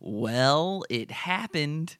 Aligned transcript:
well, 0.00 0.84
it 0.90 1.10
happened. 1.10 1.96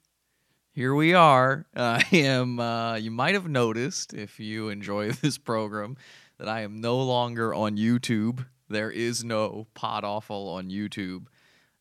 Here 0.71 0.95
we 0.95 1.13
are. 1.13 1.65
I 1.75 2.03
am. 2.11 2.59
Uh, 2.59 2.95
you 2.95 3.11
might 3.11 3.33
have 3.35 3.47
noticed 3.47 4.13
if 4.13 4.39
you 4.39 4.69
enjoy 4.69 5.11
this 5.21 5.37
program 5.37 5.97
that 6.37 6.47
I 6.47 6.61
am 6.61 6.81
no 6.81 6.97
longer 7.01 7.53
on 7.53 7.77
YouTube. 7.77 8.45
There 8.69 8.91
is 8.91 9.23
no 9.23 9.67
Pod 9.73 10.03
Awful 10.03 10.49
on 10.49 10.69
YouTube. 10.69 11.27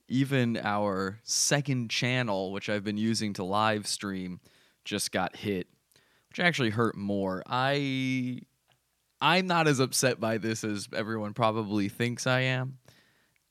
Even 0.08 0.58
our 0.62 1.20
second 1.22 1.90
channel, 1.90 2.52
which 2.52 2.68
I've 2.68 2.84
been 2.84 2.98
using 2.98 3.32
to 3.34 3.44
live 3.44 3.86
stream, 3.86 4.40
just 4.84 5.10
got 5.10 5.36
hit, 5.36 5.68
which 6.28 6.40
actually 6.40 6.70
hurt 6.70 6.96
more. 6.96 7.42
I 7.46 8.40
I'm 9.22 9.46
not 9.46 9.68
as 9.68 9.78
upset 9.78 10.18
by 10.18 10.38
this 10.38 10.64
as 10.64 10.88
everyone 10.92 11.32
probably 11.32 11.88
thinks 11.88 12.26
I 12.26 12.40
am. 12.40 12.78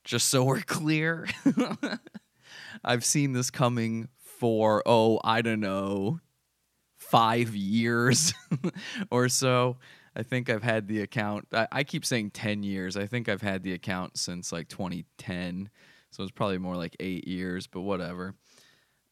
Just 0.04 0.28
so 0.28 0.44
we're 0.44 0.60
clear. 0.60 1.30
I've 2.84 3.06
seen 3.06 3.32
this 3.32 3.50
coming 3.50 4.10
for 4.18 4.84
oh, 4.86 5.22
I 5.24 5.42
don't 5.42 5.62
know, 5.62 6.20
5 6.98 7.56
years 7.56 8.34
or 9.12 9.30
so. 9.30 9.78
I 10.14 10.24
think 10.24 10.50
I've 10.50 10.62
had 10.62 10.90
the 10.90 11.02
account. 11.04 11.48
I, 11.54 11.68
I, 11.72 11.84
keep 11.86 12.04
saying 12.04 12.32
10 12.32 12.64
years. 12.64 12.98
I 12.98 13.06
think 13.06 13.30
I've 13.30 13.42
had 13.42 13.64
the 13.64 13.72
account 13.72 14.18
since 14.18 14.52
like 14.52 14.68
2010. 14.68 15.70
So 16.10 16.24
it's 16.24 16.34
probably 16.34 16.58
more 16.58 16.76
like 16.76 16.98
eight 17.00 17.30
years, 17.30 17.68
but 17.68 17.82
whatever. 17.82 18.36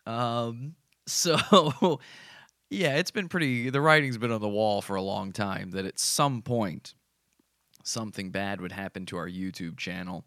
Um, 0.06 0.76
so 1.08 2.00
yeah, 2.70 2.96
it's 2.98 3.12
been 3.12 3.28
pretty. 3.28 3.70
The 3.70 3.82
writing's 3.82 4.18
been 4.18 4.32
on 4.32 4.42
the 4.42 4.50
wall 4.50 4.82
for 4.82 4.96
a 4.96 5.02
long 5.02 5.32
time 5.32 5.72
that 5.72 5.86
at 5.86 6.00
some 6.00 6.42
point 6.42 6.94
something 7.84 8.30
bad 8.30 8.62
would 8.62 8.72
happen 8.72 9.06
to 9.08 9.18
our 9.18 9.28
YouTube 9.28 9.78
channel. 9.78 10.26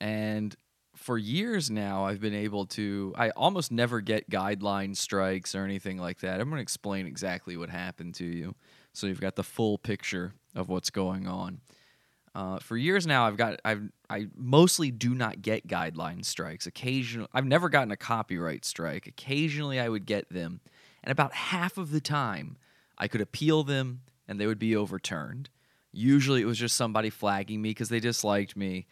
And 0.00 0.54
for 0.94 1.18
years 1.18 1.70
now, 1.70 2.06
I've 2.06 2.20
been 2.20 2.34
able 2.34 2.66
to. 2.66 3.14
I 3.16 3.30
almost 3.30 3.70
never 3.70 4.00
get 4.00 4.30
guideline 4.30 4.96
strikes 4.96 5.54
or 5.54 5.64
anything 5.64 5.98
like 5.98 6.20
that. 6.20 6.40
I'm 6.40 6.48
going 6.48 6.58
to 6.58 6.62
explain 6.62 7.06
exactly 7.06 7.56
what 7.56 7.68
happened 7.68 8.14
to 8.16 8.24
you 8.24 8.54
so 8.92 9.06
you've 9.06 9.20
got 9.20 9.36
the 9.36 9.44
full 9.44 9.76
picture 9.76 10.32
of 10.54 10.68
what's 10.70 10.90
going 10.90 11.26
on. 11.28 11.60
Uh, 12.34 12.58
for 12.58 12.76
years 12.76 13.06
now, 13.06 13.26
I've 13.26 13.36
got 13.36 13.60
I've 13.64 13.82
I 14.10 14.26
mostly 14.34 14.90
do 14.90 15.14
not 15.14 15.42
get 15.42 15.66
guideline 15.66 16.24
strikes. 16.24 16.66
Occasionally, 16.66 17.28
I've 17.32 17.46
never 17.46 17.68
gotten 17.68 17.90
a 17.90 17.96
copyright 17.96 18.64
strike. 18.64 19.06
Occasionally, 19.06 19.80
I 19.80 19.88
would 19.88 20.06
get 20.06 20.28
them, 20.30 20.60
and 21.06 21.12
about 21.12 21.32
half 21.32 21.78
of 21.78 21.92
the 21.92 22.00
time, 22.00 22.56
I 22.98 23.06
could 23.06 23.20
appeal 23.20 23.62
them 23.62 24.00
and 24.26 24.40
they 24.40 24.46
would 24.46 24.58
be 24.58 24.74
overturned. 24.74 25.48
Usually, 25.92 26.42
it 26.42 26.46
was 26.46 26.58
just 26.58 26.76
somebody 26.76 27.10
flagging 27.10 27.62
me 27.62 27.70
because 27.70 27.88
they 27.88 28.00
disliked 28.00 28.56
me, 28.56 28.86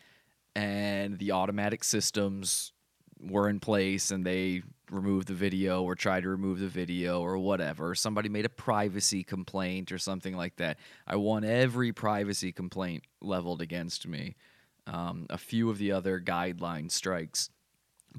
and 0.54 1.18
the 1.18 1.32
automatic 1.32 1.82
systems 1.84 2.72
were 3.20 3.48
in 3.48 3.58
place 3.58 4.10
and 4.10 4.24
they 4.24 4.62
removed 4.90 5.26
the 5.28 5.34
video 5.34 5.82
or 5.82 5.94
tried 5.96 6.22
to 6.22 6.28
remove 6.28 6.60
the 6.60 6.68
video 6.68 7.20
or 7.20 7.36
whatever. 7.36 7.94
Somebody 7.94 8.28
made 8.28 8.46
a 8.46 8.50
privacy 8.50 9.24
complaint 9.24 9.90
or 9.90 9.98
something 9.98 10.36
like 10.36 10.56
that. 10.56 10.78
I 11.06 11.16
won 11.16 11.42
every 11.42 11.92
privacy 11.92 12.52
complaint 12.52 13.04
leveled 13.20 13.60
against 13.60 14.06
me. 14.06 14.36
Um, 14.86 15.26
a 15.30 15.38
few 15.38 15.70
of 15.70 15.78
the 15.78 15.92
other 15.92 16.20
guideline 16.20 16.90
strikes. 16.90 17.50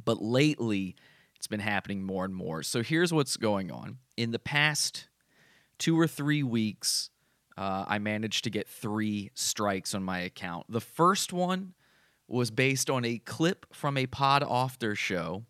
But 0.04 0.22
lately, 0.22 0.96
it's 1.46 1.50
been 1.52 1.60
happening 1.60 2.02
more 2.02 2.26
and 2.26 2.34
more. 2.34 2.64
So 2.64 2.82
here's 2.82 3.14
what's 3.14 3.38
going 3.38 3.70
on. 3.70 4.00
In 4.18 4.32
the 4.32 4.40
past 4.40 5.10
two 5.78 6.00
or 6.00 6.08
three 6.08 6.42
weeks, 6.42 7.12
uh, 7.56 7.86
I 7.88 8.00
managed 8.00 8.46
to 8.46 8.50
get 8.50 8.68
three 8.68 9.30
strikes 9.36 9.94
on 9.94 10.02
my 10.02 10.22
account. 10.22 10.66
The 10.70 10.82
first 10.82 11.32
one 11.32 11.76
was 12.28 12.50
based 12.50 12.90
on 12.90 13.06
a 13.06 13.20
clip 13.20 13.68
from 13.72 13.96
a 13.96 14.08
Pod 14.08 14.42
Awful 14.42 14.96
show 14.96 15.44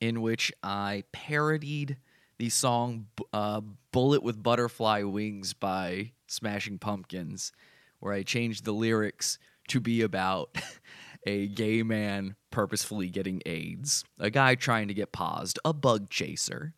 in 0.00 0.20
which 0.20 0.52
I 0.64 1.04
parodied 1.12 1.98
the 2.38 2.48
song 2.48 3.06
uh, 3.32 3.60
Bullet 3.92 4.24
with 4.24 4.42
Butterfly 4.42 5.04
Wings 5.04 5.54
by 5.54 6.10
Smashing 6.26 6.80
Pumpkins, 6.80 7.52
where 8.00 8.12
I 8.12 8.24
changed 8.24 8.64
the 8.64 8.72
lyrics 8.72 9.38
to 9.68 9.78
be 9.78 10.02
about 10.02 10.58
a 11.26 11.48
gay 11.48 11.82
man 11.82 12.36
purposefully 12.50 13.08
getting 13.08 13.42
AIDS, 13.46 14.04
a 14.18 14.30
guy 14.30 14.54
trying 14.54 14.88
to 14.88 14.94
get 14.94 15.12
pozzed, 15.12 15.58
a 15.64 15.72
bug 15.72 16.10
chaser. 16.10 16.74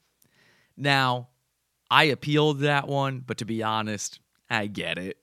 Now, 0.76 1.28
I 1.90 2.04
appealed 2.04 2.60
that 2.60 2.88
one, 2.88 3.20
but 3.20 3.38
to 3.38 3.44
be 3.44 3.62
honest, 3.62 4.20
I 4.52 4.66
get 4.66 4.98
it. 4.98 5.18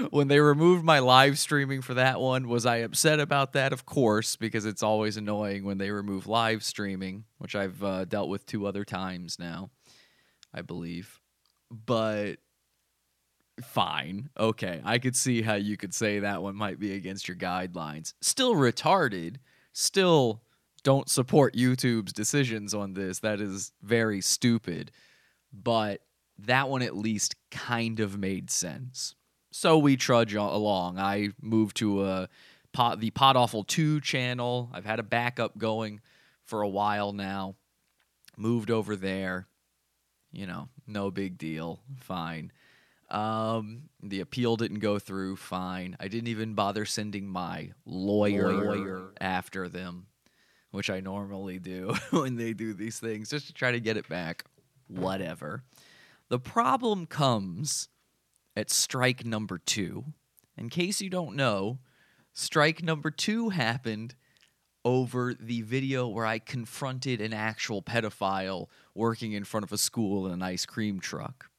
when 0.10 0.28
they 0.28 0.38
removed 0.38 0.84
my 0.84 0.98
live 0.98 1.38
streaming 1.38 1.80
for 1.80 1.94
that 1.94 2.20
one, 2.20 2.48
was 2.48 2.66
I 2.66 2.78
upset 2.78 3.20
about 3.20 3.54
that? 3.54 3.72
Of 3.72 3.86
course, 3.86 4.36
because 4.36 4.66
it's 4.66 4.82
always 4.82 5.16
annoying 5.16 5.64
when 5.64 5.78
they 5.78 5.90
remove 5.90 6.26
live 6.26 6.62
streaming, 6.62 7.24
which 7.38 7.54
I've 7.54 7.82
uh, 7.82 8.04
dealt 8.04 8.28
with 8.28 8.44
two 8.44 8.66
other 8.66 8.84
times 8.84 9.38
now, 9.38 9.70
I 10.52 10.60
believe. 10.60 11.20
But 11.70 12.36
fine. 13.64 14.30
Okay. 14.38 14.80
I 14.84 14.98
could 14.98 15.16
see 15.16 15.42
how 15.42 15.54
you 15.54 15.76
could 15.76 15.94
say 15.94 16.20
that 16.20 16.42
one 16.42 16.56
might 16.56 16.78
be 16.78 16.94
against 16.94 17.28
your 17.28 17.36
guidelines. 17.36 18.14
Still 18.20 18.54
retarded. 18.54 19.36
Still 19.72 20.42
don't 20.82 21.08
support 21.08 21.54
YouTube's 21.54 22.12
decisions 22.12 22.74
on 22.74 22.94
this. 22.94 23.20
That 23.20 23.40
is 23.40 23.72
very 23.82 24.20
stupid. 24.20 24.90
But 25.52 26.02
that 26.38 26.68
one 26.68 26.82
at 26.82 26.96
least 26.96 27.36
kind 27.50 28.00
of 28.00 28.18
made 28.18 28.50
sense. 28.50 29.14
So 29.50 29.78
we 29.78 29.96
trudge 29.96 30.34
along. 30.34 30.98
I 30.98 31.30
moved 31.40 31.76
to 31.78 32.04
a 32.04 32.28
pot, 32.72 33.00
the 33.00 33.10
Pod 33.10 33.36
Awful 33.36 33.64
2 33.64 34.00
channel. 34.00 34.70
I've 34.72 34.86
had 34.86 34.98
a 34.98 35.04
backup 35.04 35.58
going 35.58 36.00
for 36.44 36.62
a 36.62 36.68
while 36.68 37.12
now. 37.12 37.54
Moved 38.36 38.70
over 38.70 38.96
there. 38.96 39.46
You 40.32 40.46
know, 40.46 40.68
no 40.86 41.10
big 41.10 41.36
deal. 41.36 41.80
Fine. 41.98 42.52
Um, 43.12 43.90
the 44.02 44.20
appeal 44.20 44.56
didn't 44.56 44.78
go 44.78 44.98
through. 44.98 45.36
Fine. 45.36 45.96
I 46.00 46.08
didn't 46.08 46.28
even 46.28 46.54
bother 46.54 46.86
sending 46.86 47.28
my 47.28 47.70
lawyer, 47.84 48.50
lawyer 48.52 49.12
after 49.20 49.68
them, 49.68 50.06
which 50.70 50.88
I 50.88 51.00
normally 51.00 51.58
do 51.58 51.94
when 52.10 52.36
they 52.36 52.54
do 52.54 52.72
these 52.72 52.98
things, 52.98 53.28
just 53.28 53.46
to 53.48 53.52
try 53.52 53.70
to 53.70 53.80
get 53.80 53.98
it 53.98 54.08
back. 54.08 54.44
Whatever. 54.88 55.62
The 56.28 56.38
problem 56.38 57.06
comes 57.06 57.88
at 58.56 58.70
strike 58.70 59.26
number 59.26 59.58
two. 59.58 60.04
In 60.56 60.70
case 60.70 61.02
you 61.02 61.10
don't 61.10 61.36
know, 61.36 61.80
strike 62.32 62.82
number 62.82 63.10
two 63.10 63.50
happened 63.50 64.14
over 64.84 65.34
the 65.38 65.62
video 65.62 66.08
where 66.08 66.26
I 66.26 66.38
confronted 66.38 67.20
an 67.20 67.34
actual 67.34 67.82
pedophile 67.82 68.68
working 68.94 69.32
in 69.32 69.44
front 69.44 69.64
of 69.64 69.72
a 69.72 69.78
school 69.78 70.26
in 70.26 70.32
an 70.32 70.42
ice 70.42 70.66
cream 70.66 70.98
truck. 70.98 71.50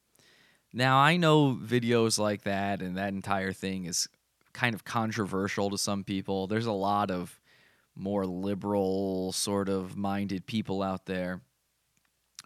Now, 0.74 0.98
I 0.98 1.18
know 1.18 1.54
videos 1.54 2.18
like 2.18 2.44
that 2.44 2.82
and 2.82 2.98
that 2.98 3.14
entire 3.14 3.54
thing 3.54 3.86
is 3.86 4.08
kind 4.54 4.74
of 4.74 4.84
controversial 4.84 5.70
to 5.70 5.78
some 5.78 6.04
people. 6.04 6.48
There's 6.48 6.66
a 6.66 6.72
lot 6.72 7.12
of 7.12 7.40
more 7.96 8.26
liberal, 8.26 9.32
sort 9.34 9.70
of 9.70 9.96
minded 9.96 10.48
people 10.48 10.82
out 10.82 11.06
there 11.06 11.42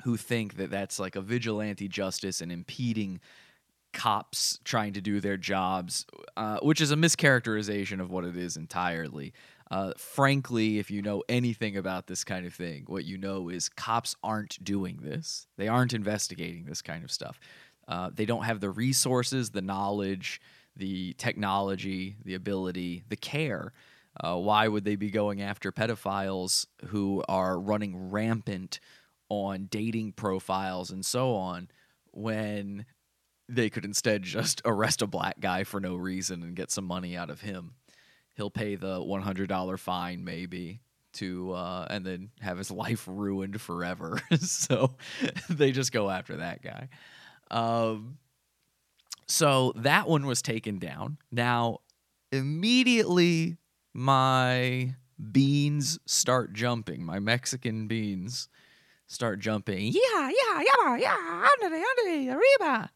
who 0.03 0.17
think 0.17 0.57
that 0.57 0.69
that's 0.69 0.99
like 0.99 1.15
a 1.15 1.21
vigilante 1.21 1.87
justice 1.87 2.41
and 2.41 2.51
impeding 2.51 3.19
cops 3.93 4.59
trying 4.63 4.93
to 4.93 5.01
do 5.01 5.19
their 5.19 5.37
jobs, 5.37 6.05
uh, 6.35 6.59
which 6.59 6.81
is 6.81 6.91
a 6.91 6.95
mischaracterization 6.95 7.99
of 7.99 8.11
what 8.11 8.25
it 8.25 8.37
is 8.37 8.57
entirely. 8.57 9.33
Uh, 9.71 9.91
frankly, 9.97 10.77
if 10.79 10.91
you 10.91 11.01
know 11.01 11.23
anything 11.27 11.75
about 11.75 12.07
this 12.07 12.23
kind 12.23 12.45
of 12.45 12.53
thing, 12.53 12.83
what 12.87 13.05
you 13.05 13.17
know 13.17 13.49
is 13.49 13.69
cops 13.69 14.15
aren't 14.23 14.63
doing 14.63 14.99
this. 15.01 15.47
They 15.57 15.67
aren't 15.67 15.93
investigating 15.93 16.65
this 16.65 16.81
kind 16.81 17.03
of 17.03 17.11
stuff. 17.11 17.39
Uh, 17.87 18.09
they 18.13 18.25
don't 18.25 18.43
have 18.43 18.59
the 18.59 18.69
resources, 18.69 19.51
the 19.51 19.61
knowledge, 19.61 20.41
the 20.75 21.13
technology, 21.13 22.17
the 22.23 22.35
ability, 22.35 23.03
the 23.09 23.15
care. 23.15 23.73
Uh, 24.19 24.35
why 24.35 24.67
would 24.67 24.83
they 24.83 24.95
be 24.95 25.11
going 25.11 25.41
after 25.41 25.71
pedophiles 25.71 26.65
who 26.87 27.23
are 27.29 27.59
running 27.59 28.09
rampant 28.09 28.79
on 29.29 29.67
dating 29.69 30.11
profiles 30.11 30.89
and 30.89 31.05
so 31.05 31.35
on 31.35 31.67
when 32.11 32.85
they 33.49 33.69
could 33.69 33.85
instead 33.85 34.23
just 34.23 34.61
arrest 34.65 35.01
a 35.01 35.07
black 35.07 35.39
guy 35.39 35.63
for 35.63 35.79
no 35.79 35.95
reason 35.95 36.43
and 36.43 36.55
get 36.55 36.71
some 36.71 36.85
money 36.85 37.15
out 37.15 37.29
of 37.29 37.41
him. 37.41 37.73
He'll 38.35 38.49
pay 38.49 38.75
the 38.75 38.99
$100 38.99 39.79
fine 39.79 40.23
maybe 40.23 40.81
to 41.13 41.53
uh, 41.53 41.87
and 41.89 42.05
then 42.05 42.29
have 42.41 42.57
his 42.57 42.71
life 42.85 43.05
ruined 43.07 43.61
forever. 43.61 44.19
so 44.39 44.95
they 45.49 45.71
just 45.71 45.91
go 45.91 46.09
after 46.09 46.37
that 46.37 46.61
guy. 46.61 46.89
Um, 47.51 48.17
so 49.27 49.73
that 49.75 50.07
one 50.07 50.25
was 50.25 50.41
taken 50.41 50.79
down. 50.79 51.17
Now, 51.31 51.79
immediately 52.31 53.57
my 53.93 54.95
beans 55.31 55.99
start 56.05 56.53
jumping, 56.53 57.03
my 57.03 57.19
Mexican 57.19 57.87
beans 57.87 58.47
start 59.07 59.39
jumping. 59.39 59.87
Yeah, 59.93 60.29
yeah, 60.29 60.61
yeah, 60.61 60.97
yeah, 60.97 61.47
under 61.63 61.75
the, 61.75 62.29
arriba. 62.29 62.89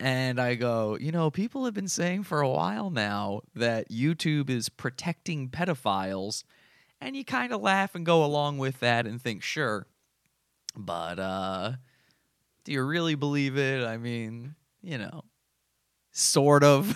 And 0.00 0.40
I 0.40 0.54
go, 0.56 0.98
you 1.00 1.12
know, 1.12 1.30
people 1.30 1.64
have 1.64 1.74
been 1.74 1.88
saying 1.88 2.24
for 2.24 2.40
a 2.40 2.48
while 2.48 2.90
now 2.90 3.42
that 3.54 3.90
YouTube 3.90 4.50
is 4.50 4.68
protecting 4.68 5.48
pedophiles. 5.48 6.44
And 7.00 7.16
you 7.16 7.24
kind 7.24 7.52
of 7.52 7.60
laugh 7.60 7.94
and 7.94 8.04
go 8.04 8.24
along 8.24 8.58
with 8.58 8.80
that 8.80 9.06
and 9.06 9.20
think, 9.20 9.42
sure. 9.42 9.86
But 10.76 11.18
uh 11.18 11.72
do 12.64 12.72
you 12.72 12.82
really 12.82 13.14
believe 13.14 13.56
it? 13.56 13.84
I 13.84 13.98
mean, 13.98 14.54
you 14.82 14.98
know, 14.98 15.24
sort 16.10 16.64
of. 16.64 16.94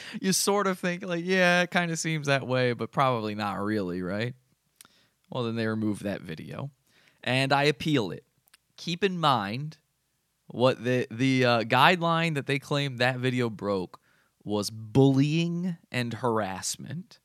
you 0.20 0.32
sort 0.32 0.66
of 0.66 0.78
think 0.78 1.04
like, 1.04 1.24
yeah, 1.24 1.62
it 1.62 1.70
kind 1.70 1.90
of 1.90 1.98
seems 1.98 2.26
that 2.26 2.46
way, 2.46 2.72
but 2.72 2.92
probably 2.92 3.34
not 3.34 3.62
really, 3.62 4.02
right? 4.02 4.34
Well, 5.30 5.44
then 5.44 5.56
they 5.56 5.66
remove 5.66 6.00
that 6.00 6.20
video, 6.20 6.70
and 7.24 7.52
I 7.52 7.64
appeal 7.64 8.10
it. 8.10 8.24
Keep 8.76 9.02
in 9.02 9.18
mind 9.18 9.78
what 10.46 10.84
the 10.84 11.06
the 11.10 11.44
uh, 11.44 11.60
guideline 11.62 12.34
that 12.34 12.46
they 12.46 12.58
claim 12.58 12.98
that 12.98 13.18
video 13.18 13.50
broke 13.50 14.00
was 14.44 14.70
bullying 14.70 15.76
and 15.90 16.14
harassment. 16.14 17.18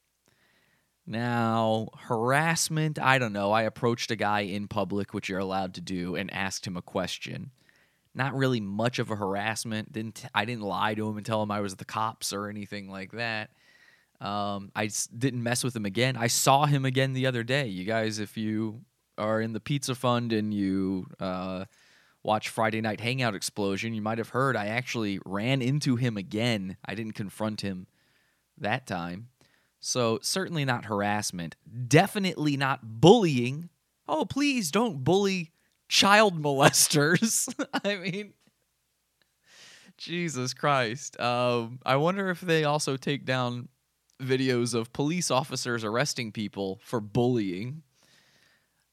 Now, 1.06 1.90
harassment, 1.98 2.98
I 2.98 3.20
don't 3.20 3.34
know. 3.34 3.52
I 3.52 3.64
approached 3.64 4.12
a 4.12 4.16
guy 4.16 4.42
in 4.42 4.68
public, 4.68 5.14
which 5.14 5.30
you're 5.30 5.40
allowed 5.40 5.74
to 5.76 5.82
do, 5.82 6.16
and 6.16 6.34
asked 6.34 6.66
him 6.66 6.78
a 6.78 6.82
question 6.82 7.52
not 8.14 8.36
really 8.36 8.60
much 8.60 9.00
of 9.00 9.10
a 9.10 9.16
harassment. 9.16 9.92
Didn't 9.92 10.26
I 10.34 10.46
didn't 10.46 10.64
lie 10.64 10.96
to 10.96 11.08
him 11.08 11.18
and 11.18 11.26
tell 11.26 11.42
him 11.42 11.52
I 11.52 11.62
was 11.62 11.76
the 11.76 11.86
cops 11.86 12.34
or 12.34 12.50
anything 12.50 12.90
like 12.90 13.12
that. 13.14 13.52
Um, 14.20 14.72
I 14.76 14.90
didn't 15.18 15.42
mess 15.42 15.64
with 15.64 15.76
him 15.76 15.86
again. 15.86 16.16
I 16.16 16.28
saw 16.28 16.66
him 16.66 16.86
again 16.86 17.14
the 17.14 17.26
other 17.26 17.44
day. 17.44 17.68
You 17.68 17.86
guys, 17.86 18.20
if 18.20 18.38
you 18.38 18.82
are 19.18 19.42
in 19.42 19.54
the 19.54 19.60
Pizza 19.60 19.96
Fund 19.96 20.32
and 20.32 20.54
you 20.54 21.08
uh, 21.20 21.66
watch 22.22 22.50
Friday 22.50 22.82
Night 22.82 23.00
Hangout 23.00 23.34
Explosion, 23.34 23.96
you 23.96 24.02
might 24.02 24.20
have 24.20 24.30
heard 24.30 24.56
I 24.56 24.68
actually 24.68 25.20
ran 25.26 25.62
into 25.62 25.96
him 25.96 26.18
again. 26.18 26.78
I 26.86 26.94
didn't 26.94 27.14
confront 27.14 27.62
him 27.62 27.88
that 28.60 28.86
time. 28.86 29.30
So, 29.80 30.20
certainly 30.22 30.64
not 30.66 30.86
harassment. 30.86 31.56
Definitely 31.88 32.56
not 32.56 33.02
bullying. 33.02 33.70
Oh, 34.08 34.26
please 34.26 34.70
don't 34.70 35.04
bully 35.04 35.52
child 35.92 36.42
molesters. 36.42 37.54
I 37.84 37.98
mean, 37.98 38.34
Jesus 39.98 40.54
Christ. 40.54 41.20
Um, 41.20 41.80
I 41.86 41.98
wonder 41.98 42.30
if 42.30 42.40
they 42.40 42.64
also 42.64 42.96
take 42.96 43.26
down 43.26 43.68
videos 44.20 44.74
of 44.74 44.94
police 44.94 45.30
officers 45.30 45.84
arresting 45.84 46.32
people 46.32 46.80
for 46.84 47.02
bullying. 47.02 47.84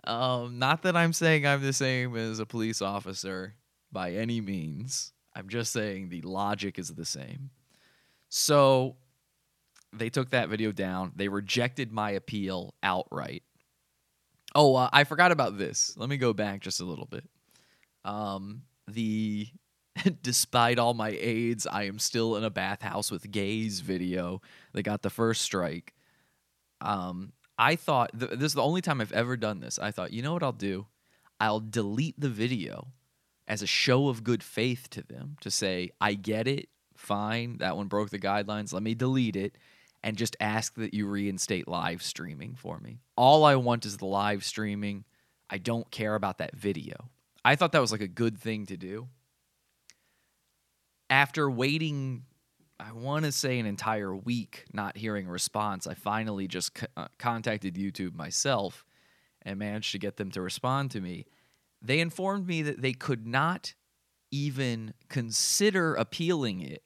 Um, 0.05 0.59
not 0.59 0.83
that 0.83 0.97
I'm 0.97 1.13
saying 1.13 1.47
I'm 1.47 1.63
the 1.63 1.73
same 1.73 2.17
as 2.17 2.41
a 2.41 2.47
police 2.47 2.83
officer 2.83 3.55
by 3.93 4.13
any 4.13 4.41
means. 4.41 5.13
I'm 5.37 5.49
just 5.49 5.73
saying 5.73 6.09
the 6.09 6.23
logic 6.23 6.79
is 6.79 6.89
the 6.89 7.05
same. 7.05 7.51
So 8.29 8.97
they 9.93 10.11
took 10.11 10.31
that 10.31 10.49
video 10.49 10.73
down. 10.73 11.13
They 11.15 11.29
rejected 11.29 11.93
my 11.93 12.11
appeal 12.11 12.75
outright. 12.83 13.45
Oh, 14.59 14.75
uh, 14.75 14.91
I 14.93 15.05
forgot 15.05 15.31
about 15.31 15.57
this. 15.57 15.95
Let 15.97 16.09
me 16.09 16.17
go 16.17 16.33
back 16.33 16.63
just 16.63 16.81
a 16.81 16.85
little 16.85 17.07
bit. 17.07 17.23
Um, 18.05 18.63
the 18.89 19.47
despite 20.23 20.81
all 20.81 20.95
my 20.95 21.17
aids, 21.21 21.65
I 21.65 21.85
am 21.85 22.01
still 22.01 22.35
in 22.35 22.43
a 22.43 22.51
bathhouse 22.51 23.09
with 23.09 23.31
gays 23.31 23.79
video. 23.79 24.43
They 24.73 24.83
got 24.83 25.03
the 25.03 25.11
first 25.11 25.43
strike. 25.43 25.95
Um, 26.81 27.33
I 27.57 27.77
thought 27.77 28.11
th- 28.19 28.33
this 28.33 28.51
is 28.51 28.55
the 28.55 28.63
only 28.65 28.81
time 28.81 29.01
I've 29.01 29.13
ever 29.13 29.37
done 29.37 29.61
this. 29.61 29.79
I 29.79 29.93
thought, 29.93 30.13
you 30.13 30.23
know 30.23 30.33
what 30.33 30.43
I'll 30.43 30.51
do? 30.51 30.87
I'll 31.39 31.61
delete 31.61 32.19
the 32.19 32.29
video 32.29 32.89
as 33.47 33.63
a 33.63 33.67
show 33.67 34.09
of 34.09 34.25
good 34.25 34.43
faith 34.43 34.91
to 34.91 35.03
them 35.03 35.37
to 35.41 35.53
say, 35.53 35.91
I 36.01 36.15
get 36.15 36.49
it, 36.49 36.69
fine, 36.97 37.59
that 37.59 37.77
one 37.77 37.87
broke 37.87 38.11
the 38.11 38.19
guidelines. 38.19 38.73
Let 38.73 38.83
me 38.83 38.97
delete 38.97 39.37
it 39.37 39.55
and 40.03 40.17
just 40.17 40.37
ask 40.41 40.75
that 40.75 40.95
you 40.95 41.07
reinstate 41.07 41.69
live 41.69 42.03
streaming 42.03 42.55
for 42.55 42.79
me. 42.79 43.01
All 43.17 43.45
I 43.45 43.57
want 43.57 43.85
is 43.85 43.97
the 43.97 44.07
live 44.07 44.45
streaming. 44.45 45.05
I 45.51 45.59
don't 45.59 45.91
care 45.91 46.15
about 46.15 46.39
that 46.39 46.55
video. 46.55 47.11
I 47.45 47.57
thought 47.57 47.73
that 47.73 47.81
was 47.81 47.93
like 47.93 48.01
a 48.01 48.09
good 48.09 48.39
thing 48.39 48.67
to 48.67 48.77
do. 48.77 49.09
After 51.11 51.51
waiting, 51.51 52.25
I 52.79 52.93
want 52.93 53.25
to 53.25 53.33
say 53.33 53.59
an 53.59 53.67
entire 53.67 54.15
week 54.15 54.65
not 54.73 54.97
hearing 54.97 55.27
a 55.27 55.31
response, 55.31 55.87
I 55.87 55.95
finally 55.95 56.47
just 56.47 56.79
uh, 56.97 57.09
contacted 57.19 57.75
YouTube 57.75 58.15
myself 58.15 58.85
and 59.43 59.59
managed 59.59 59.93
to 59.93 59.99
get 59.99 60.17
them 60.17 60.31
to 60.33 60.43
respond 60.43 60.91
to 60.93 61.01
me. 61.01 61.27
They 61.81 62.01
informed 62.01 62.47
me 62.47 62.63
that 62.63 62.83
they 62.83 62.93
could 62.93 63.27
not 63.27 63.75
even 64.31 64.95
consider 65.09 65.95
appealing 65.95 66.61
it 66.61 66.83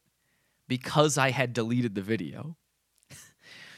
because 0.68 1.18
I 1.18 1.30
had 1.30 1.52
deleted 1.52 1.94
the 1.94 2.02
video. 2.02 2.56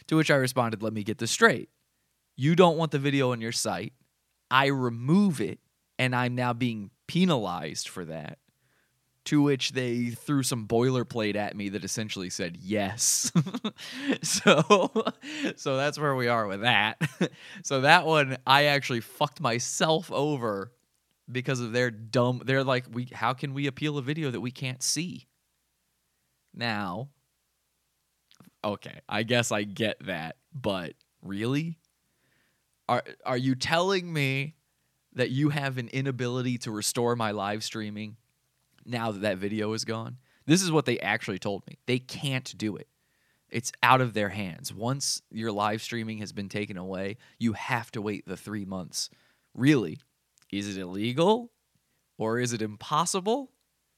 To 0.08 0.16
which 0.16 0.30
I 0.30 0.36
responded, 0.36 0.82
let 0.82 0.92
me 0.92 1.02
get 1.02 1.18
this 1.18 1.30
straight. 1.30 1.70
You 2.36 2.54
don't 2.54 2.76
want 2.76 2.90
the 2.90 2.98
video 2.98 3.32
on 3.32 3.40
your 3.40 3.52
site. 3.52 3.92
I 4.50 4.66
remove 4.66 5.40
it, 5.40 5.60
and 5.98 6.14
I'm 6.14 6.34
now 6.34 6.52
being 6.52 6.90
penalized 7.06 7.88
for 7.88 8.04
that. 8.04 8.38
To 9.26 9.40
which 9.40 9.72
they 9.72 10.08
threw 10.08 10.42
some 10.42 10.68
boilerplate 10.68 11.34
at 11.34 11.56
me 11.56 11.70
that 11.70 11.82
essentially 11.82 12.28
said 12.28 12.58
yes. 12.60 13.32
so, 14.22 14.92
so 15.56 15.76
that's 15.78 15.98
where 15.98 16.14
we 16.14 16.28
are 16.28 16.46
with 16.46 16.60
that. 16.60 17.00
so 17.62 17.80
that 17.80 18.04
one, 18.04 18.36
I 18.46 18.64
actually 18.64 19.00
fucked 19.00 19.40
myself 19.40 20.12
over 20.12 20.72
because 21.30 21.60
of 21.60 21.72
their 21.72 21.90
dumb. 21.90 22.42
They're 22.44 22.64
like, 22.64 22.84
we. 22.92 23.08
How 23.14 23.32
can 23.32 23.54
we 23.54 23.66
appeal 23.66 23.96
a 23.96 24.02
video 24.02 24.30
that 24.30 24.40
we 24.40 24.50
can't 24.50 24.82
see? 24.82 25.26
Now, 26.52 27.08
okay, 28.64 29.00
I 29.08 29.22
guess 29.22 29.52
I 29.52 29.62
get 29.62 30.04
that, 30.06 30.36
but 30.52 30.94
really? 31.22 31.78
Are 32.88 33.02
are 33.24 33.36
you 33.36 33.54
telling 33.54 34.12
me 34.12 34.56
that 35.14 35.30
you 35.30 35.50
have 35.50 35.78
an 35.78 35.88
inability 35.88 36.58
to 36.58 36.70
restore 36.70 37.16
my 37.16 37.30
live 37.30 37.62
streaming 37.62 38.16
now 38.84 39.12
that 39.12 39.22
that 39.22 39.38
video 39.38 39.72
is 39.72 39.84
gone? 39.84 40.18
This 40.46 40.62
is 40.62 40.70
what 40.70 40.84
they 40.84 40.98
actually 41.00 41.38
told 41.38 41.66
me. 41.66 41.78
They 41.86 41.98
can't 41.98 42.52
do 42.58 42.76
it. 42.76 42.88
It's 43.48 43.72
out 43.82 44.00
of 44.00 44.12
their 44.12 44.30
hands. 44.30 44.74
Once 44.74 45.22
your 45.30 45.52
live 45.52 45.80
streaming 45.80 46.18
has 46.18 46.32
been 46.32 46.48
taken 46.48 46.76
away, 46.76 47.16
you 47.38 47.52
have 47.52 47.90
to 47.92 48.02
wait 48.02 48.26
the 48.26 48.36
3 48.36 48.64
months. 48.64 49.08
Really? 49.54 49.98
Is 50.50 50.76
it 50.76 50.80
illegal? 50.80 51.52
Or 52.18 52.38
is 52.38 52.52
it 52.52 52.60
impossible? 52.60 53.52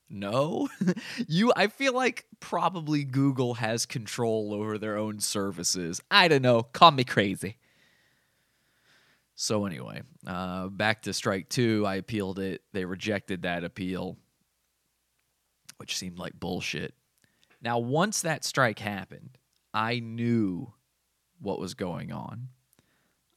No. 0.08 0.68
you 1.28 1.52
I 1.56 1.66
feel 1.66 1.94
like 1.94 2.26
probably 2.40 3.04
Google 3.04 3.54
has 3.54 3.86
control 3.86 4.54
over 4.54 4.78
their 4.78 4.96
own 4.96 5.20
services. 5.20 6.00
I 6.10 6.28
don't 6.28 6.42
know. 6.42 6.62
Call 6.62 6.92
me 6.92 7.04
crazy. 7.04 7.56
So 9.34 9.66
anyway, 9.66 10.02
uh, 10.26 10.68
back 10.68 11.02
to 11.02 11.12
strike 11.12 11.48
two. 11.48 11.84
I 11.86 11.96
appealed 11.96 12.38
it. 12.38 12.62
They 12.72 12.86
rejected 12.86 13.42
that 13.42 13.64
appeal, 13.64 14.16
which 15.76 15.96
seemed 15.96 16.18
like 16.18 16.40
bullshit. 16.40 16.94
Now, 17.60 17.78
once 17.78 18.22
that 18.22 18.44
strike 18.44 18.78
happened, 18.78 19.36
I 19.74 19.98
knew 19.98 20.72
what 21.38 21.60
was 21.60 21.74
going 21.74 22.12
on. 22.12 22.48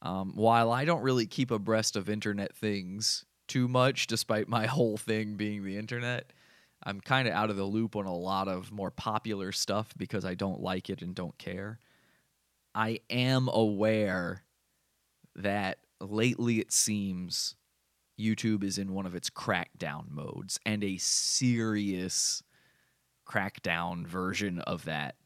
Um, 0.02 0.32
while 0.34 0.72
I 0.72 0.86
don't 0.86 1.02
really 1.02 1.26
keep 1.26 1.50
abreast 1.50 1.96
of 1.96 2.08
internet 2.08 2.56
things 2.56 3.26
too 3.46 3.68
much, 3.68 4.06
despite 4.06 4.48
my 4.48 4.66
whole 4.66 4.96
thing 4.96 5.36
being 5.36 5.64
the 5.64 5.76
internet, 5.76 6.32
I'm 6.82 7.00
kind 7.00 7.28
of 7.28 7.34
out 7.34 7.50
of 7.50 7.56
the 7.56 7.64
loop 7.64 7.94
on 7.96 8.06
a 8.06 8.14
lot 8.14 8.48
of 8.48 8.72
more 8.72 8.90
popular 8.90 9.52
stuff 9.52 9.92
because 9.96 10.24
I 10.24 10.34
don't 10.34 10.60
like 10.60 10.88
it 10.88 11.02
and 11.02 11.14
don't 11.14 11.36
care. 11.36 11.78
I 12.74 13.00
am 13.10 13.48
aware 13.52 14.44
that 15.36 15.78
lately 16.00 16.58
it 16.58 16.72
seems 16.72 17.56
YouTube 18.18 18.64
is 18.64 18.78
in 18.78 18.94
one 18.94 19.06
of 19.06 19.14
its 19.14 19.30
crackdown 19.30 20.10
modes 20.10 20.58
and 20.64 20.82
a 20.84 20.96
serious 20.98 22.42
crackdown 23.28 24.06
version 24.06 24.60
of 24.60 24.84
that. 24.84 25.16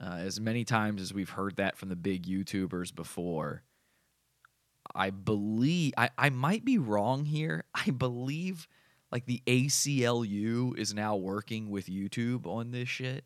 Uh, 0.00 0.16
as 0.16 0.40
many 0.40 0.64
times 0.64 1.00
as 1.00 1.14
we've 1.14 1.30
heard 1.30 1.56
that 1.56 1.76
from 1.76 1.88
the 1.88 1.96
big 1.96 2.26
YouTubers 2.26 2.94
before, 2.94 3.62
I 4.94 5.10
believe, 5.10 5.94
I, 5.96 6.10
I 6.18 6.30
might 6.30 6.64
be 6.64 6.78
wrong 6.78 7.24
here. 7.24 7.64
I 7.74 7.90
believe 7.90 8.66
like 9.12 9.26
the 9.26 9.42
ACLU 9.46 10.76
is 10.76 10.94
now 10.94 11.16
working 11.16 11.70
with 11.70 11.86
YouTube 11.86 12.46
on 12.46 12.70
this 12.70 12.88
shit. 12.88 13.24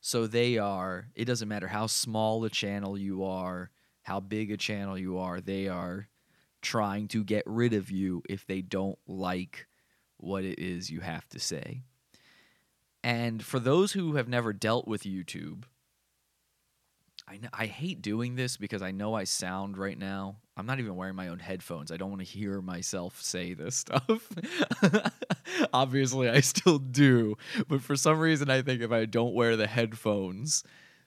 So 0.00 0.28
they 0.28 0.56
are, 0.56 1.08
it 1.16 1.24
doesn't 1.24 1.48
matter 1.48 1.66
how 1.66 1.88
small 1.88 2.44
a 2.44 2.50
channel 2.50 2.96
you 2.96 3.24
are, 3.24 3.70
how 4.02 4.20
big 4.20 4.52
a 4.52 4.56
channel 4.56 4.96
you 4.96 5.18
are, 5.18 5.40
they 5.40 5.66
are 5.66 6.08
trying 6.62 7.08
to 7.08 7.24
get 7.24 7.42
rid 7.44 7.72
of 7.72 7.90
you 7.90 8.22
if 8.28 8.46
they 8.46 8.62
don't 8.62 8.98
like 9.08 9.66
what 10.18 10.44
it 10.44 10.60
is 10.60 10.90
you 10.90 11.00
have 11.00 11.28
to 11.30 11.40
say. 11.40 11.82
And 13.02 13.42
for 13.42 13.58
those 13.58 13.92
who 13.92 14.14
have 14.14 14.28
never 14.28 14.52
dealt 14.52 14.86
with 14.86 15.02
YouTube, 15.02 15.64
I 17.28 17.38
know, 17.38 17.48
I 17.52 17.66
hate 17.66 18.02
doing 18.02 18.36
this 18.36 18.56
because 18.56 18.82
I 18.82 18.92
know 18.92 19.14
I 19.14 19.24
sound 19.24 19.76
right 19.76 19.98
now. 19.98 20.36
I'm 20.56 20.64
not 20.66 20.78
even 20.78 20.94
wearing 20.94 21.16
my 21.16 21.28
own 21.28 21.40
headphones. 21.40 21.90
I 21.90 21.96
don't 21.96 22.10
want 22.10 22.20
to 22.20 22.26
hear 22.26 22.62
myself 22.62 23.20
say 23.20 23.52
this 23.52 23.74
stuff. 23.74 24.28
Obviously, 25.72 26.30
I 26.30 26.40
still 26.40 26.78
do, 26.78 27.36
but 27.68 27.82
for 27.82 27.96
some 27.96 28.20
reason, 28.20 28.48
I 28.48 28.62
think 28.62 28.80
if 28.80 28.92
I 28.92 29.06
don't 29.06 29.34
wear 29.34 29.56
the 29.56 29.66
headphones, 29.66 30.62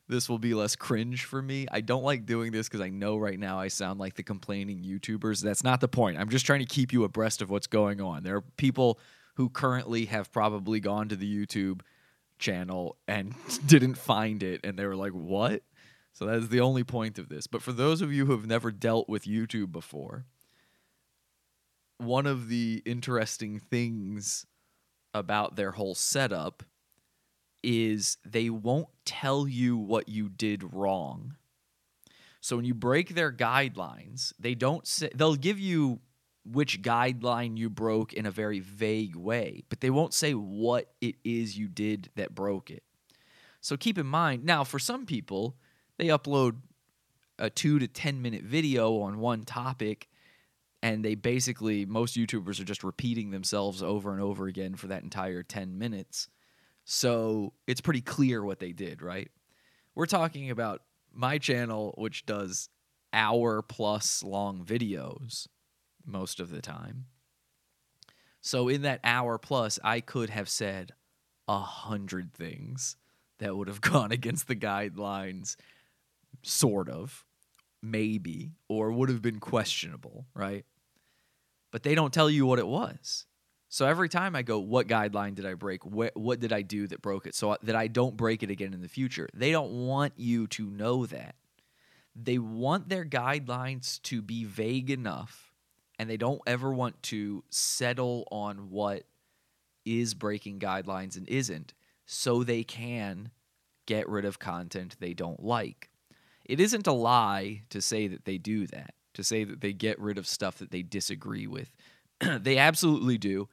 this 0.10 0.28
will 0.28 0.40
be 0.40 0.54
less 0.54 0.76
cringe 0.76 1.24
for 1.24 1.42
me. 1.42 1.68
I 1.72 1.82
don't 1.82 2.04
like 2.04 2.26
doing 2.26 2.52
this 2.52 2.68
because 2.68 2.82
I 2.82 2.90
know 2.90 3.16
right 3.16 3.40
now 3.40 3.60
I 3.60 3.70
sound 3.70 4.00
like 4.00 4.16
the 4.16 4.24
complaining 4.24 4.84
YouTubers. 4.84 5.42
That's 5.42 5.64
not 5.64 5.80
the 5.80 5.88
point. 5.88 6.18
I'm 6.18 6.30
just 6.30 6.46
trying 6.46 6.60
to 6.60 6.66
keep 6.66 6.92
you 6.92 7.06
abreast 7.06 7.42
of 7.42 7.50
what's 7.50 7.68
going 7.68 8.02
on. 8.02 8.24
There 8.24 8.36
are 8.36 8.44
people 8.58 9.00
who 9.36 9.50
currently 9.50 10.06
have 10.06 10.32
probably 10.34 10.80
gone 10.80 11.08
to 11.10 11.16
the 11.16 11.46
YouTube 11.46 11.82
channel 12.40 12.98
and 13.08 13.36
didn't 13.68 13.96
find 13.96 14.44
it, 14.44 14.62
and 14.64 14.78
they 14.78 14.86
were 14.86 14.96
like, 14.96 15.14
"What?" 15.14 15.62
So 16.20 16.26
that 16.26 16.36
is 16.36 16.50
the 16.50 16.60
only 16.60 16.84
point 16.84 17.18
of 17.18 17.30
this. 17.30 17.48
But 17.48 17.62
for 17.62 17.72
those 17.72 18.02
of 18.02 18.12
you 18.12 18.26
who 18.26 18.34
have 18.34 18.46
never 18.46 18.72
dealt 18.72 19.08
with 19.08 19.24
YouTube 19.24 19.72
before, 19.72 20.26
one 21.98 22.26
of 22.26 22.50
the 22.50 22.84
interesting 22.86 23.58
things 23.58 24.46
about 25.14 25.56
their 25.56 25.72
whole 25.72 25.96
setup 25.96 26.62
is 27.64 28.18
they 28.26 28.50
won't 28.50 28.90
tell 29.06 29.48
you 29.48 29.78
what 29.78 30.10
you 30.10 30.28
did 30.28 30.74
wrong. 30.74 31.38
So 32.42 32.58
when 32.58 32.66
you 32.66 32.74
break 32.74 33.16
their 33.16 33.32
guidelines, 33.32 34.34
they 34.38 34.56
don't 34.56 34.86
say 34.86 35.10
they'll 35.16 35.36
give 35.36 35.58
you 35.58 36.02
which 36.44 36.82
guideline 36.82 37.58
you 37.58 37.70
broke 37.70 38.12
in 38.12 38.26
a 38.26 38.32
very 38.32 38.60
vague 38.60 39.16
way, 39.16 39.64
but 39.70 39.80
they 39.80 39.90
won't 39.90 40.14
say 40.14 40.34
what 40.34 40.92
it 41.00 41.16
is 41.24 41.58
you 41.58 41.70
did 41.70 42.10
that 42.18 42.36
broke 42.36 42.70
it. 42.70 42.84
So 43.62 43.78
keep 43.78 43.98
in 43.98 44.06
mind, 44.06 44.44
now 44.44 44.66
for 44.66 44.80
some 44.80 45.06
people, 45.06 45.56
they 46.00 46.08
upload 46.08 46.56
a 47.38 47.50
two 47.50 47.78
to 47.78 47.88
10 47.88 48.22
minute 48.22 48.44
video 48.44 49.02
on 49.02 49.20
one 49.20 49.44
topic 49.44 50.10
and 50.82 51.04
they 51.04 51.14
basically 51.14 51.86
most 51.86 52.16
youtubers 52.16 52.60
are 52.60 52.66
just 52.66 52.84
repeating 52.84 53.30
themselves 53.30 53.84
over 53.84 54.14
and 54.14 54.22
over 54.22 54.48
again 54.48 54.76
for 54.76 54.88
that 54.88 55.04
entire 55.04 55.44
10 55.44 55.78
minutes. 55.78 56.30
So 56.86 57.54
it's 57.68 57.82
pretty 57.82 58.02
clear 58.02 58.44
what 58.44 58.60
they 58.60 58.72
did 58.72 59.02
right? 59.02 59.30
We're 59.94 60.06
talking 60.06 60.50
about 60.50 60.82
my 61.14 61.38
channel 61.38 61.94
which 61.98 62.26
does 62.26 62.70
hour 63.12 63.62
plus 63.62 64.24
long 64.24 64.64
videos 64.64 65.48
most 66.06 66.40
of 66.40 66.50
the 66.50 66.62
time. 66.62 67.06
So 68.42 68.70
in 68.70 68.84
that 68.84 69.02
hour 69.04 69.38
plus 69.38 69.80
i 69.84 70.00
could 70.00 70.30
have 70.30 70.48
said 70.48 70.94
a 71.50 71.60
hundred 71.60 72.34
things 72.34 72.96
that 73.40 73.58
would 73.58 73.68
have 73.68 73.82
gone 73.94 74.14
against 74.14 74.48
the 74.48 74.56
guidelines 74.56 75.58
sort 76.42 76.90
of, 76.90 77.26
maybe, 77.82 78.54
or 78.68 78.92
would 78.92 79.10
have 79.10 79.22
been 79.22 79.40
questionable, 79.40 80.26
right? 80.34 80.66
But 81.72 81.84
they 81.84 81.96
don't 81.96 82.14
tell 82.14 82.30
you 82.30 82.46
what 82.46 82.60
it 82.60 82.68
was. 82.68 83.26
So 83.72 83.86
every 83.86 84.10
time 84.10 84.36
I 84.36 84.42
go, 84.42 84.58
what 84.60 84.88
guideline 84.88 85.36
did 85.36 85.46
I 85.46 85.54
break? 85.54 85.86
What, 85.86 86.18
what 86.18 86.40
did 86.40 86.52
I 86.52 86.64
do 86.64 86.88
that 86.88 87.04
broke 87.04 87.28
it? 87.28 87.36
So 87.36 87.52
uh, 87.52 87.58
that 87.62 87.76
I 87.76 87.88
don't 87.88 88.18
break 88.18 88.42
it 88.42 88.50
again 88.50 88.74
in 88.74 88.82
the 88.82 88.88
future. 88.90 89.30
They 89.34 89.52
don't 89.52 89.86
want 89.86 90.14
you 90.18 90.48
to 90.48 90.72
know 90.72 91.06
that. 91.06 91.36
They 92.16 92.40
want 92.40 92.90
their 92.90 93.06
guidelines 93.06 94.02
to 94.04 94.24
be 94.24 94.44
vague 94.44 94.90
enough, 94.90 95.54
and 96.00 96.10
they 96.10 96.18
don't 96.18 96.42
ever 96.48 96.74
want 96.74 97.02
to 97.04 97.44
settle 97.52 98.28
on 98.32 98.72
what 98.72 99.04
is 99.86 100.16
breaking 100.16 100.60
guidelines 100.60 101.16
and 101.16 101.30
isn't, 101.30 101.74
so 102.08 102.44
they 102.44 102.64
can 102.64 103.30
get 103.86 104.10
rid 104.10 104.26
of 104.26 104.40
content 104.40 104.96
they 105.00 105.14
don't 105.14 105.44
like 105.44 105.89
it 106.50 106.60
isn't 106.60 106.88
a 106.88 106.92
lie 106.92 107.62
to 107.70 107.80
say 107.80 108.08
that 108.08 108.26
they 108.26 108.40
do 108.40 108.66
that, 108.68 108.96
to 109.14 109.24
say 109.24 109.44
that 109.44 109.62
they 109.62 109.72
get 109.72 110.00
rid 110.00 110.18
of 110.18 110.26
stuff 110.26 110.58
that 110.58 110.72
they 110.72 110.82
disagree 110.82 111.46
with. 111.46 111.72
they 112.20 112.58
absolutely 112.58 113.20
do. 113.20 113.48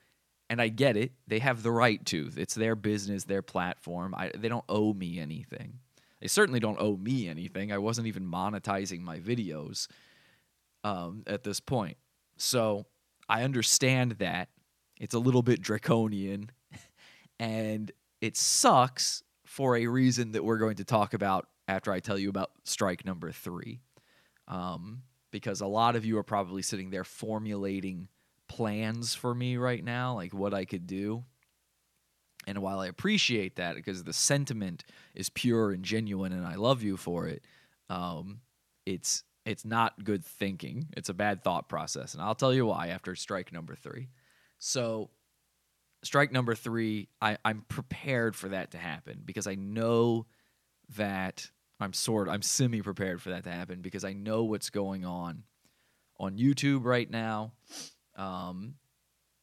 And 0.48 0.62
I 0.62 0.68
get 0.68 0.96
it. 0.96 1.12
They 1.26 1.40
have 1.40 1.62
the 1.62 1.70
right 1.70 2.02
to. 2.06 2.30
It's 2.36 2.54
their 2.54 2.74
business, 2.74 3.24
their 3.24 3.42
platform. 3.42 4.14
I, 4.16 4.30
they 4.34 4.48
don't 4.48 4.64
owe 4.68 4.94
me 4.94 5.18
anything. 5.18 5.80
They 6.22 6.28
certainly 6.28 6.58
don't 6.58 6.80
owe 6.80 6.96
me 6.96 7.28
anything. 7.28 7.70
I 7.70 7.78
wasn't 7.78 8.06
even 8.06 8.24
monetizing 8.24 9.02
my 9.02 9.18
videos 9.18 9.88
um, 10.82 11.22
at 11.26 11.44
this 11.44 11.60
point. 11.60 11.98
So 12.38 12.86
I 13.28 13.42
understand 13.42 14.12
that. 14.12 14.48
It's 14.98 15.14
a 15.14 15.18
little 15.18 15.42
bit 15.42 15.60
draconian 15.60 16.50
and 17.38 17.92
it 18.22 18.38
sucks 18.38 19.22
for 19.44 19.76
a 19.76 19.86
reason 19.86 20.32
that 20.32 20.44
we're 20.44 20.56
going 20.56 20.76
to 20.76 20.84
talk 20.84 21.12
about 21.12 21.46
after 21.68 21.92
I 21.92 22.00
tell 22.00 22.18
you 22.18 22.28
about 22.28 22.50
strike 22.64 23.04
number 23.04 23.32
three. 23.32 23.80
Um, 24.48 25.02
because 25.32 25.60
a 25.60 25.66
lot 25.66 25.96
of 25.96 26.04
you 26.04 26.16
are 26.18 26.22
probably 26.22 26.62
sitting 26.62 26.90
there 26.90 27.04
formulating 27.04 28.08
plans 28.48 29.14
for 29.14 29.34
me 29.34 29.56
right 29.56 29.84
now, 29.84 30.14
like 30.14 30.32
what 30.32 30.54
I 30.54 30.64
could 30.64 30.86
do. 30.86 31.24
And 32.46 32.58
while 32.58 32.78
I 32.78 32.86
appreciate 32.86 33.56
that, 33.56 33.74
because 33.74 34.04
the 34.04 34.12
sentiment 34.12 34.84
is 35.14 35.28
pure 35.28 35.72
and 35.72 35.84
genuine, 35.84 36.32
and 36.32 36.46
I 36.46 36.54
love 36.54 36.82
you 36.82 36.96
for 36.96 37.26
it, 37.26 37.44
um, 37.90 38.40
it's 38.84 39.24
it's 39.44 39.64
not 39.64 40.02
good 40.02 40.24
thinking. 40.24 40.88
It's 40.96 41.08
a 41.08 41.14
bad 41.14 41.42
thought 41.42 41.68
process, 41.68 42.14
and 42.14 42.22
I'll 42.22 42.34
tell 42.34 42.52
you 42.52 42.66
why 42.66 42.88
after 42.88 43.14
strike 43.14 43.52
number 43.52 43.74
three. 43.74 44.08
So, 44.58 45.10
strike 46.02 46.32
number 46.32 46.54
three, 46.54 47.08
I, 47.20 47.38
I'm 47.44 47.64
prepared 47.68 48.34
for 48.34 48.48
that 48.48 48.72
to 48.72 48.78
happen 48.78 49.22
because 49.24 49.46
I 49.46 49.54
know 49.54 50.26
that 50.96 51.50
I'm 51.80 51.92
sort 51.92 52.28
I'm 52.28 52.42
semi 52.42 52.82
prepared 52.82 53.20
for 53.20 53.30
that 53.30 53.44
to 53.44 53.50
happen 53.50 53.80
because 53.82 54.04
I 54.04 54.12
know 54.12 54.44
what's 54.44 54.70
going 54.70 55.04
on 55.04 55.44
on 56.18 56.38
YouTube 56.38 56.84
right 56.84 57.10
now. 57.10 57.52
Um, 58.16 58.74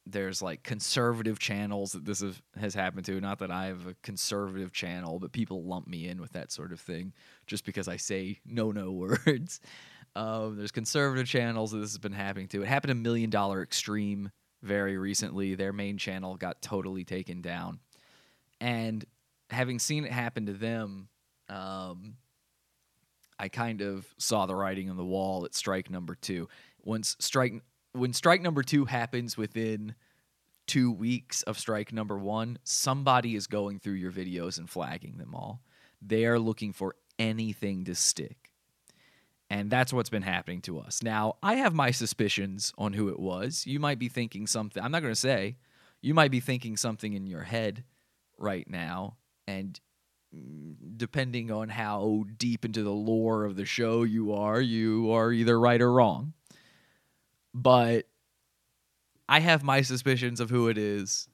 there's 0.05 0.41
like 0.41 0.63
conservative 0.63 1.39
channels 1.39 1.93
that 1.93 2.05
this 2.05 2.21
is, 2.21 2.41
has 2.59 2.73
happened 2.73 3.05
to. 3.05 3.21
Not 3.21 3.39
that 3.39 3.51
I 3.51 3.67
have 3.67 3.87
a 3.87 3.95
conservative 4.03 4.73
channel, 4.73 5.19
but 5.19 5.31
people 5.31 5.63
lump 5.63 5.87
me 5.87 6.07
in 6.07 6.19
with 6.19 6.33
that 6.33 6.51
sort 6.51 6.73
of 6.73 6.79
thing 6.79 7.13
just 7.47 7.65
because 7.65 7.87
I 7.87 7.97
say 7.97 8.39
no 8.45 8.71
no 8.71 8.91
words. 9.25 9.61
Um, 10.15 10.57
there's 10.57 10.71
conservative 10.71 11.27
channels 11.27 11.71
that 11.71 11.77
this 11.77 11.91
has 11.91 11.97
been 11.97 12.11
happening 12.11 12.47
to. 12.49 12.61
It 12.61 12.67
happened 12.67 12.89
to 12.89 12.95
Million 12.95 13.29
Dollar 13.29 13.63
Extreme 13.63 14.31
very 14.61 14.97
recently. 14.97 15.55
Their 15.55 15.73
main 15.73 15.97
channel 15.97 16.35
got 16.35 16.61
totally 16.61 17.03
taken 17.03 17.41
down, 17.41 17.79
and 18.61 19.03
having 19.49 19.79
seen 19.79 20.05
it 20.05 20.11
happen 20.11 20.45
to 20.47 20.53
them, 20.53 21.07
um, 21.49 22.15
I 23.39 23.49
kind 23.49 23.81
of 23.81 24.05
saw 24.17 24.45
the 24.45 24.55
writing 24.55 24.89
on 24.89 24.97
the 24.97 25.05
wall 25.05 25.45
at 25.45 25.55
strike 25.55 25.89
number 25.89 26.15
two. 26.15 26.47
Once 26.83 27.15
strike 27.19 27.53
when 27.93 28.13
strike 28.13 28.41
number 28.41 28.63
two 28.63 28.85
happens 28.85 29.37
within 29.37 29.95
two 30.65 30.91
weeks 30.91 31.43
of 31.43 31.59
strike 31.59 31.93
number 31.93 32.17
one, 32.17 32.57
somebody 32.63 33.35
is 33.35 33.47
going 33.47 33.79
through 33.79 33.93
your 33.93 34.11
videos 34.11 34.57
and 34.57 34.69
flagging 34.69 35.17
them 35.17 35.35
all. 35.35 35.61
They 36.01 36.25
are 36.25 36.39
looking 36.39 36.73
for 36.73 36.95
anything 37.19 37.85
to 37.85 37.95
stick. 37.95 38.51
And 39.49 39.69
that's 39.69 39.93
what's 39.93 40.09
been 40.09 40.23
happening 40.23 40.61
to 40.61 40.79
us. 40.79 41.03
Now, 41.03 41.35
I 41.43 41.55
have 41.55 41.75
my 41.75 41.91
suspicions 41.91 42.73
on 42.77 42.93
who 42.93 43.09
it 43.09 43.19
was. 43.19 43.67
You 43.67 43.79
might 43.79 43.99
be 43.99 44.09
thinking 44.09 44.47
something, 44.47 44.81
I'm 44.81 44.91
not 44.91 45.01
going 45.01 45.13
to 45.13 45.19
say, 45.19 45.57
you 46.01 46.13
might 46.13 46.31
be 46.31 46.39
thinking 46.39 46.75
something 46.75 47.13
in 47.13 47.27
your 47.27 47.43
head 47.43 47.83
right 48.37 48.67
now, 48.67 49.17
and 49.45 49.79
depending 50.97 51.51
on 51.51 51.69
how 51.69 52.25
deep 52.37 52.65
into 52.65 52.83
the 52.83 52.91
lore 52.91 53.45
of 53.45 53.55
the 53.55 53.65
show 53.65 54.03
you 54.03 54.33
are, 54.33 54.61
you 54.61 55.11
are 55.11 55.31
either 55.31 55.59
right 55.59 55.81
or 55.81 55.91
wrong. 55.91 56.33
But 57.53 58.07
I 59.27 59.39
have 59.39 59.63
my 59.63 59.81
suspicions 59.81 60.39
of 60.39 60.49
who 60.49 60.67
it 60.67 60.77
is. 60.77 61.27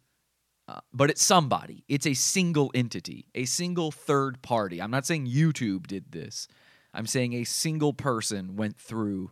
Uh, 0.68 0.82
but 0.94 1.10
it's 1.10 1.24
somebody. 1.24 1.84
It's 1.88 2.06
a 2.06 2.14
single 2.14 2.70
entity, 2.76 3.26
a 3.34 3.46
single 3.46 3.92
third 3.92 4.42
party. 4.44 4.80
I'm 4.80 4.92
not 4.92 5.06
saying 5.06 5.26
YouTube 5.26 5.88
did 5.88 6.12
this. 6.12 6.48
I'm 6.94 7.08
saying 7.08 7.34
a 7.34 7.44
single 7.44 7.94
person 7.94 8.56
went 8.56 8.78
through 8.78 9.32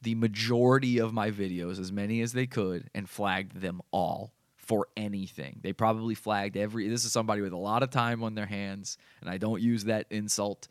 the 0.00 0.16
majority 0.16 0.98
of 0.98 1.12
my 1.12 1.30
videos, 1.30 1.78
as 1.78 1.92
many 1.92 2.20
as 2.20 2.32
they 2.32 2.48
could, 2.48 2.90
and 2.94 3.08
flagged 3.08 3.60
them 3.60 3.80
all 3.92 4.34
for 4.72 4.88
anything. 4.96 5.60
They 5.62 5.74
probably 5.74 6.14
flagged 6.14 6.56
every. 6.56 6.88
This 6.88 7.04
is 7.04 7.12
somebody 7.12 7.42
with 7.42 7.52
a 7.52 7.58
lot 7.58 7.82
of 7.82 7.90
time 7.90 8.24
on 8.24 8.34
their 8.34 8.46
hands, 8.46 8.96
and 9.20 9.28
I 9.28 9.36
don't 9.36 9.60
use 9.60 9.84
that 9.84 10.06
insult 10.08 10.66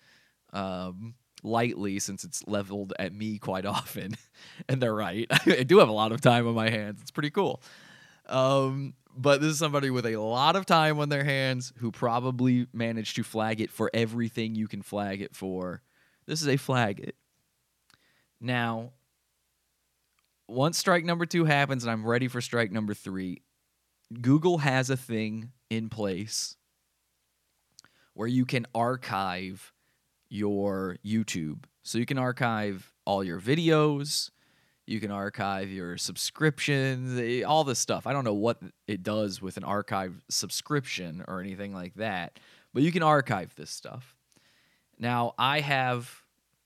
um, 0.53 1.13
lightly 1.43 1.99
since 1.99 2.23
it's 2.23 2.43
leveled 2.47 2.93
at 2.97 3.13
me 3.13 3.37
quite 3.37 3.63
often. 3.67 4.17
and 4.67 4.81
they're 4.81 4.95
right. 4.95 5.27
I 5.45 5.61
do 5.61 5.77
have 5.77 5.87
a 5.87 5.91
lot 5.91 6.13
of 6.13 6.19
time 6.19 6.47
on 6.47 6.55
my 6.55 6.71
hands. 6.71 6.99
It's 6.99 7.11
pretty 7.11 7.29
cool. 7.29 7.61
Um, 8.27 8.95
but 9.15 9.39
this 9.39 9.51
is 9.51 9.59
somebody 9.59 9.91
with 9.91 10.07
a 10.07 10.17
lot 10.17 10.55
of 10.55 10.65
time 10.65 10.97
on 10.99 11.09
their 11.09 11.23
hands 11.23 11.71
who 11.77 11.91
probably 11.91 12.65
managed 12.73 13.17
to 13.17 13.23
flag 13.23 13.61
it 13.61 13.69
for 13.69 13.91
everything 13.93 14.55
you 14.55 14.67
can 14.67 14.81
flag 14.81 15.21
it 15.21 15.35
for. 15.35 15.83
This 16.25 16.41
is 16.41 16.47
a 16.47 16.57
flag 16.57 17.01
it. 17.01 17.15
Now, 18.39 18.93
once 20.47 20.79
strike 20.79 21.05
number 21.05 21.27
two 21.27 21.45
happens 21.45 21.83
and 21.83 21.91
I'm 21.91 22.03
ready 22.03 22.27
for 22.27 22.41
strike 22.41 22.71
number 22.71 22.95
three, 22.95 23.43
Google 24.19 24.59
has 24.59 24.89
a 24.89 24.97
thing 24.97 25.51
in 25.69 25.89
place 25.89 26.57
where 28.13 28.27
you 28.27 28.45
can 28.45 28.65
archive 28.75 29.71
your 30.29 30.97
YouTube. 31.05 31.63
So 31.83 31.97
you 31.97 32.05
can 32.05 32.17
archive 32.17 32.93
all 33.05 33.23
your 33.23 33.39
videos, 33.39 34.29
you 34.85 34.99
can 34.99 35.11
archive 35.11 35.69
your 35.69 35.97
subscriptions, 35.97 37.19
eh, 37.19 37.43
all 37.43 37.63
this 37.63 37.79
stuff. 37.79 38.05
I 38.05 38.13
don't 38.13 38.23
know 38.23 38.33
what 38.33 38.59
it 38.87 39.03
does 39.03 39.41
with 39.41 39.57
an 39.57 39.63
archive 39.63 40.21
subscription 40.29 41.23
or 41.27 41.39
anything 41.39 41.73
like 41.73 41.95
that, 41.95 42.39
but 42.73 42.83
you 42.83 42.91
can 42.91 43.03
archive 43.03 43.55
this 43.55 43.69
stuff. 43.69 44.15
Now, 44.99 45.33
I 45.37 45.61
have 45.61 46.21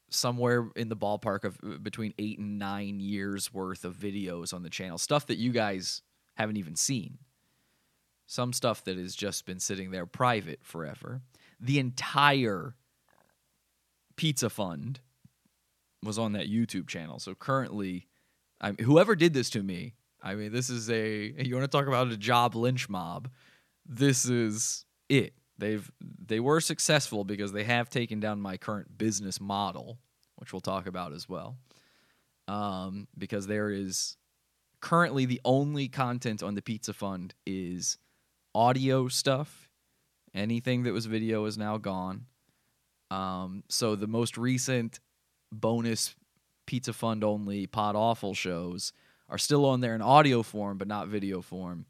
somewhere 0.09 0.69
in 0.75 0.89
the 0.89 0.95
ballpark 0.95 1.43
of 1.43 1.57
uh, 1.63 1.77
between 1.77 2.13
eight 2.17 2.39
and 2.39 2.59
nine 2.59 2.99
years 2.99 3.53
worth 3.53 3.85
of 3.85 3.95
videos 3.95 4.53
on 4.53 4.63
the 4.63 4.69
channel, 4.69 4.97
stuff 4.97 5.27
that 5.27 5.37
you 5.37 5.51
guys 5.51 6.01
haven't 6.35 6.57
even 6.57 6.75
seen. 6.75 7.17
Some 8.27 8.53
stuff 8.53 8.83
that 8.85 8.97
has 8.97 9.15
just 9.15 9.45
been 9.45 9.59
sitting 9.59 9.91
there 9.91 10.05
private 10.05 10.59
forever. 10.63 11.21
The 11.59 11.79
entire 11.79 12.75
pizza 14.15 14.49
fund 14.49 14.99
was 16.03 16.17
on 16.17 16.33
that 16.33 16.49
YouTube 16.49 16.87
channel. 16.87 17.19
So 17.19 17.35
currently, 17.35 18.07
I 18.61 18.71
whoever 18.71 19.15
did 19.15 19.33
this 19.33 19.49
to 19.51 19.63
me, 19.63 19.93
I 20.21 20.35
mean, 20.35 20.51
this 20.51 20.69
is 20.69 20.89
a 20.89 21.33
you 21.37 21.55
want 21.55 21.69
to 21.69 21.77
talk 21.77 21.87
about 21.87 22.11
a 22.11 22.17
job 22.17 22.55
lynch 22.55 22.89
mob. 22.89 23.29
This 23.85 24.25
is 24.25 24.85
it. 25.09 25.33
They've 25.57 25.89
they 26.01 26.39
were 26.39 26.61
successful 26.61 27.23
because 27.23 27.51
they 27.51 27.63
have 27.63 27.89
taken 27.89 28.19
down 28.19 28.41
my 28.41 28.57
current 28.57 28.97
business 28.97 29.39
model, 29.39 29.99
which 30.37 30.51
we'll 30.51 30.61
talk 30.61 30.87
about 30.87 31.13
as 31.13 31.29
well. 31.29 31.57
Um, 32.47 33.07
because 33.17 33.47
there 33.47 33.69
is 33.69 34.17
currently 34.81 35.25
the 35.25 35.41
only 35.45 35.87
content 35.87 36.43
on 36.43 36.55
the 36.55 36.61
Pizza 36.61 36.93
Fund 36.93 37.33
is 37.45 37.97
audio 38.55 39.07
stuff. 39.07 39.69
Anything 40.33 40.83
that 40.83 40.93
was 40.93 41.05
video 41.05 41.45
is 41.45 41.57
now 41.57 41.77
gone. 41.77 42.25
Um, 43.11 43.63
so 43.69 43.95
the 43.95 44.07
most 44.07 44.37
recent 44.37 44.99
bonus 45.51 46.15
Pizza 46.65 46.93
Fund 46.93 47.23
only 47.23 47.67
Pod 47.67 47.95
Awful 47.95 48.33
shows 48.33 48.91
are 49.29 49.37
still 49.37 49.65
on 49.65 49.81
there 49.81 49.95
in 49.95 50.01
audio 50.01 50.41
form, 50.41 50.77
but 50.77 50.87
not 50.87 51.07
video 51.07 51.41
form. 51.41 51.85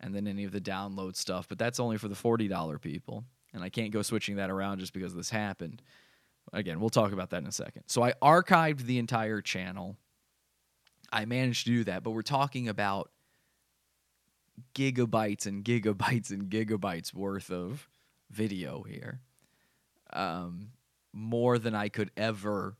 And 0.00 0.14
then 0.14 0.26
any 0.26 0.44
of 0.44 0.52
the 0.52 0.60
download 0.60 1.16
stuff, 1.16 1.48
but 1.48 1.58
that's 1.58 1.80
only 1.80 1.96
for 1.96 2.08
the 2.08 2.14
$40 2.14 2.80
people. 2.80 3.24
And 3.54 3.62
I 3.62 3.70
can't 3.70 3.92
go 3.92 4.02
switching 4.02 4.36
that 4.36 4.50
around 4.50 4.80
just 4.80 4.92
because 4.92 5.14
this 5.14 5.30
happened. 5.30 5.80
Again, 6.52 6.80
we'll 6.80 6.90
talk 6.90 7.12
about 7.12 7.30
that 7.30 7.42
in 7.42 7.46
a 7.46 7.52
second. 7.52 7.84
So 7.86 8.02
I 8.02 8.12
archived 8.22 8.80
the 8.80 8.98
entire 8.98 9.40
channel. 9.40 9.96
I 11.10 11.24
managed 11.24 11.64
to 11.66 11.72
do 11.72 11.84
that, 11.84 12.02
but 12.02 12.10
we're 12.10 12.22
talking 12.22 12.68
about 12.68 13.10
gigabytes 14.74 15.46
and 15.46 15.64
gigabytes 15.64 16.30
and 16.30 16.50
gigabytes 16.50 17.14
worth 17.14 17.50
of 17.50 17.88
video 18.30 18.82
here. 18.82 19.20
Um, 20.12 20.70
more 21.12 21.58
than 21.58 21.74
I 21.74 21.88
could 21.88 22.10
ever 22.16 22.76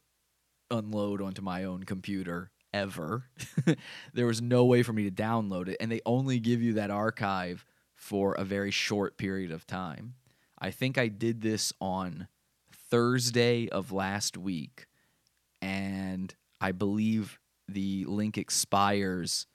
unload 0.71 1.23
onto 1.23 1.43
my 1.43 1.65
own 1.65 1.85
computer 1.85 2.51
ever. 2.73 3.25
there 4.15 4.27
was 4.27 4.43
no 4.43 4.65
way 4.65 4.83
for 4.83 4.93
me 4.93 5.05
to 5.05 5.11
download 5.11 5.69
it, 5.69 5.77
and 5.81 5.91
they 5.91 6.01
only 6.05 6.39
give 6.39 6.63
you 6.63 6.75
that 6.75 6.91
archive 6.91 7.65
for 7.95 8.35
a 8.35 8.45
very 8.45 8.71
short 8.71 9.17
period 9.17 9.51
of 9.51 9.67
time. 9.67 10.15
I 10.59 10.71
think 10.71 10.99
I 10.99 11.09
did 11.09 11.41
this 11.41 11.73
on 11.81 12.29
Thursday 12.91 13.69
of 13.69 13.93
last 13.93 14.37
week, 14.37 14.87
and 15.63 16.35
I 16.61 16.73
believe 16.73 17.39
the 17.69 18.05
link 18.05 18.39
expires 18.39 19.47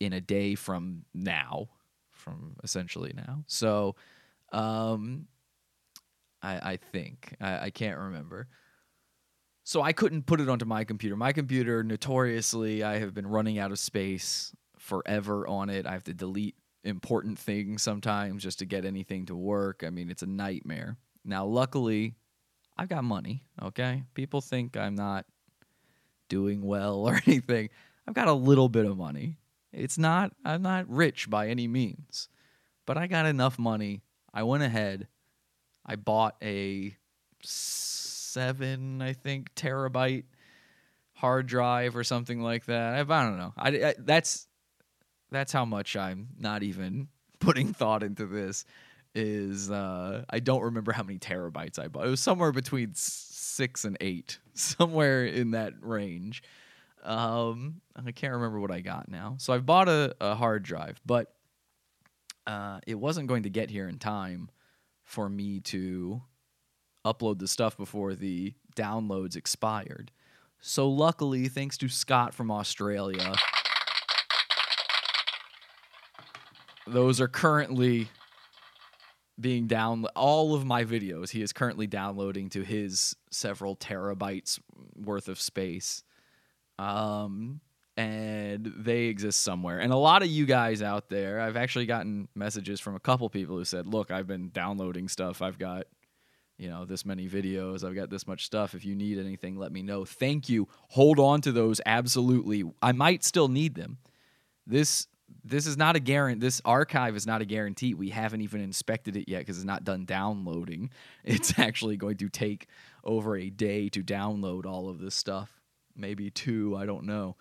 in 0.00 0.12
a 0.12 0.20
day 0.20 0.54
from 0.54 1.04
now, 1.14 1.68
from 2.10 2.56
essentially 2.62 3.12
now. 3.14 3.44
So, 3.46 3.96
um, 4.52 5.26
I, 6.42 6.72
I 6.72 6.76
think 6.76 7.34
I, 7.40 7.66
I 7.66 7.70
can't 7.70 7.98
remember. 7.98 8.48
So 9.64 9.80
I 9.80 9.92
couldn't 9.92 10.26
put 10.26 10.40
it 10.40 10.48
onto 10.48 10.66
my 10.66 10.84
computer. 10.84 11.16
My 11.16 11.32
computer, 11.32 11.82
notoriously, 11.82 12.82
I 12.82 12.98
have 12.98 13.14
been 13.14 13.26
running 13.26 13.58
out 13.58 13.72
of 13.72 13.78
space 13.78 14.54
forever 14.78 15.46
on 15.48 15.70
it. 15.70 15.86
I 15.86 15.92
have 15.92 16.04
to 16.04 16.14
delete 16.14 16.54
important 16.84 17.38
things 17.38 17.82
sometimes 17.82 18.42
just 18.42 18.58
to 18.58 18.66
get 18.66 18.84
anything 18.84 19.24
to 19.26 19.34
work. 19.34 19.82
I 19.84 19.88
mean, 19.88 20.10
it's 20.10 20.22
a 20.22 20.26
nightmare. 20.26 20.98
Now, 21.24 21.46
luckily, 21.46 22.14
I've 22.76 22.90
got 22.90 23.04
money, 23.04 23.42
okay? 23.62 24.02
People 24.12 24.42
think 24.42 24.76
I'm 24.76 24.94
not 24.94 25.24
doing 26.28 26.60
well 26.62 26.96
or 27.08 27.18
anything. 27.26 27.70
I've 28.06 28.14
got 28.14 28.28
a 28.28 28.34
little 28.34 28.68
bit 28.68 28.84
of 28.84 28.98
money. 28.98 29.38
It's 29.76 29.98
not 29.98 30.32
I'm 30.44 30.62
not 30.62 30.88
rich 30.88 31.28
by 31.28 31.48
any 31.48 31.68
means, 31.68 32.28
but 32.86 32.96
I 32.96 33.06
got 33.06 33.26
enough 33.26 33.58
money. 33.58 34.02
I 34.32 34.42
went 34.42 34.62
ahead. 34.62 35.08
I 35.86 35.96
bought 35.96 36.36
a 36.42 36.96
7, 37.42 39.02
I 39.02 39.12
think, 39.12 39.54
terabyte 39.54 40.24
hard 41.14 41.46
drive 41.46 41.96
or 41.96 42.04
something 42.04 42.40
like 42.40 42.66
that. 42.66 42.94
I, 42.94 43.00
I 43.00 43.22
don't 43.22 43.38
know. 43.38 43.54
I, 43.56 43.68
I 43.68 43.94
that's 43.98 44.46
that's 45.30 45.52
how 45.52 45.64
much 45.64 45.96
I'm 45.96 46.28
not 46.38 46.62
even 46.62 47.08
putting 47.38 47.72
thought 47.72 48.02
into 48.02 48.26
this 48.26 48.64
is 49.14 49.70
uh, 49.70 50.24
I 50.28 50.40
don't 50.40 50.62
remember 50.62 50.92
how 50.92 51.04
many 51.04 51.18
terabytes 51.18 51.78
I 51.78 51.88
bought. 51.88 52.06
It 52.06 52.10
was 52.10 52.20
somewhere 52.20 52.52
between 52.52 52.92
six 52.94 53.84
and 53.84 53.96
eight, 54.00 54.38
somewhere 54.54 55.24
in 55.24 55.52
that 55.52 55.74
range. 55.80 56.42
Um, 57.04 57.80
I 57.94 58.12
can't 58.12 58.32
remember 58.32 58.58
what 58.60 58.70
I 58.70 58.80
got 58.80 59.08
now. 59.08 59.36
So 59.38 59.52
I 59.52 59.58
bought 59.58 59.88
a, 59.88 60.14
a 60.20 60.34
hard 60.34 60.62
drive, 60.62 61.00
but 61.04 61.34
uh, 62.46 62.80
it 62.86 62.94
wasn't 62.94 63.28
going 63.28 63.42
to 63.42 63.50
get 63.50 63.70
here 63.70 63.88
in 63.88 63.98
time 63.98 64.50
for 65.04 65.28
me 65.28 65.60
to 65.60 66.22
upload 67.04 67.38
the 67.38 67.48
stuff 67.48 67.76
before 67.76 68.14
the 68.14 68.54
downloads 68.74 69.36
expired. 69.36 70.10
So 70.60 70.88
luckily, 70.88 71.48
thanks 71.48 71.76
to 71.78 71.88
Scott 71.88 72.32
from 72.32 72.50
Australia, 72.50 73.34
those 76.86 77.20
are 77.20 77.28
currently 77.28 78.08
being 79.38 79.66
down 79.66 80.06
all 80.14 80.54
of 80.54 80.64
my 80.64 80.84
videos 80.84 81.30
he 81.30 81.42
is 81.42 81.52
currently 81.52 81.88
downloading 81.88 82.48
to 82.48 82.62
his 82.62 83.16
several 83.32 83.74
terabytes 83.74 84.60
worth 84.94 85.28
of 85.28 85.40
space 85.40 86.04
um 86.78 87.60
and 87.96 88.72
they 88.76 89.04
exist 89.04 89.42
somewhere. 89.42 89.78
And 89.78 89.92
a 89.92 89.96
lot 89.96 90.22
of 90.22 90.28
you 90.28 90.46
guys 90.46 90.82
out 90.82 91.08
there 91.08 91.40
i've 91.40 91.56
actually 91.56 91.86
gotten 91.86 92.28
messages 92.34 92.80
from 92.80 92.96
a 92.96 93.00
couple 93.00 93.28
people 93.30 93.56
who 93.56 93.64
said 93.64 93.86
look 93.86 94.10
i've 94.10 94.26
been 94.26 94.50
downloading 94.50 95.08
stuff. 95.08 95.42
I've 95.42 95.58
got 95.58 95.86
you 96.58 96.68
know 96.68 96.84
this 96.84 97.04
many 97.04 97.28
videos. 97.28 97.84
I've 97.84 97.94
got 97.94 98.10
this 98.10 98.26
much 98.26 98.44
stuff. 98.46 98.74
If 98.74 98.84
you 98.84 98.94
need 98.94 99.18
anything 99.18 99.56
let 99.56 99.72
me 99.72 99.82
know. 99.82 100.04
Thank 100.04 100.48
you. 100.48 100.68
Hold 100.90 101.18
on 101.18 101.40
to 101.42 101.52
those 101.52 101.80
absolutely. 101.86 102.64
I 102.82 102.92
might 102.92 103.24
still 103.24 103.48
need 103.48 103.74
them. 103.74 103.98
This 104.66 105.06
this 105.44 105.66
is 105.66 105.76
not 105.76 105.96
a 105.96 106.00
guarantee. 106.00 106.40
This 106.40 106.60
archive 106.64 107.16
is 107.16 107.26
not 107.26 107.42
a 107.42 107.44
guarantee. 107.44 107.94
We 107.94 108.10
haven't 108.10 108.40
even 108.42 108.60
inspected 108.60 109.16
it 109.16 109.28
yet 109.28 109.40
because 109.40 109.56
it's 109.56 109.66
not 109.66 109.84
done 109.84 110.04
downloading. 110.04 110.90
It's 111.24 111.58
actually 111.58 111.96
going 111.96 112.18
to 112.18 112.28
take 112.28 112.68
over 113.02 113.36
a 113.36 113.50
day 113.50 113.88
to 113.90 114.02
download 114.02 114.66
all 114.66 114.88
of 114.88 114.98
this 115.00 115.14
stuff, 115.14 115.62
maybe 115.96 116.30
two. 116.30 116.76
I 116.76 116.86
don't 116.86 117.04
know. 117.04 117.36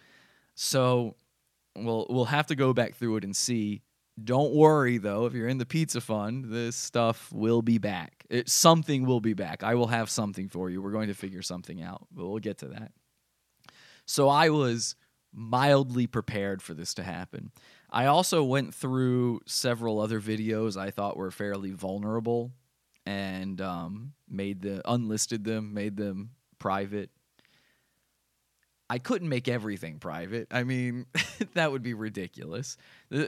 So 0.56 1.16
we'll 1.76 2.06
we'll 2.10 2.26
have 2.26 2.48
to 2.48 2.56
go 2.56 2.74
back 2.74 2.96
through 2.96 3.18
it 3.18 3.24
and 3.24 3.36
see. 3.36 3.82
Don't 4.24 4.54
worry 4.54 5.00
though, 5.00 5.26
if 5.26 5.34
you're 5.34 5.48
in 5.48 5.58
the 5.58 5.66
pizza 5.66 6.00
fund, 6.00 6.46
this 6.46 6.76
stuff 6.76 7.32
will 7.34 7.63
be 7.63 7.80
back. 7.80 8.26
It, 8.30 8.48
something 8.48 9.08
will 9.08 9.22
be 9.22 9.34
back. 9.34 9.63
I 9.63 9.74
will 9.74 9.88
have 9.88 10.08
something 10.08 10.50
for 10.50 10.70
you. 10.70 10.84
We're 10.84 10.92
going 10.92 11.08
to 11.08 11.16
figure 11.16 11.42
something 11.42 11.82
out, 11.82 12.06
but 12.12 12.28
we'll 12.28 12.38
get 12.38 12.60
to 12.60 12.68
that. 12.68 12.92
So 14.06 14.30
I 14.30 14.50
was 14.50 14.96
mildly 15.34 16.06
prepared 16.06 16.62
for 16.62 16.76
this 16.76 16.94
to 16.96 17.04
happen. 17.04 17.52
I 17.89 18.06
also 18.06 18.44
went 18.44 18.74
through 18.74 19.42
several 19.48 20.00
other 20.00 20.22
videos 20.22 20.78
I 20.78 20.92
thought 20.92 21.18
were 21.18 21.32
fairly 21.32 21.72
vulnerable 21.72 22.52
and 23.06 23.60
um, 23.62 24.13
made 24.30 24.62
the 24.62 24.82
unlisted 24.89 25.44
them, 25.44 25.74
made 25.74 25.98
them 25.98 26.32
private. 26.60 27.10
I 28.89 29.00
couldn't 29.00 29.30
make 29.30 29.48
everything 29.48 30.00
private. 30.00 30.48
I 30.52 30.63
mean, 30.63 31.06
that 31.54 31.72
would 31.72 31.84
be 31.84 31.93
ridiculous. 31.93 32.78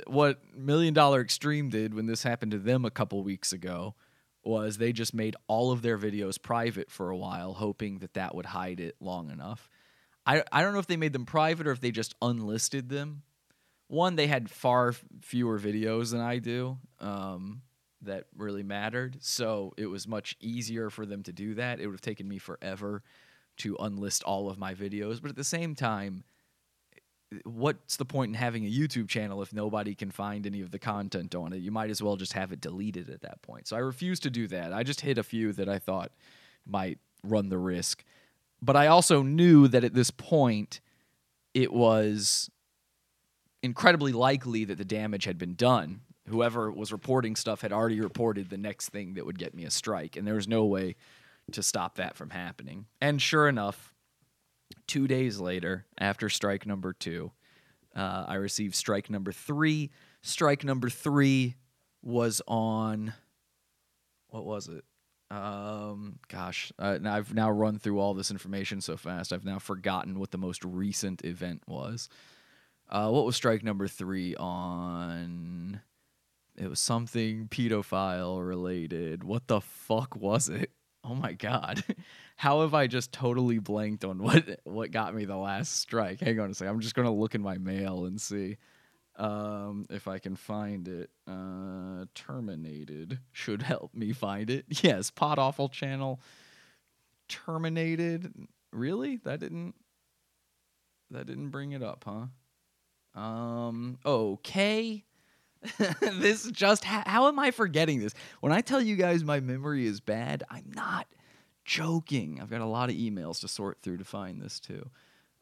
What 0.07 0.39
Million 0.55 0.93
Dollar 0.93 1.21
Extreme 1.21 1.69
did 1.69 1.93
when 1.93 2.05
this 2.05 2.23
happened 2.23 2.51
to 2.51 2.59
them 2.59 2.85
a 2.85 2.91
couple 2.91 3.23
weeks 3.23 3.53
ago 3.53 3.95
was 4.43 4.77
they 4.77 4.91
just 4.91 5.13
made 5.13 5.35
all 5.47 5.71
of 5.71 5.81
their 5.81 5.97
videos 5.97 6.39
private 6.39 6.91
for 6.91 7.09
a 7.09 7.17
while, 7.17 7.53
hoping 7.53 7.99
that 7.99 8.13
that 8.13 8.35
would 8.35 8.45
hide 8.45 8.79
it 8.79 8.95
long 8.99 9.31
enough. 9.31 9.69
I, 10.25 10.43
I 10.51 10.61
don't 10.61 10.73
know 10.73 10.79
if 10.79 10.87
they 10.87 10.97
made 10.97 11.13
them 11.13 11.25
private 11.25 11.67
or 11.67 11.71
if 11.71 11.81
they 11.81 11.91
just 11.91 12.15
unlisted 12.21 12.89
them. 12.89 13.23
One, 13.87 14.15
they 14.15 14.27
had 14.27 14.49
far 14.49 14.93
fewer 15.21 15.59
videos 15.59 16.11
than 16.11 16.21
I 16.21 16.39
do 16.39 16.77
um, 16.99 17.61
that 18.01 18.25
really 18.35 18.63
mattered. 18.63 19.17
So 19.21 19.73
it 19.77 19.85
was 19.85 20.07
much 20.07 20.35
easier 20.39 20.89
for 20.89 21.05
them 21.05 21.23
to 21.23 21.33
do 21.33 21.55
that. 21.55 21.79
It 21.79 21.87
would 21.87 21.93
have 21.93 22.01
taken 22.01 22.27
me 22.27 22.39
forever 22.39 23.03
to 23.57 23.75
unlist 23.75 24.23
all 24.25 24.49
of 24.49 24.57
my 24.57 24.73
videos. 24.73 25.21
But 25.21 25.29
at 25.29 25.37
the 25.37 25.43
same 25.43 25.75
time, 25.75 26.23
what's 27.43 27.97
the 27.97 28.05
point 28.05 28.29
in 28.29 28.35
having 28.35 28.65
a 28.65 28.69
YouTube 28.69 29.07
channel 29.07 29.41
if 29.41 29.53
nobody 29.53 29.95
can 29.95 30.11
find 30.11 30.45
any 30.45 30.61
of 30.61 30.71
the 30.71 30.79
content 30.79 31.35
on 31.35 31.53
it? 31.53 31.57
You 31.57 31.71
might 31.71 31.89
as 31.89 32.01
well 32.01 32.15
just 32.15 32.33
have 32.33 32.51
it 32.51 32.61
deleted 32.61 33.09
at 33.09 33.21
that 33.21 33.41
point. 33.41 33.67
So 33.67 33.75
I 33.75 33.79
refused 33.79 34.23
to 34.23 34.29
do 34.29 34.47
that. 34.47 34.73
I 34.73 34.83
just 34.83 35.01
hit 35.01 35.17
a 35.17 35.23
few 35.23 35.53
that 35.53 35.69
I 35.69 35.79
thought 35.79 36.11
might 36.65 36.99
run 37.23 37.49
the 37.49 37.57
risk. 37.57 38.03
But 38.61 38.75
I 38.75 38.87
also 38.87 39.21
knew 39.21 39.67
that 39.67 39.83
at 39.83 39.93
this 39.93 40.11
point, 40.11 40.79
it 41.53 41.71
was 41.73 42.49
incredibly 43.61 44.11
likely 44.11 44.65
that 44.65 44.77
the 44.77 44.85
damage 44.85 45.25
had 45.25 45.37
been 45.37 45.55
done. 45.55 46.01
Whoever 46.27 46.71
was 46.71 46.91
reporting 46.91 47.35
stuff 47.35 47.61
had 47.61 47.71
already 47.71 47.99
reported 47.99 48.49
the 48.49 48.57
next 48.57 48.89
thing 48.89 49.13
that 49.13 49.25
would 49.25 49.37
get 49.37 49.53
me 49.53 49.65
a 49.65 49.71
strike, 49.71 50.15
and 50.15 50.25
there 50.25 50.35
was 50.35 50.47
no 50.47 50.65
way 50.65 50.95
to 51.51 51.63
stop 51.63 51.95
that 51.95 52.15
from 52.15 52.29
happening. 52.31 52.85
And 53.01 53.21
sure 53.21 53.47
enough, 53.47 53.93
two 54.87 55.07
days 55.07 55.39
later, 55.39 55.85
after 55.97 56.29
strike 56.29 56.65
number 56.65 56.93
two, 56.93 57.31
uh, 57.95 58.25
I 58.27 58.35
received 58.35 58.75
strike 58.75 59.09
number 59.09 59.31
three. 59.31 59.91
Strike 60.21 60.63
number 60.63 60.89
three 60.89 61.55
was 62.03 62.41
on 62.47 63.13
what 64.29 64.45
was 64.45 64.67
it? 64.67 64.83
Um, 65.31 66.19
gosh, 66.27 66.71
uh, 66.77 66.99
I've 67.05 67.33
now 67.33 67.49
run 67.49 67.79
through 67.79 67.99
all 67.99 68.13
this 68.13 68.31
information 68.31 68.81
so 68.81 68.97
fast. 68.97 69.31
I've 69.33 69.45
now 69.45 69.59
forgotten 69.59 70.19
what 70.19 70.31
the 70.31 70.37
most 70.37 70.63
recent 70.63 71.23
event 71.23 71.63
was. 71.67 72.09
Uh, 72.89 73.09
what 73.09 73.25
was 73.25 73.35
strike 73.35 73.63
number 73.63 73.87
three 73.87 74.35
on? 74.35 75.81
It 76.57 76.69
was 76.69 76.79
something 76.79 77.47
pedophile 77.47 78.45
related. 78.45 79.23
What 79.23 79.47
the 79.47 79.61
fuck 79.61 80.15
was 80.15 80.49
it? 80.49 80.69
Oh 81.07 81.15
my 81.15 81.33
god. 81.33 81.83
How 82.35 82.61
have 82.61 82.73
I 82.73 82.87
just 82.87 83.11
totally 83.11 83.59
blanked 83.59 84.03
on 84.03 84.21
what 84.21 84.59
what 84.63 84.91
got 84.91 85.13
me 85.13 85.25
the 85.25 85.37
last 85.37 85.79
strike? 85.79 86.19
Hang 86.19 86.39
on 86.39 86.49
a 86.49 86.53
second. 86.53 86.73
I'm 86.73 86.79
just 86.81 86.95
gonna 86.95 87.13
look 87.13 87.35
in 87.35 87.41
my 87.41 87.57
mail 87.57 88.05
and 88.05 88.19
see 88.19 88.57
um, 89.17 89.85
if 89.89 90.07
I 90.07 90.19
can 90.19 90.35
find 90.35 90.87
it. 90.87 91.09
Uh, 91.27 92.05
terminated 92.13 93.19
should 93.31 93.61
help 93.61 93.93
me 93.93 94.13
find 94.13 94.49
it. 94.49 94.65
Yes, 94.83 95.11
Pod 95.11 95.39
Awful 95.39 95.69
channel 95.69 96.19
terminated. 97.29 98.33
Really? 98.71 99.17
That 99.17 99.39
didn't 99.39 99.75
that 101.11 101.27
didn't 101.27 101.49
bring 101.49 101.71
it 101.71 101.83
up, 101.83 102.03
huh? 102.05 103.19
Um, 103.19 103.99
okay. 104.05 105.05
this 105.99 106.49
just 106.51 106.83
how, 106.83 107.03
how 107.05 107.27
am 107.27 107.39
I 107.39 107.51
forgetting 107.51 107.99
this? 107.99 108.13
When 108.41 108.51
I 108.51 108.61
tell 108.61 108.81
you 108.81 108.95
guys 108.95 109.23
my 109.23 109.39
memory 109.39 109.85
is 109.85 109.99
bad, 109.99 110.43
I'm 110.49 110.71
not 110.73 111.07
joking. 111.65 112.39
I've 112.41 112.49
got 112.49 112.61
a 112.61 112.65
lot 112.65 112.89
of 112.89 112.95
emails 112.95 113.41
to 113.41 113.47
sort 113.47 113.79
through 113.81 113.97
to 113.97 114.05
find 114.05 114.41
this 114.41 114.59
too. 114.59 114.89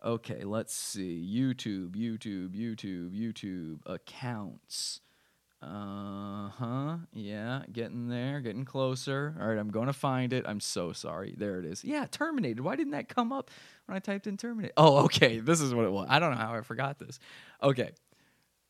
Okay, 0.04 0.44
let's 0.44 0.74
see. 0.74 1.26
YouTube, 1.34 1.92
YouTube, 1.92 2.56
YouTube, 2.56 3.12
YouTube 3.12 3.80
accounts. 3.86 5.00
Uh 5.62 6.50
huh. 6.50 6.98
Yeah, 7.14 7.62
getting 7.72 8.10
there, 8.10 8.42
getting 8.42 8.66
closer. 8.66 9.34
All 9.40 9.48
right, 9.48 9.58
I'm 9.58 9.70
going 9.70 9.88
to 9.88 9.94
find 9.94 10.34
it. 10.34 10.44
I'm 10.46 10.60
so 10.60 10.92
sorry. 10.92 11.36
There 11.38 11.58
it 11.58 11.66
is. 11.66 11.86
Yeah, 11.86 12.06
terminated. 12.12 12.60
Why 12.60 12.76
didn't 12.76 12.92
that 12.92 13.08
come 13.08 13.32
up 13.32 13.50
when 13.86 13.96
I 13.96 14.00
typed 14.00 14.28
in 14.28 14.36
terminate? 14.36 14.74
Oh, 14.76 15.06
okay. 15.06 15.40
This 15.40 15.62
is 15.62 15.74
what 15.74 15.86
it 15.86 15.92
was. 15.92 16.08
I 16.10 16.20
don't 16.20 16.32
know 16.32 16.38
how 16.38 16.54
I 16.54 16.62
forgot 16.62 17.00
this. 17.00 17.18
Okay. 17.62 17.92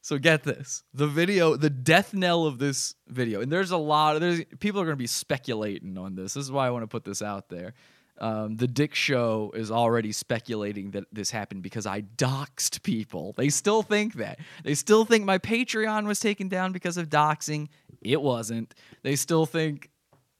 So 0.04 0.18
get 0.18 0.44
this. 0.44 0.84
The 0.94 1.08
video, 1.08 1.56
the 1.56 1.70
death 1.70 2.14
knell 2.14 2.46
of 2.46 2.60
this 2.60 2.94
video, 3.08 3.40
and 3.40 3.50
there's 3.50 3.72
a 3.72 3.78
lot 3.78 4.16
of 4.16 4.22
there's 4.22 4.44
people 4.60 4.82
are 4.82 4.84
going 4.84 4.98
to 4.98 5.02
be 5.02 5.08
speculating 5.08 5.98
on 5.98 6.16
this. 6.16 6.34
This 6.34 6.44
is 6.44 6.52
why 6.52 6.68
I 6.68 6.72
want 6.72 6.84
to 6.84 6.88
put 6.88 7.06
this 7.06 7.22
out 7.22 7.48
there. 7.48 7.74
Um, 8.20 8.58
the 8.58 8.68
Dick 8.68 8.96
Show 8.96 9.54
is 9.56 9.72
already 9.72 10.12
speculating 10.12 10.92
that 10.92 11.06
this 11.14 11.32
happened 11.32 11.64
because 11.64 11.86
I 11.86 12.02
doxed 12.02 12.84
people. 12.84 13.34
They 13.38 13.48
still 13.48 13.82
think 13.82 14.16
that. 14.16 14.40
They 14.66 14.76
still 14.76 15.06
think 15.06 15.24
my 15.24 15.38
Patreon 15.38 16.06
was 16.06 16.20
taken 16.20 16.50
down 16.50 16.74
because 16.74 16.98
of 16.98 17.08
doxing. 17.08 17.70
It 18.02 18.22
wasn't. 18.22 18.76
They 19.04 19.16
still 19.16 19.46
think, 19.46 19.90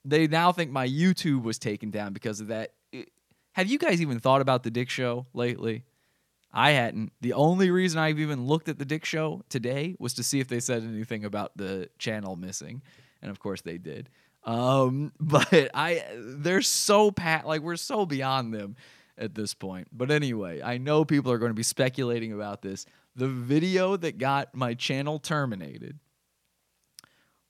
they 0.04 0.28
now 0.28 0.52
think 0.52 0.72
my 0.72 0.88
YouTube 0.88 1.44
was 1.44 1.58
taken 1.58 1.90
down 1.90 2.12
because 2.12 2.42
of 2.42 2.48
that. 2.48 2.74
have 3.54 3.68
you 3.68 3.80
guys 3.80 4.02
even 4.02 4.20
thought 4.20 4.42
about 4.42 4.64
the 4.64 4.72
Dick 4.72 4.90
Show 4.90 5.26
lately? 5.34 5.86
I 6.54 6.72
hadn't. 6.72 7.12
The 7.22 7.34
only 7.34 7.72
reason 7.72 8.00
I've 8.00 8.20
even 8.20 8.46
looked 8.46 8.70
at 8.70 8.78
the 8.78 8.86
Dick 8.86 9.06
Show 9.06 9.42
today 9.50 9.96
was 9.98 10.14
to 10.16 10.24
see 10.24 10.40
if 10.40 10.48
they 10.48 10.60
said 10.60 10.84
anything 10.84 11.26
about 11.26 11.58
the 11.58 11.90
channel 11.98 12.36
missing. 12.36 12.84
And 13.22 13.32
of 13.32 13.40
course 13.40 13.62
they 13.62 13.80
did. 13.80 14.10
Um, 14.44 15.14
but 15.20 15.72
I 15.74 16.04
they're 16.16 16.62
so 16.62 17.10
pat 17.10 17.48
like 17.48 17.62
we're 17.62 17.76
so 17.76 18.06
beyond 18.06 18.54
them 18.54 18.76
at 19.18 19.34
this 19.34 19.56
point. 19.56 19.88
But 19.92 20.12
anyway, 20.12 20.62
I 20.62 20.78
know 20.78 21.06
people 21.06 21.32
are 21.32 21.40
going 21.40 21.52
to 21.52 21.56
be 21.56 21.64
speculating 21.64 22.34
about 22.34 22.62
this. 22.62 22.86
The 23.16 23.28
video 23.28 23.98
that 23.98 24.18
got 24.18 24.54
my 24.56 24.74
channel 24.76 25.20
terminated 25.20 26.00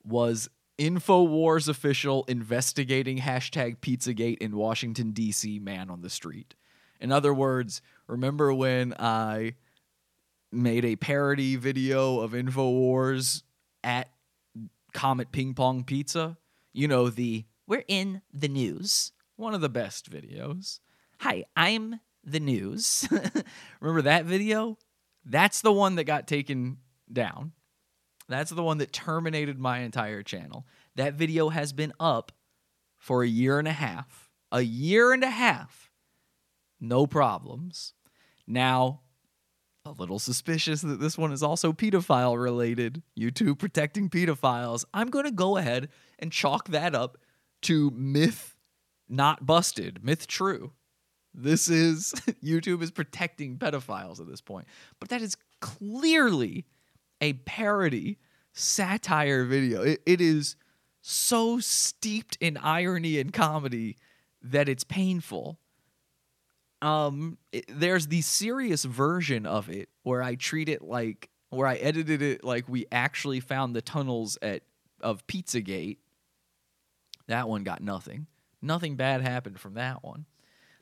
was 0.06 0.50
InfoWars 0.78 1.70
official 1.70 2.26
investigating 2.28 3.20
hashtag 3.20 3.78
Pizzagate 3.78 4.40
in 4.40 4.56
Washington, 4.56 5.12
D.C. 5.12 5.60
man 5.60 5.90
on 5.90 6.02
the 6.02 6.10
street. 6.10 6.56
In 7.00 7.12
other 7.12 7.34
words, 7.34 7.82
remember 8.08 8.54
when 8.54 8.94
I 9.00 9.56
made 10.52 10.86
a 10.86 10.96
parody 10.96 11.56
video 11.56 12.20
of 12.20 12.32
InfoWars 12.32 13.44
at 13.84 14.10
Comet 14.94 15.32
Ping 15.32 15.54
Pong 15.54 15.84
Pizza? 15.84 16.38
You 16.72 16.88
know, 16.88 17.10
the 17.10 17.46
We're 17.68 17.84
in 17.88 18.22
the 18.34 18.48
news. 18.48 19.12
One 19.36 19.54
of 19.54 19.62
the 19.62 19.70
best 19.70 20.12
videos. 20.12 20.80
Hi, 21.20 21.46
I'm 21.56 22.00
the 22.24 22.40
news. 22.40 23.08
Remember 23.80 24.02
that 24.04 24.26
video? 24.26 24.78
That's 25.26 25.62
the 25.62 25.72
one 25.72 25.96
that 25.96 26.04
got 26.04 26.28
taken 26.28 26.78
down. 27.12 27.54
That's 28.28 28.52
the 28.52 28.64
one 28.64 28.78
that 28.78 28.94
terminated 28.94 29.60
my 29.60 29.80
entire 29.80 30.24
channel. 30.24 30.66
That 30.96 31.16
video 31.16 31.50
has 31.50 31.74
been 31.74 31.94
up 32.00 32.32
for 32.98 33.24
a 33.24 33.28
year 33.28 33.60
and 33.60 33.68
a 33.68 33.74
half. 33.74 34.30
A 34.52 34.62
year 34.62 35.12
and 35.12 35.24
a 35.24 35.30
half. 35.30 35.83
No 36.84 37.08
problems. 37.08 37.94
Now, 38.46 39.00
a 39.86 39.92
little 39.92 40.20
suspicious 40.20 40.82
that 40.82 41.00
this 41.00 41.18
one 41.18 41.32
is 41.32 41.42
also 41.42 41.72
pedophile 41.72 42.42
related. 42.42 43.02
YouTube 43.18 43.58
protecting 43.58 44.10
pedophiles. 44.10 44.84
I'm 44.94 45.10
going 45.10 45.24
to 45.24 45.32
go 45.32 45.56
ahead 45.56 45.88
and 46.20 46.30
chalk 46.30 46.68
that 46.70 46.94
up 46.94 47.18
to 47.64 47.90
myth 47.92 48.58
not 49.08 49.46
busted, 49.46 50.04
myth 50.04 50.28
true. 50.28 50.74
This 51.34 51.70
is 51.70 52.12
YouTube 52.44 52.82
is 52.82 52.92
protecting 52.92 53.58
pedophiles 53.58 54.20
at 54.20 54.28
this 54.28 54.42
point. 54.42 54.68
But 55.00 55.08
that 55.08 55.22
is 55.22 55.38
clearly 55.62 56.66
a 57.22 57.34
parody 57.34 58.20
satire 58.52 59.46
video. 59.46 59.84
it, 59.84 60.02
it 60.06 60.20
is 60.20 60.58
so 61.02 61.60
steeped 61.60 62.38
in 62.42 62.58
irony 62.58 63.20
and 63.20 63.32
comedy 63.32 63.96
that 64.42 64.68
it's 64.68 64.84
painful. 64.84 65.60
Um, 66.84 67.38
it, 67.52 67.66
there's 67.68 68.08
the 68.08 68.22
serious 68.22 68.84
version 68.84 69.46
of 69.46 69.70
it 69.70 69.90
where 70.04 70.22
I 70.22 70.36
treat 70.36 70.70
it 70.70 70.82
like 70.82 71.30
where 71.50 71.68
I 71.68 71.76
edited 71.76 72.22
it 72.22 72.44
like 72.44 72.68
we 72.68 72.86
actually 72.92 73.40
found 73.40 73.76
the 73.76 73.82
tunnels 73.82 74.38
at 74.42 74.64
of 75.02 75.26
Pizzagate 75.28 75.98
that 77.28 77.48
one 77.48 77.64
got 77.64 77.82
nothing. 77.82 78.28
Nothing 78.62 78.96
bad 78.96 79.22
happened 79.22 79.60
from 79.60 79.76
that 79.76 80.04
one. 80.04 80.26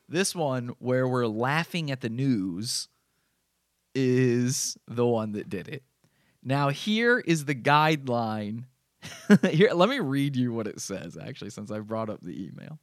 This 0.08 0.34
one, 0.34 0.74
where 0.78 1.06
we're 1.06 1.26
laughing 1.26 1.90
at 1.90 2.00
the 2.00 2.08
news, 2.08 2.88
is 3.94 4.76
the 4.86 5.06
one 5.06 5.32
that 5.32 5.48
did 5.48 5.68
it. 5.68 5.82
Now, 6.42 6.70
here 6.70 7.18
is 7.18 7.44
the 7.44 7.54
guideline. 7.54 8.64
here, 9.50 9.70
let 9.72 9.88
me 9.88 10.00
read 10.00 10.36
you 10.36 10.52
what 10.52 10.66
it 10.66 10.80
says, 10.80 11.16
actually, 11.16 11.50
since 11.50 11.70
I 11.70 11.78
brought 11.78 12.10
up 12.10 12.20
the 12.20 12.46
email. 12.46 12.78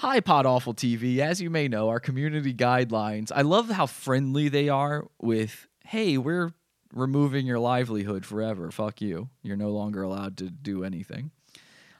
Hi, 0.00 0.20
Pod 0.20 0.46
Awful 0.46 0.74
TV. 0.74 1.18
As 1.18 1.42
you 1.42 1.50
may 1.50 1.66
know, 1.66 1.88
our 1.88 1.98
community 1.98 2.54
guidelines, 2.54 3.32
I 3.34 3.42
love 3.42 3.68
how 3.68 3.86
friendly 3.86 4.48
they 4.48 4.68
are 4.68 5.08
with, 5.20 5.66
hey, 5.86 6.16
we're 6.16 6.52
removing 6.94 7.46
your 7.46 7.58
livelihood 7.58 8.24
forever. 8.24 8.70
Fuck 8.70 9.00
you. 9.00 9.28
You're 9.42 9.56
no 9.56 9.70
longer 9.70 10.02
allowed 10.02 10.36
to 10.36 10.50
do 10.50 10.84
anything. 10.84 11.32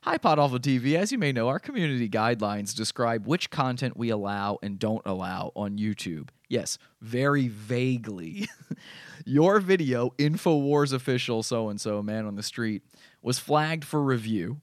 Hi, 0.02 0.16
Pod 0.16 0.38
Awful 0.38 0.61
TV. 0.61 0.94
As 0.94 1.11
you 1.11 1.18
may 1.18 1.32
know, 1.32 1.48
our 1.48 1.58
community 1.58 2.08
guidelines 2.08 2.72
describe 2.72 3.26
which 3.26 3.50
content 3.50 3.96
we 3.96 4.11
allow 4.11 4.61
and 4.62 4.78
don't 4.78 5.02
allow 5.04 5.50
on 5.56 5.76
YouTube. 5.76 6.28
Yes, 6.48 6.78
very 7.00 7.48
vaguely. 7.48 8.48
Your 9.24 9.58
video, 9.58 10.11
InfoWars 10.18 10.92
official 10.92 11.42
so 11.42 11.68
and 11.68 11.80
so, 11.80 12.00
man 12.00 12.26
on 12.26 12.37
the 12.37 12.44
street, 12.44 12.84
was 13.22 13.40
flagged 13.40 13.84
for 13.84 14.00
review. 14.00 14.61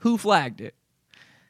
Who 0.00 0.18
flagged 0.18 0.60
it? 0.60 0.74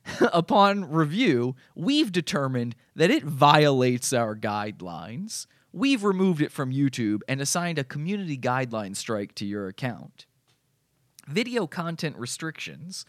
Upon 0.32 0.90
review, 0.90 1.56
we've 1.74 2.12
determined 2.12 2.76
that 2.94 3.10
it 3.10 3.24
violates 3.24 4.12
our 4.12 4.36
guidelines. 4.36 5.46
We've 5.72 6.04
removed 6.04 6.40
it 6.40 6.52
from 6.52 6.72
YouTube 6.72 7.20
and 7.28 7.40
assigned 7.40 7.78
a 7.78 7.84
community 7.84 8.38
guideline 8.38 8.96
strike 8.96 9.34
to 9.36 9.44
your 9.44 9.68
account 9.68 10.26
video 11.26 11.66
content 11.66 12.16
restrictions, 12.16 13.04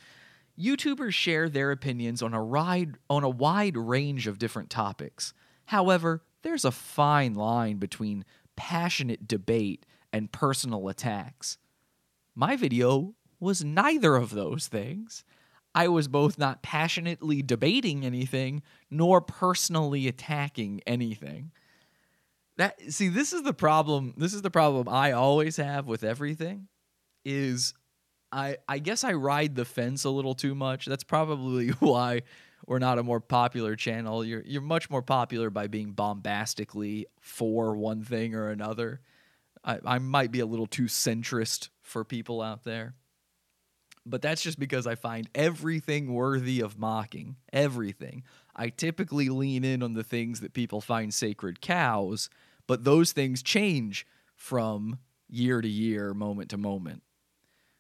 YouTubers 0.60 1.14
share 1.14 1.50
their 1.50 1.72
opinions 1.72 2.22
on 2.22 2.34
a, 2.34 2.42
ride, 2.42 2.96
on 3.10 3.24
a 3.24 3.30
wide 3.30 3.78
range 3.78 4.28
of 4.28 4.40
different 4.40 4.70
topics. 4.70 5.34
However, 5.66 6.24
there's 6.42 6.66
a 6.66 6.72
fine 6.72 7.36
line 7.36 7.78
between 7.78 8.26
passionate 8.56 9.28
debate 9.28 9.86
and 10.12 10.32
personal 10.32 10.90
attacks. 10.90 11.58
My 12.34 12.56
video 12.56 13.14
was 13.40 13.64
neither 13.64 14.16
of 14.16 14.32
those 14.32 14.68
things. 14.68 15.24
I 15.78 15.90
was 15.90 16.08
both 16.08 16.40
not 16.40 16.64
passionately 16.64 17.44
debating 17.44 18.04
anything 18.04 18.64
nor 18.90 19.22
personally 19.22 20.08
attacking 20.08 20.82
anything. 20.88 21.52
That 22.58 22.82
see, 22.92 23.10
this 23.10 23.32
is 23.32 23.44
the 23.44 23.54
problem. 23.54 24.16
This 24.18 24.34
is 24.34 24.42
the 24.42 24.50
problem 24.50 24.90
I 24.90 25.12
always 25.12 25.58
have 25.58 25.86
with 25.86 26.04
everything 26.04 26.68
is 27.24 27.76
I 28.32 28.58
I 28.68 28.80
guess 28.80 29.04
I 29.04 29.14
ride 29.14 29.54
the 29.54 29.66
fence 29.66 30.04
a 30.04 30.10
little 30.10 30.34
too 30.34 30.56
much. 30.56 30.88
That's 30.88 31.04
probably 31.04 31.68
why 31.80 32.24
we're 32.66 32.80
not 32.80 32.98
a 32.98 33.04
more 33.04 33.20
popular 33.20 33.76
channel. 33.76 34.26
You're 34.26 34.42
you're 34.48 34.64
much 34.64 34.90
more 34.90 35.04
popular 35.04 35.52
by 35.52 35.68
being 35.68 35.92
bombastically 35.92 37.06
for 37.22 37.76
one 37.76 38.04
thing 38.04 38.34
or 38.34 38.50
another. 38.50 39.00
I, 39.64 39.78
I 39.86 40.00
might 40.00 40.32
be 40.32 40.40
a 40.40 40.48
little 40.48 40.66
too 40.66 40.86
centrist 40.86 41.70
for 41.84 42.04
people 42.04 42.42
out 42.42 42.64
there. 42.64 42.96
But 44.10 44.22
that's 44.22 44.42
just 44.42 44.60
because 44.60 44.88
I 44.88 44.96
find 44.96 45.30
everything 45.36 46.14
worthy 46.14 46.62
of 46.62 46.80
mocking. 46.80 47.36
Everything. 47.52 48.24
I 48.56 48.70
typically 48.70 49.30
lean 49.30 49.64
in 49.64 49.84
on 49.84 49.94
the 49.94 50.04
things 50.04 50.40
that 50.40 50.54
people 50.54 50.82
find 50.82 51.14
sacred 51.14 51.62
cows, 51.62 52.30
but 52.68 52.84
those 52.84 53.12
things 53.12 53.44
change 53.44 54.08
from 54.36 55.00
year 55.30 55.62
to 55.62 55.68
year, 55.68 56.14
moment 56.14 56.50
to 56.52 56.58
moment. 56.58 57.04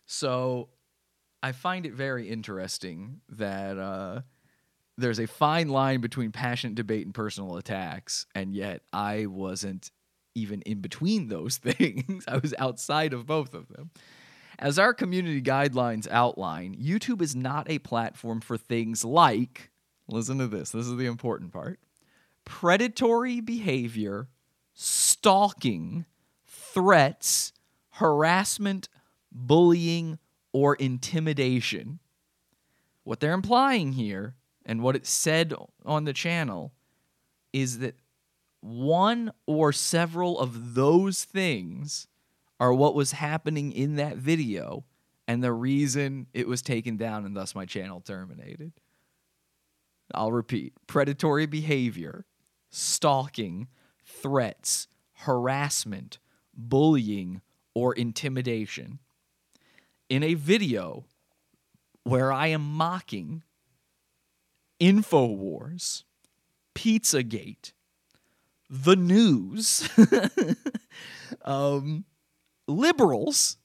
So 0.06 0.70
I 1.42 1.52
find 1.52 1.86
it 1.86 1.94
very 1.94 2.30
interesting 2.30 3.22
that 3.30 3.78
uh, 3.78 4.22
there's 4.98 5.20
a 5.20 5.28
fine 5.28 5.70
line 5.70 6.02
between 6.02 6.32
passionate 6.32 6.76
debate 6.76 7.06
and 7.06 7.14
personal 7.14 7.58
attacks, 7.58 8.26
and 8.34 8.54
yet 8.54 8.82
I 8.92 9.28
wasn't 9.28 9.92
even 10.36 10.62
in 10.62 10.82
between 10.82 11.28
those 11.28 11.58
things. 11.58 12.26
I 12.28 12.38
was 12.38 12.54
outside 12.58 13.14
of 13.14 13.26
both 13.26 13.54
of 13.54 13.68
them. 13.70 13.92
As 14.60 14.80
our 14.80 14.94
community 14.94 15.42
guidelines 15.42 16.08
outline, 16.10 16.76
YouTube 16.76 17.22
is 17.22 17.36
not 17.36 17.70
a 17.70 17.80
platform 17.80 18.42
for 18.42 18.58
things 18.58 19.06
like, 19.06 19.70
listen 20.08 20.40
to 20.40 20.48
this, 20.48 20.72
this 20.72 20.88
is 20.88 20.98
the 20.98 21.06
important 21.06 21.54
part 21.54 21.80
predatory 22.44 23.42
behavior, 23.42 24.30
stalking, 24.74 26.06
threats, 26.46 27.52
harassment, 27.92 28.88
bullying, 29.32 30.18
or 30.54 30.76
intimidation. 30.76 32.00
What 33.04 33.20
they're 33.20 33.34
implying 33.34 33.94
here, 33.94 34.36
and 34.66 34.82
what 34.82 34.96
it 34.96 35.06
said 35.06 35.54
on 35.86 36.06
the 36.06 36.14
channel, 36.14 36.74
is 37.52 37.80
that 37.80 37.96
one 38.62 39.32
or 39.46 39.74
several 39.74 40.40
of 40.40 40.74
those 40.74 41.26
things 41.26 42.08
are 42.60 42.74
what 42.74 42.96
was 42.96 43.12
happening 43.14 43.72
in 43.72 43.96
that 43.96 44.18
video 44.18 44.84
and 45.28 45.44
the 45.44 45.54
reason 45.54 46.28
it 46.34 46.48
was 46.48 46.62
taken 46.62 46.98
down 46.98 47.26
and 47.26 47.36
thus 47.36 47.54
my 47.54 47.66
channel 47.66 48.02
terminated. 48.02 48.72
I'll 50.14 50.32
repeat 50.32 50.74
predatory 50.88 51.46
behavior, 51.46 52.26
stalking, 52.70 53.68
threats, 54.06 54.88
harassment, 55.14 56.20
bullying, 56.56 57.42
or 57.74 57.94
intimidation 57.94 59.00
in 60.10 60.24
a 60.24 60.34
video 60.34 61.06
where 62.04 62.32
I 62.32 62.48
am 62.48 62.62
mocking 62.62 63.44
InfoWars, 64.80 66.04
Pizzagate, 66.74 67.74
the 68.70 68.96
news, 68.96 69.88
um, 71.46 72.06
liberals, 72.68 73.58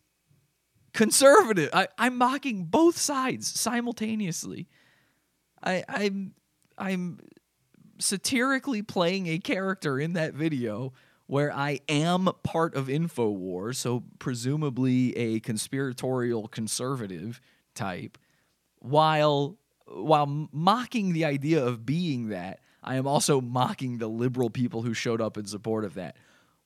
conservative. 0.92 1.70
I, 1.72 1.88
I'm 1.98 2.16
mocking 2.18 2.64
both 2.64 2.96
sides 2.96 3.48
simultaneously. 3.48 4.68
I, 5.62 5.84
I'm 5.88 6.34
I'm 6.78 7.18
satirically 7.98 8.82
playing 8.82 9.26
a 9.28 9.38
character 9.38 9.98
in 9.98 10.14
that 10.14 10.34
video 10.34 10.92
where 11.26 11.52
I 11.52 11.80
am 11.88 12.28
part 12.42 12.74
of 12.74 12.88
InfoWars, 12.88 13.76
so 13.76 14.02
presumably 14.18 15.16
a 15.16 15.40
conspiratorial 15.40 16.48
conservative 16.48 17.40
type, 17.74 18.18
while 18.80 19.56
while 19.86 20.48
mocking 20.52 21.12
the 21.12 21.24
idea 21.24 21.64
of 21.64 21.84
being 21.84 22.28
that, 22.28 22.60
I 22.82 22.96
am 22.96 23.06
also 23.06 23.40
mocking 23.40 23.98
the 23.98 24.08
liberal 24.08 24.50
people 24.50 24.82
who 24.82 24.94
showed 24.94 25.20
up 25.20 25.36
in 25.36 25.46
support 25.46 25.84
of 25.84 25.94
that. 25.94 26.16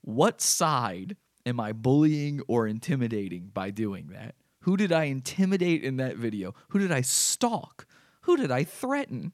What 0.02 0.40
side 0.40 1.16
am 1.46 1.60
I 1.60 1.72
bullying 1.72 2.42
or 2.48 2.66
intimidating 2.66 3.50
by 3.54 3.70
doing 3.70 4.08
that? 4.08 4.34
Who 4.62 4.76
did 4.76 4.92
I 4.92 5.04
intimidate 5.04 5.84
in 5.84 5.96
that 5.98 6.16
video? 6.16 6.54
Who 6.70 6.80
did 6.80 6.90
I 6.90 7.00
stalk? 7.00 7.86
Who 8.22 8.36
did 8.36 8.50
I 8.50 8.64
threaten? 8.64 9.32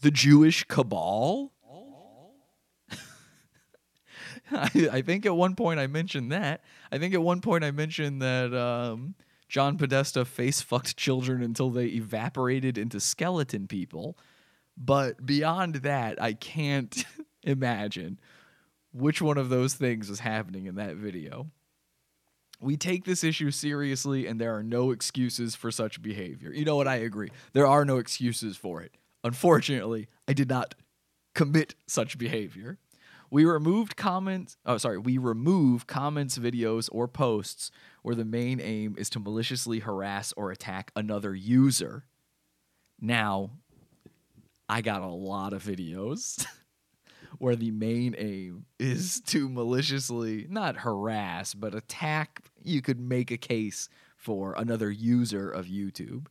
The 0.00 0.12
Jewish 0.12 0.62
cabal? 0.64 1.52
I, 4.52 4.88
I, 4.92 5.02
think 5.02 5.26
at 5.26 5.34
one 5.34 5.56
point 5.56 5.80
I 5.80 5.88
mentioned 5.88 6.30
that. 6.30 6.62
I 6.92 6.98
think 6.98 7.14
at 7.14 7.22
one 7.22 7.40
point 7.40 7.64
I 7.64 7.72
mentioned 7.72 8.22
that 8.22 8.54
um, 8.54 9.16
John 9.48 9.76
Podesta 9.76 10.24
face 10.24 10.60
fucked 10.60 10.96
children 10.96 11.42
until 11.42 11.70
they 11.70 11.86
evaporated 11.86 12.78
into 12.78 13.00
skeleton 13.00 13.66
people. 13.66 14.16
But 14.76 15.26
beyond 15.26 15.76
that, 15.76 16.22
I 16.22 16.34
can't 16.34 17.04
imagine 17.42 18.20
which 18.96 19.20
one 19.20 19.38
of 19.38 19.48
those 19.48 19.74
things 19.74 20.08
is 20.08 20.20
happening 20.20 20.66
in 20.66 20.76
that 20.76 20.96
video. 20.96 21.46
We 22.60 22.76
take 22.76 23.04
this 23.04 23.22
issue 23.22 23.50
seriously, 23.50 24.26
and 24.26 24.40
there 24.40 24.56
are 24.56 24.62
no 24.62 24.90
excuses 24.90 25.54
for 25.54 25.70
such 25.70 26.00
behavior. 26.00 26.50
You 26.52 26.64
know 26.64 26.76
what? 26.76 26.88
I 26.88 26.96
agree. 26.96 27.30
There 27.52 27.66
are 27.66 27.84
no 27.84 27.98
excuses 27.98 28.56
for 28.56 28.80
it. 28.80 28.96
Unfortunately, 29.22 30.08
I 30.26 30.32
did 30.32 30.48
not 30.48 30.74
commit 31.34 31.74
such 31.86 32.16
behavior. 32.16 32.78
We 33.30 33.44
removed 33.44 33.96
comments, 33.96 34.56
oh, 34.64 34.78
sorry, 34.78 34.98
we 34.98 35.18
remove 35.18 35.86
comments, 35.86 36.38
videos, 36.38 36.88
or 36.92 37.08
posts 37.08 37.70
where 38.02 38.14
the 38.14 38.24
main 38.24 38.60
aim 38.60 38.94
is 38.96 39.10
to 39.10 39.20
maliciously 39.20 39.80
harass 39.80 40.32
or 40.36 40.50
attack 40.50 40.92
another 40.96 41.34
user. 41.34 42.04
Now, 43.00 43.50
I 44.68 44.80
got 44.80 45.02
a 45.02 45.08
lot 45.08 45.52
of 45.52 45.62
videos 45.62 46.46
where 47.38 47.56
the 47.56 47.70
main 47.70 48.14
aim 48.18 48.66
is 48.78 49.20
to 49.26 49.48
maliciously 49.48 50.46
not 50.48 50.78
harass, 50.78 51.54
but 51.54 51.74
attack. 51.74 52.42
You 52.62 52.82
could 52.82 53.00
make 53.00 53.30
a 53.30 53.36
case 53.36 53.88
for 54.16 54.54
another 54.56 54.90
user 54.90 55.50
of 55.50 55.66
YouTube. 55.66 56.26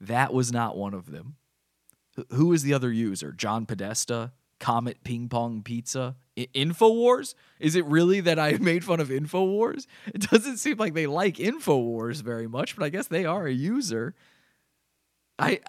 That 0.00 0.32
was 0.32 0.52
not 0.52 0.76
one 0.76 0.94
of 0.94 1.10
them. 1.10 1.36
Who 2.32 2.52
is 2.52 2.62
the 2.62 2.74
other 2.74 2.90
user? 2.92 3.32
John 3.32 3.66
Podesta? 3.66 4.32
Comet 4.60 5.04
Ping 5.04 5.28
Pong 5.28 5.62
Pizza? 5.62 6.16
I- 6.36 6.48
Infowars? 6.54 7.34
Is 7.60 7.76
it 7.76 7.84
really 7.84 8.20
that 8.20 8.38
I 8.40 8.52
made 8.60 8.84
fun 8.84 8.98
of 8.98 9.08
Infowars? 9.08 9.86
It 10.06 10.28
doesn't 10.30 10.56
seem 10.56 10.78
like 10.78 10.94
they 10.94 11.06
like 11.06 11.36
Infowars 11.36 12.22
very 12.22 12.48
much, 12.48 12.74
but 12.76 12.84
I 12.84 12.88
guess 12.88 13.06
they 13.06 13.24
are 13.24 13.46
a 13.46 13.52
user. 13.52 14.14
I 15.38 15.60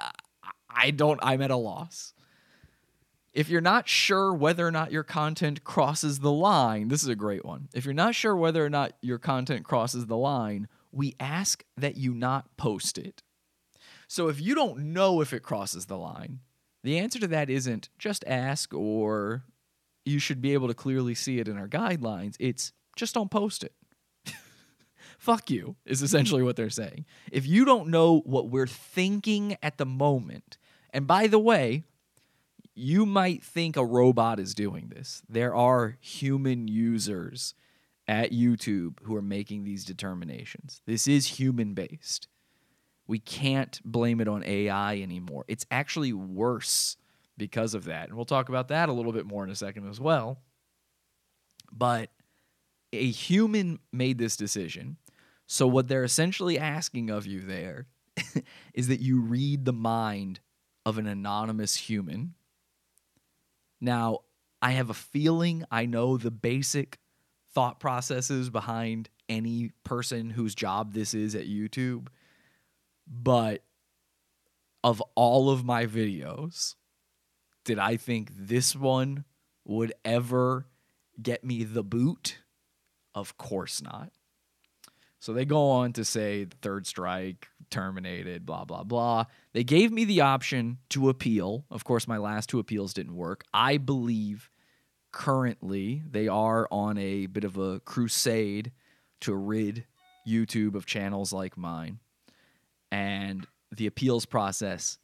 I 0.70 0.90
don't 0.92 1.20
I'm 1.22 1.42
at 1.42 1.52
a 1.52 1.56
loss. 1.56 2.14
If 3.34 3.50
you're 3.50 3.62
not 3.62 3.88
sure 3.88 4.34
whether 4.34 4.66
or 4.66 4.72
not 4.72 4.92
your 4.92 5.04
content 5.04 5.64
crosses 5.64 6.20
the 6.20 6.32
line, 6.32 6.88
this 6.88 7.04
is 7.04 7.10
a 7.10 7.16
great 7.16 7.46
one. 7.46 7.70
If 7.74 7.86
you're 7.86 7.94
not 7.94 8.16
sure 8.16 8.36
whether 8.36 8.66
or 8.66 8.70
not 8.70 8.94
your 9.02 9.20
content 9.20 9.64
crosses 9.66 10.08
the 10.08 10.18
line, 10.18 10.68
we 10.92 11.16
ask 11.20 11.64
that 11.78 11.96
you 11.96 12.14
not 12.14 12.58
post 12.58 12.98
it. 12.98 13.22
So 14.08 14.28
if 14.28 14.42
you 14.42 14.56
don't 14.56 14.94
know 14.94 15.22
if 15.22 15.34
it 15.34 15.44
crosses 15.44 15.86
the 15.86 15.98
line, 15.98 16.40
the 16.84 16.98
answer 16.98 17.20
to 17.20 17.28
that 17.28 17.50
isn't 17.50 17.90
just 18.00 18.24
ask 18.26 18.74
or 18.74 19.44
you 20.06 20.18
should 20.18 20.42
be 20.42 20.54
able 20.54 20.68
to 20.68 20.74
clearly 20.74 21.14
see 21.14 21.40
it 21.40 21.48
in 21.48 21.58
our 21.58 21.68
guidelines. 21.68 22.36
It's 22.40 22.74
just 22.96 23.14
don't 23.14 23.30
post 23.30 23.64
it. 23.64 23.74
Fuck 25.20 25.52
you, 25.52 25.76
is 25.86 26.02
essentially 26.02 26.42
what 26.42 26.56
they're 26.56 26.70
saying. 26.70 27.06
If 27.32 27.46
you 27.46 27.66
don't 27.66 27.90
know 27.90 28.22
what 28.26 28.50
we're 28.50 28.68
thinking 28.68 29.58
at 29.62 29.78
the 29.78 29.86
moment, 29.86 30.58
and 30.92 31.06
by 31.06 31.28
the 31.28 31.40
way, 31.40 31.84
you 32.80 33.06
might 33.06 33.44
think 33.44 33.76
a 33.76 33.86
robot 33.86 34.40
is 34.40 34.54
doing 34.54 34.88
this. 34.88 35.22
There 35.28 35.54
are 35.54 35.98
human 36.00 36.68
users 36.68 37.54
at 38.08 38.32
YouTube 38.32 39.00
who 39.04 39.16
are 39.16 39.22
making 39.22 39.66
these 39.66 39.84
determinations. 39.84 40.82
This 40.86 41.08
is 41.08 41.28
human 41.28 41.74
based. 41.74 42.28
We 43.06 43.20
can't 43.20 43.80
blame 43.84 44.22
it 44.22 44.28
on 44.28 44.44
AI 44.44 45.02
anymore. 45.02 45.44
It's 45.48 45.66
actually 45.70 46.14
worse 46.14 46.96
because 47.38 47.74
of 47.74 47.86
that. 47.86 48.08
And 48.08 48.16
we'll 48.16 48.26
talk 48.26 48.50
about 48.50 48.70
that 48.70 48.88
a 48.88 48.94
little 48.94 49.12
bit 49.12 49.26
more 49.26 49.44
in 49.44 49.50
a 49.50 49.56
second 49.56 49.90
as 49.90 50.00
well. 50.00 50.40
But 51.72 52.12
a 52.94 53.10
human 53.12 53.80
made 53.92 54.18
this 54.18 54.38
decision. 54.38 54.98
So, 55.48 55.68
what 55.68 55.88
they're 55.88 56.04
essentially 56.04 56.58
asking 56.58 57.10
of 57.10 57.26
you 57.26 57.42
there 57.42 57.88
is 58.74 58.88
that 58.88 59.02
you 59.02 59.22
read 59.22 59.66
the 59.66 59.74
mind 59.74 60.40
of 60.86 60.98
an 60.98 61.08
anonymous 61.08 61.76
human. 61.76 62.36
Now, 63.82 64.20
I 64.62 64.72
have 64.72 64.90
a 64.90 64.96
feeling 64.96 65.66
I 65.72 65.86
know 65.86 66.18
the 66.18 66.32
basic 66.32 67.00
thought 67.54 67.80
processes 67.80 68.50
behind 68.50 69.10
any 69.28 69.72
person 69.84 70.32
whose 70.32 70.56
job 70.56 70.94
this 70.94 71.14
is 71.14 71.36
at 71.36 71.48
YouTube 71.48 72.08
but 73.10 73.64
of 74.84 75.02
all 75.16 75.50
of 75.50 75.66
my 75.66 75.86
videos, 75.86 76.76
did 77.64 77.80
I 77.80 77.98
think 77.98 78.32
this 78.34 78.76
one 78.76 79.26
would 79.66 79.94
ever 80.06 80.68
get 81.22 81.44
me 81.44 81.64
the 81.64 81.84
boot? 81.84 82.40
Of 83.14 83.38
course 83.38 83.82
not. 83.82 84.12
So 85.20 85.34
they 85.34 85.44
go 85.44 85.70
on 85.70 85.92
to 85.94 86.06
say 86.06 86.46
third 86.62 86.88
strike, 86.88 87.50
terminated, 87.70 88.46
blah, 88.46 88.66
blah, 88.66 88.84
blah. 88.84 89.26
They 89.54 89.64
gave 89.64 89.92
me 89.92 90.06
the 90.06 90.22
option 90.22 90.80
to 90.90 91.10
appeal. 91.10 91.66
Of 91.70 91.84
course, 91.84 92.08
my 92.08 92.18
last 92.18 92.50
two 92.50 92.60
appeals 92.60 92.94
didn't 92.94 93.16
work. 93.16 93.44
I 93.54 93.78
believe 93.78 94.50
currently 95.12 96.04
they 96.10 96.28
are 96.28 96.68
on 96.72 96.98
a 96.98 97.26
bit 97.28 97.44
of 97.44 97.58
a 97.58 97.80
crusade 97.80 98.72
to 99.22 99.36
rid 99.36 99.86
YouTube 100.28 100.76
of 100.76 100.86
channels 100.86 101.34
like 101.34 101.58
mine. 101.58 102.00
And 102.92 103.48
the 103.72 103.88
appeals 103.88 104.26
process 104.26 104.98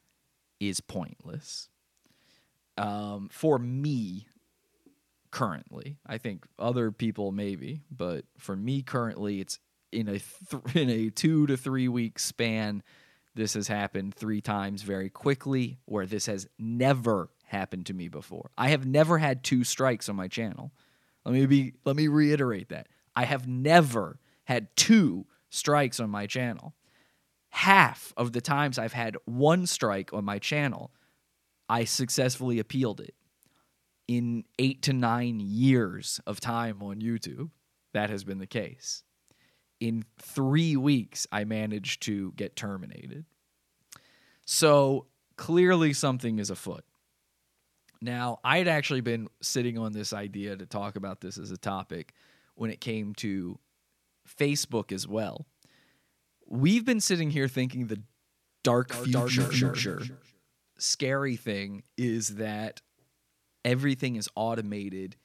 is 0.60 0.80
pointless. 0.80 1.70
Um, 2.78 3.30
for 3.32 3.58
me, 3.58 4.28
currently, 5.32 5.98
I 6.06 6.18
think 6.18 6.46
other 6.58 6.92
people 6.92 7.32
maybe, 7.32 7.82
but 7.92 8.26
for 8.38 8.56
me 8.56 8.82
currently, 8.82 9.40
it's 9.40 9.60
in 9.96 10.08
a 10.08 10.20
th- 10.20 10.76
in 10.76 10.90
a 10.90 11.10
two 11.10 11.48
to 11.48 11.58
three 11.58 11.88
week 11.88 12.20
span. 12.20 12.84
This 13.34 13.54
has 13.56 13.68
happened 13.68 14.16
three 14.16 14.42
times 14.42 14.82
very 14.84 15.10
quickly, 15.10 15.80
where 15.86 16.06
this 16.06 16.26
has 16.28 16.48
never 16.58 17.30
happened 17.46 17.86
to 17.88 17.94
me 17.94 18.08
before. 18.08 18.52
I 18.58 18.70
have 18.70 18.86
never 18.86 19.18
had 19.18 19.44
two 19.44 19.64
strikes 19.64 20.08
on 20.08 20.16
my 20.16 20.28
channel. 20.28 20.72
Let 21.26 21.34
me 21.34 21.46
be 21.46 21.74
let 21.86 21.96
me 21.96 22.08
reiterate 22.08 22.70
that. 22.70 22.88
I 23.16 23.26
have 23.26 23.48
never 23.48 24.20
had 24.46 24.76
two 24.76 25.26
strikes 25.50 26.00
on 26.00 26.10
my 26.10 26.28
channel. 26.28 26.76
Half 27.50 28.14
of 28.18 28.34
the 28.34 28.42
times 28.42 28.78
I've 28.78 28.94
had 28.94 29.18
one 29.26 29.66
strike 29.66 30.14
on 30.14 30.26
my 30.26 30.40
channel, 30.40 30.92
I 31.70 31.86
successfully 31.86 32.60
appealed 32.60 33.00
it. 33.00 33.16
In 34.08 34.44
8 34.60 34.84
to 34.84 34.94
9 34.94 35.40
years 35.40 36.20
of 36.28 36.40
time 36.40 36.84
on 36.84 37.00
YouTube, 37.00 37.50
that 37.94 38.10
has 38.10 38.24
been 38.24 38.38
the 38.38 38.46
case. 38.46 39.05
In 39.80 40.04
3 40.20 40.78
weeks 40.78 41.28
I 41.32 41.44
managed 41.44 42.04
to 42.04 42.32
get 42.34 42.56
terminated. 42.56 43.26
So, 44.46 45.08
clearly 45.38 45.92
something 45.94 46.40
is 46.40 46.50
afoot. 46.50 46.86
Now, 48.02 48.40
I 48.44 48.60
had 48.60 48.68
actually 48.68 49.02
been 49.02 49.28
sitting 49.42 49.78
on 49.78 49.92
this 49.92 50.14
idea 50.14 50.56
to 50.56 50.66
talk 50.66 50.96
about 50.96 51.22
this 51.22 51.38
as 51.38 51.52
a 51.52 51.58
topic 51.58 52.14
when 52.54 52.70
it 52.70 52.80
came 52.80 53.14
to 53.16 53.60
Facebook 54.40 54.92
as 54.92 55.08
well. 55.08 55.46
We've 56.48 56.86
been 56.86 57.02
sitting 57.02 57.32
here 57.32 57.48
thinking 57.48 57.88
the 57.88 58.02
dark, 58.64 58.90
dark 59.10 59.30
future, 59.30 59.74
future, 59.74 60.02
scary 60.78 61.36
thing 61.36 61.84
is 61.98 62.36
that 62.36 62.82
everything 63.64 64.16
is 64.16 64.30
automated 64.36 65.16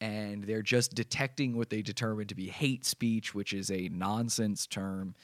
and 0.00 0.44
they're 0.44 0.62
just 0.62 0.94
detecting 0.94 1.56
what 1.56 1.70
they 1.70 1.82
determine 1.82 2.26
to 2.28 2.34
be 2.34 2.48
hate 2.48 2.84
speech, 2.84 3.34
which 3.34 3.52
is 3.52 3.70
a 3.70 3.88
nonsense 3.88 4.66
term, 4.66 5.14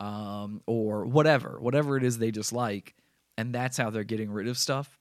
um, 0.00 0.60
or 0.66 1.04
whatever, 1.04 1.58
whatever 1.60 1.96
it 1.96 2.04
is 2.04 2.18
they 2.18 2.30
dislike, 2.30 2.94
and 3.36 3.54
that's 3.54 3.76
how 3.76 3.90
they're 3.90 4.04
getting 4.04 4.30
rid 4.30 4.48
of 4.48 4.58
stuff. 4.58 4.98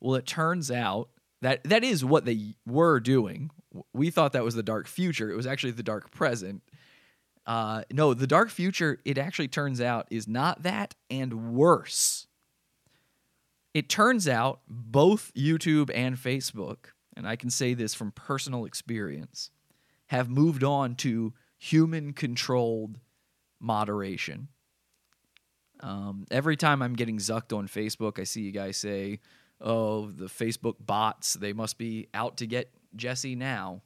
Well, 0.00 0.16
it 0.16 0.26
turns 0.26 0.70
out 0.70 1.08
that 1.42 1.64
that 1.64 1.84
is 1.84 2.04
what 2.04 2.24
they 2.24 2.54
were 2.66 3.00
doing. 3.00 3.50
We 3.92 4.10
thought 4.10 4.32
that 4.32 4.44
was 4.44 4.54
the 4.54 4.62
dark 4.62 4.86
future. 4.86 5.30
It 5.30 5.36
was 5.36 5.46
actually 5.46 5.72
the 5.72 5.82
dark 5.82 6.10
present. 6.10 6.62
Uh, 7.46 7.82
no, 7.92 8.14
the 8.14 8.26
dark 8.26 8.50
future, 8.50 9.00
it 9.04 9.18
actually 9.18 9.48
turns 9.48 9.80
out, 9.80 10.06
is 10.10 10.26
not 10.26 10.62
that 10.62 10.94
and 11.10 11.54
worse. 11.54 12.26
It 13.74 13.88
turns 13.88 14.28
out 14.28 14.60
both 14.68 15.32
YouTube 15.34 15.90
and 15.94 16.16
Facebook, 16.16 16.93
and 17.16 17.26
I 17.26 17.36
can 17.36 17.50
say 17.50 17.74
this 17.74 17.94
from 17.94 18.12
personal 18.12 18.64
experience, 18.64 19.50
have 20.06 20.28
moved 20.28 20.64
on 20.64 20.94
to 20.96 21.32
human 21.58 22.12
controlled 22.12 22.98
moderation. 23.60 24.48
Um, 25.80 26.26
every 26.30 26.56
time 26.56 26.82
I'm 26.82 26.94
getting 26.94 27.18
zucked 27.18 27.56
on 27.56 27.68
Facebook, 27.68 28.18
I 28.18 28.24
see 28.24 28.42
you 28.42 28.52
guys 28.52 28.76
say, 28.76 29.20
oh, 29.60 30.10
the 30.10 30.26
Facebook 30.26 30.76
bots, 30.80 31.34
they 31.34 31.52
must 31.52 31.78
be 31.78 32.08
out 32.14 32.36
to 32.38 32.46
get 32.46 32.70
Jesse 32.94 33.34
now. 33.34 33.82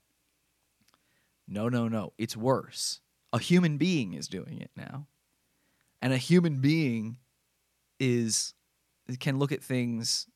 No, 1.47 1.69
no, 1.69 1.89
no. 1.89 2.13
It's 2.19 2.37
worse. 2.37 3.01
A 3.33 3.39
human 3.39 3.79
being 3.79 4.13
is 4.13 4.29
doing 4.29 4.61
it 4.61 4.71
now. 4.77 5.07
And 6.01 6.13
a 6.13 6.19
human 6.19 6.61
being 6.61 7.19
is 7.99 8.55
can 9.21 9.39
look 9.39 9.53
at 9.53 9.63
things 9.63 10.27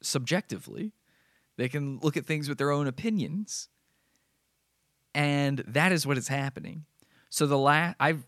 subjectively. 0.00 0.92
They 1.56 1.68
can 1.68 1.98
look 2.02 2.16
at 2.16 2.26
things 2.26 2.48
with 2.48 2.58
their 2.58 2.70
own 2.70 2.86
opinions. 2.86 3.68
And 5.14 5.58
that 5.68 5.92
is 5.92 6.06
what 6.06 6.16
is 6.16 6.28
happening. 6.28 6.84
So 7.28 7.46
the 7.46 7.58
last 7.58 7.96
I've 7.98 8.24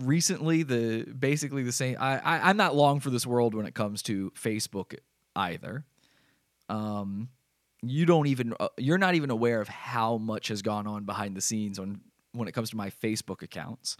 recently 0.00 0.64
the 0.64 1.04
basically 1.04 1.62
the 1.62 1.72
same 1.72 1.96
I, 1.98 2.18
I 2.18 2.48
I'm 2.48 2.56
not 2.56 2.74
long 2.74 2.98
for 2.98 3.10
this 3.10 3.24
world 3.24 3.54
when 3.54 3.66
it 3.66 3.74
comes 3.74 4.02
to 4.04 4.32
Facebook 4.32 4.96
either. 5.36 5.84
Um, 6.68 7.28
you 7.82 8.04
don't 8.04 8.26
even 8.26 8.54
uh, 8.58 8.68
you're 8.76 8.98
not 8.98 9.14
even 9.14 9.30
aware 9.30 9.60
of 9.60 9.68
how 9.68 10.18
much 10.18 10.48
has 10.48 10.62
gone 10.62 10.88
on 10.88 11.04
behind 11.04 11.36
the 11.36 11.40
scenes 11.40 11.78
on 11.78 12.00
when 12.32 12.48
it 12.48 12.52
comes 12.52 12.70
to 12.70 12.76
my 12.76 12.90
Facebook 12.90 13.42
accounts. 13.42 13.96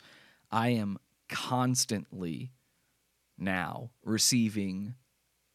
I 0.50 0.70
am 0.70 0.98
constantly 1.28 2.50
now 3.38 3.90
receiving 4.04 4.94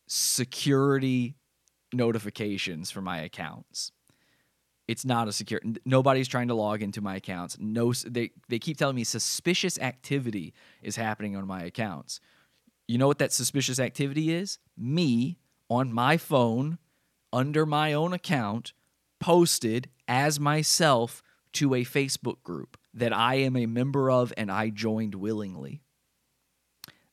security 0.07 1.35
notifications 1.93 2.91
for 2.91 3.01
my 3.01 3.19
accounts. 3.19 3.91
It's 4.87 5.05
not 5.05 5.27
a 5.27 5.31
secure. 5.31 5.61
Nobody's 5.85 6.27
trying 6.27 6.49
to 6.49 6.55
log 6.55 6.81
into 6.81 7.01
my 7.01 7.15
accounts. 7.15 7.57
No, 7.59 7.93
they 7.93 8.31
they 8.49 8.59
keep 8.59 8.77
telling 8.77 8.95
me 8.95 9.03
suspicious 9.03 9.79
activity 9.79 10.53
is 10.81 10.97
happening 10.97 11.35
on 11.35 11.47
my 11.47 11.63
accounts. 11.63 12.19
You 12.87 12.97
know 12.97 13.07
what 13.07 13.19
that 13.19 13.31
suspicious 13.31 13.79
activity 13.79 14.33
is? 14.33 14.59
Me 14.77 15.37
on 15.69 15.93
my 15.93 16.17
phone 16.17 16.79
under 17.31 17.65
my 17.65 17.93
own 17.93 18.13
account 18.13 18.73
posted 19.19 19.89
as 20.07 20.39
myself 20.39 21.23
to 21.53 21.73
a 21.73 21.85
Facebook 21.85 22.43
group 22.43 22.77
that 22.93 23.13
I 23.13 23.35
am 23.35 23.55
a 23.55 23.65
member 23.65 24.11
of 24.11 24.33
and 24.35 24.51
I 24.51 24.69
joined 24.69 25.15
willingly. 25.15 25.81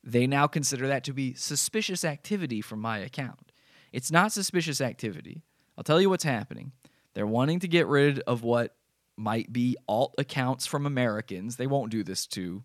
They 0.02 0.26
now 0.26 0.46
consider 0.46 0.88
that 0.88 1.04
to 1.04 1.12
be 1.12 1.34
suspicious 1.34 2.04
activity 2.04 2.60
from 2.60 2.80
my 2.80 2.98
account. 2.98 3.49
It's 3.92 4.10
not 4.10 4.32
suspicious 4.32 4.80
activity. 4.80 5.42
I'll 5.76 5.84
tell 5.84 6.00
you 6.00 6.10
what's 6.10 6.24
happening. 6.24 6.72
They're 7.14 7.26
wanting 7.26 7.60
to 7.60 7.68
get 7.68 7.86
rid 7.86 8.20
of 8.20 8.42
what 8.42 8.74
might 9.16 9.52
be 9.52 9.76
alt 9.88 10.14
accounts 10.18 10.66
from 10.66 10.86
Americans. 10.86 11.56
They 11.56 11.66
won't 11.66 11.90
do 11.90 12.02
this 12.02 12.26
to 12.28 12.62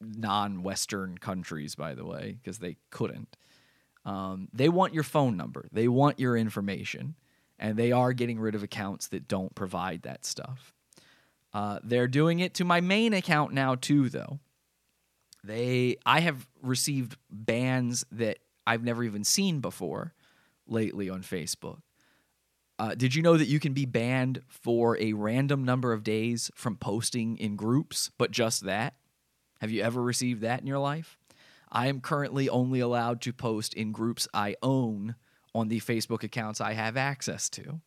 non 0.00 0.62
Western 0.62 1.18
countries, 1.18 1.74
by 1.74 1.94
the 1.94 2.04
way, 2.04 2.38
because 2.42 2.58
they 2.58 2.76
couldn't. 2.90 3.36
Um, 4.04 4.48
they 4.52 4.68
want 4.68 4.94
your 4.94 5.02
phone 5.02 5.36
number, 5.36 5.66
they 5.72 5.88
want 5.88 6.20
your 6.20 6.36
information, 6.36 7.14
and 7.58 7.76
they 7.76 7.90
are 7.92 8.12
getting 8.12 8.38
rid 8.38 8.54
of 8.54 8.62
accounts 8.62 9.08
that 9.08 9.28
don't 9.28 9.54
provide 9.54 10.02
that 10.02 10.24
stuff. 10.26 10.74
Uh, 11.54 11.78
they're 11.82 12.08
doing 12.08 12.40
it 12.40 12.54
to 12.54 12.64
my 12.64 12.80
main 12.80 13.14
account 13.14 13.52
now 13.52 13.76
too, 13.76 14.08
though. 14.08 14.40
They, 15.42 15.96
I 16.04 16.20
have 16.20 16.46
received 16.62 17.16
bans 17.30 18.04
that 18.12 18.38
I've 18.66 18.84
never 18.84 19.02
even 19.04 19.24
seen 19.24 19.60
before 19.60 20.14
lately 20.66 21.08
on 21.08 21.22
Facebook. 21.22 21.78
Uh, 22.78 22.94
did 22.94 23.14
you 23.14 23.22
know 23.22 23.36
that 23.36 23.46
you 23.46 23.60
can 23.60 23.72
be 23.72 23.86
banned 23.86 24.42
for 24.48 24.98
a 24.98 25.12
random 25.12 25.64
number 25.64 25.92
of 25.92 26.02
days 26.02 26.50
from 26.54 26.76
posting 26.76 27.36
in 27.36 27.54
groups, 27.54 28.10
but 28.18 28.30
just 28.30 28.64
that? 28.64 28.94
Have 29.60 29.70
you 29.70 29.82
ever 29.82 30.02
received 30.02 30.40
that 30.40 30.60
in 30.60 30.66
your 30.66 30.78
life? 30.78 31.16
I 31.70 31.86
am 31.86 32.00
currently 32.00 32.48
only 32.48 32.80
allowed 32.80 33.20
to 33.22 33.32
post 33.32 33.74
in 33.74 33.92
groups 33.92 34.26
I 34.34 34.56
own 34.62 35.14
on 35.54 35.68
the 35.68 35.80
Facebook 35.80 36.22
accounts 36.22 36.60
I 36.60 36.72
have 36.72 36.96
access 36.96 37.48
to. 37.50 37.80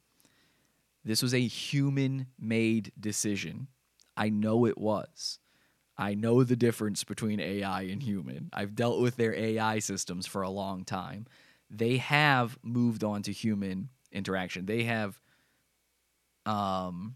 This 1.04 1.22
was 1.22 1.34
a 1.34 1.40
human 1.40 2.28
made 2.40 2.92
decision. 3.00 3.68
I 4.16 4.30
know 4.30 4.66
it 4.66 4.78
was. 4.78 5.40
I 5.98 6.14
know 6.14 6.44
the 6.44 6.56
difference 6.56 7.04
between 7.04 7.40
AI 7.40 7.84
and 7.84 8.02
human. 8.02 8.50
I've 8.54 8.76
dealt 8.76 9.02
with 9.02 9.16
their 9.16 9.34
AI 9.34 9.80
systems 9.80 10.28
for 10.28 10.44
a 10.44 10.50
long 10.50 10.86
time. 10.86 11.26
They 11.70 11.98
have 11.98 12.58
moved 12.64 13.04
on 13.04 13.24
to 13.24 13.32
human 13.32 13.90
interaction. 14.12 14.66
They 14.66 14.84
have 14.84 15.20
um, 16.46 17.16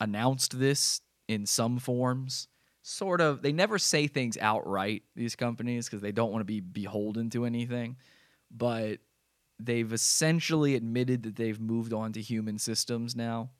announced 0.00 0.58
this 0.58 1.00
in 1.28 1.46
some 1.46 1.78
forms 1.78 2.48
sort 2.82 3.20
of 3.20 3.42
they 3.42 3.52
never 3.52 3.78
say 3.78 4.06
things 4.06 4.38
outright 4.40 5.02
these 5.16 5.34
companies 5.34 5.86
because 5.86 6.00
they 6.00 6.12
don't 6.12 6.30
want 6.30 6.40
to 6.40 6.44
be 6.44 6.60
beholden 6.60 7.28
to 7.28 7.44
anything 7.44 7.96
but 8.48 9.00
they've 9.58 9.92
essentially 9.92 10.76
admitted 10.76 11.24
that 11.24 11.34
they've 11.34 11.60
moved 11.60 11.92
on 11.92 12.12
to 12.12 12.20
human 12.20 12.58
systems 12.60 13.16
now 13.16 13.50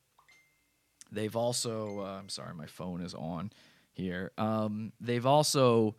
they've 1.11 1.35
also 1.35 1.99
uh, 2.03 2.19
i'm 2.21 2.29
sorry 2.29 2.55
my 2.55 2.67
phone 2.67 3.01
is 3.01 3.15
on 3.15 3.51
here 3.97 4.31
um, 4.39 4.93
they've 5.01 5.27
also 5.27 5.97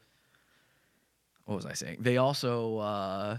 what 1.48 1.56
was 1.56 1.66
I 1.66 1.74
saying? 1.74 2.00
They 2.02 2.18
also 2.18 2.78
uh, 2.78 3.38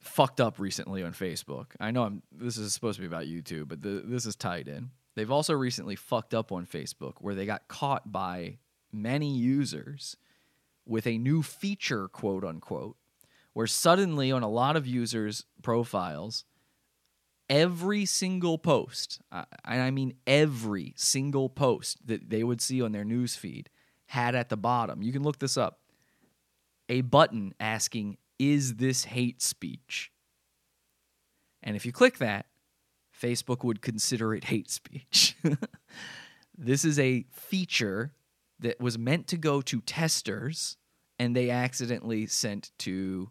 fucked 0.00 0.40
up 0.40 0.58
recently 0.58 1.04
on 1.04 1.12
Facebook. 1.12 1.66
I 1.78 1.92
know 1.92 2.02
I'm. 2.02 2.22
This 2.32 2.58
is 2.58 2.74
supposed 2.74 2.96
to 2.96 3.00
be 3.00 3.06
about 3.06 3.26
YouTube, 3.26 3.68
but 3.68 3.80
the, 3.80 4.02
this 4.04 4.26
is 4.26 4.34
tied 4.34 4.66
in. 4.66 4.90
They've 5.14 5.30
also 5.30 5.54
recently 5.54 5.94
fucked 5.94 6.34
up 6.34 6.50
on 6.50 6.66
Facebook 6.66 7.14
where 7.20 7.36
they 7.36 7.46
got 7.46 7.68
caught 7.68 8.10
by 8.10 8.58
many 8.92 9.36
users 9.36 10.16
with 10.84 11.06
a 11.06 11.16
new 11.16 11.44
feature, 11.44 12.08
quote 12.08 12.44
unquote, 12.44 12.96
where 13.52 13.68
suddenly 13.68 14.32
on 14.32 14.42
a 14.42 14.48
lot 14.48 14.74
of 14.74 14.84
users' 14.84 15.44
profiles, 15.62 16.44
every 17.48 18.04
single 18.04 18.58
post, 18.58 19.20
uh, 19.32 19.44
and 19.64 19.82
I 19.82 19.90
mean 19.90 20.14
every 20.26 20.94
single 20.96 21.48
post 21.48 22.06
that 22.06 22.30
they 22.30 22.44
would 22.44 22.60
see 22.60 22.82
on 22.82 22.92
their 22.92 23.04
news 23.04 23.36
feed, 23.36 23.70
had 24.06 24.34
at 24.34 24.48
the 24.48 24.56
bottom, 24.56 25.02
you 25.02 25.12
can 25.12 25.22
look 25.22 25.38
this 25.38 25.56
up, 25.56 25.80
a 26.88 27.02
button 27.02 27.54
asking, 27.60 28.16
Is 28.38 28.76
this 28.76 29.04
hate 29.04 29.42
speech? 29.42 30.10
And 31.62 31.76
if 31.76 31.84
you 31.84 31.92
click 31.92 32.18
that, 32.18 32.46
Facebook 33.20 33.64
would 33.64 33.82
consider 33.82 34.34
it 34.34 34.44
hate 34.44 34.70
speech. 34.70 35.36
this 36.56 36.84
is 36.84 36.98
a 36.98 37.24
feature 37.32 38.12
that 38.60 38.80
was 38.80 38.98
meant 38.98 39.26
to 39.28 39.36
go 39.36 39.60
to 39.62 39.80
testers 39.80 40.76
and 41.18 41.34
they 41.34 41.50
accidentally 41.50 42.26
sent 42.26 42.70
to 42.78 43.30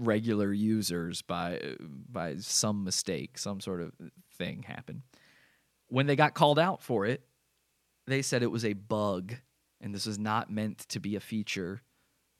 regular 0.00 0.52
users 0.52 1.22
by 1.22 1.60
by 1.80 2.36
some 2.36 2.84
mistake, 2.84 3.38
some 3.38 3.60
sort 3.60 3.82
of 3.82 3.92
thing 4.36 4.62
happened. 4.62 5.02
When 5.88 6.06
they 6.06 6.16
got 6.16 6.34
called 6.34 6.58
out 6.58 6.82
for 6.82 7.06
it, 7.06 7.22
they 8.06 8.22
said 8.22 8.42
it 8.42 8.50
was 8.50 8.64
a 8.64 8.72
bug 8.72 9.34
and 9.80 9.94
this 9.94 10.06
is 10.06 10.18
not 10.18 10.50
meant 10.50 10.78
to 10.88 11.00
be 11.00 11.16
a 11.16 11.20
feature. 11.20 11.82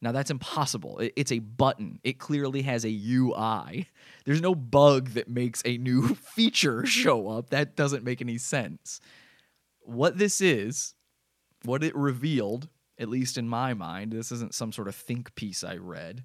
Now 0.02 0.12
that's 0.12 0.30
impossible. 0.30 1.00
It's 1.16 1.32
a 1.32 1.40
button. 1.40 2.00
It 2.02 2.18
clearly 2.18 2.62
has 2.62 2.84
a 2.84 2.90
UI. 2.90 3.88
There's 4.24 4.40
no 4.40 4.54
bug 4.54 5.10
that 5.10 5.28
makes 5.28 5.62
a 5.64 5.76
new 5.76 6.14
feature 6.14 6.86
show 6.86 7.28
up. 7.28 7.50
That 7.50 7.76
doesn't 7.76 8.04
make 8.04 8.20
any 8.20 8.38
sense. 8.38 9.00
What 9.80 10.18
this 10.18 10.40
is, 10.40 10.94
what 11.64 11.84
it 11.84 11.94
revealed, 11.94 12.68
at 12.98 13.08
least 13.08 13.36
in 13.36 13.48
my 13.48 13.74
mind, 13.74 14.12
this 14.12 14.32
isn't 14.32 14.54
some 14.54 14.72
sort 14.72 14.88
of 14.88 14.94
think 14.94 15.34
piece 15.34 15.64
I 15.64 15.76
read, 15.76 16.24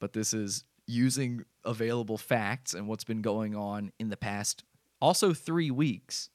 but 0.00 0.12
this 0.12 0.32
is 0.32 0.64
using 0.88 1.44
available 1.64 2.18
facts 2.18 2.74
and 2.74 2.88
what's 2.88 3.04
been 3.04 3.22
going 3.22 3.54
on 3.54 3.92
in 4.00 4.08
the 4.08 4.16
past 4.16 4.64
also 5.00 5.32
3 5.32 5.70
weeks 5.70 6.30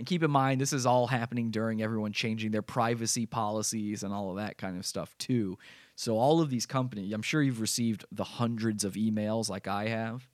and 0.00 0.06
keep 0.06 0.22
in 0.22 0.30
mind, 0.30 0.62
this 0.62 0.72
is 0.72 0.86
all 0.86 1.08
happening 1.08 1.50
during 1.50 1.82
everyone 1.82 2.12
changing 2.12 2.52
their 2.52 2.62
privacy 2.62 3.26
policies 3.26 4.02
and 4.02 4.14
all 4.14 4.30
of 4.30 4.36
that 4.36 4.56
kind 4.56 4.78
of 4.78 4.86
stuff, 4.86 5.14
too. 5.18 5.58
So, 5.94 6.16
all 6.16 6.40
of 6.40 6.48
these 6.48 6.64
companies, 6.64 7.12
I'm 7.12 7.20
sure 7.20 7.42
you've 7.42 7.60
received 7.60 8.06
the 8.10 8.24
hundreds 8.24 8.84
of 8.84 8.94
emails 8.94 9.50
like 9.50 9.68
I 9.68 9.88
have, 9.88 10.26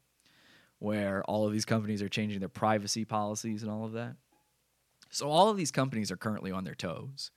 where 0.79 1.25
all 1.25 1.47
of 1.47 1.53
these 1.53 1.65
companies 1.65 2.01
are 2.01 2.09
changing 2.09 2.39
their 2.39 2.49
privacy 2.49 3.05
policies 3.05 3.63
and 3.63 3.73
all 3.73 3.85
of 3.85 3.93
that. 3.95 4.15
So, 5.11 5.29
all 5.29 5.49
of 5.49 5.57
these 5.57 5.73
companies 5.73 6.13
are 6.13 6.17
currently 6.17 6.53
on 6.53 6.63
their 6.63 6.77
toes. 6.77 7.33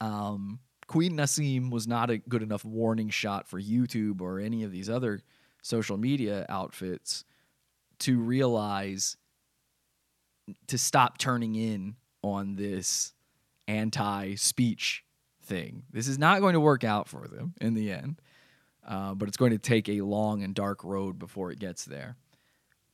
Um, 0.00 0.58
Queen 0.88 1.12
Nasim 1.12 1.70
was 1.70 1.86
not 1.86 2.10
a 2.10 2.18
good 2.18 2.42
enough 2.42 2.64
warning 2.64 3.10
shot 3.10 3.46
for 3.46 3.60
YouTube 3.60 4.20
or 4.20 4.40
any 4.40 4.64
of 4.64 4.72
these 4.72 4.90
other 4.90 5.20
social 5.62 5.98
media 5.98 6.46
outfits 6.48 7.24
to 8.00 8.18
realize 8.18 9.16
to 10.66 10.78
stop 10.78 11.18
turning 11.18 11.54
in 11.54 11.96
on 12.22 12.56
this 12.56 13.12
anti 13.68 14.34
speech 14.34 15.04
thing. 15.42 15.82
This 15.92 16.08
is 16.08 16.18
not 16.18 16.40
going 16.40 16.54
to 16.54 16.60
work 16.60 16.84
out 16.84 17.06
for 17.06 17.28
them 17.28 17.54
in 17.60 17.74
the 17.74 17.92
end, 17.92 18.20
uh, 18.86 19.14
but 19.14 19.28
it's 19.28 19.36
going 19.36 19.52
to 19.52 19.58
take 19.58 19.90
a 19.90 20.00
long 20.00 20.42
and 20.42 20.54
dark 20.54 20.82
road 20.84 21.18
before 21.18 21.52
it 21.52 21.58
gets 21.58 21.84
there. 21.84 22.16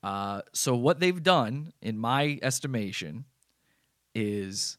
Uh, 0.02 0.42
so, 0.52 0.74
what 0.74 0.98
they've 0.98 1.22
done, 1.22 1.72
in 1.80 1.96
my 1.96 2.38
estimation, 2.42 3.24
is 4.14 4.78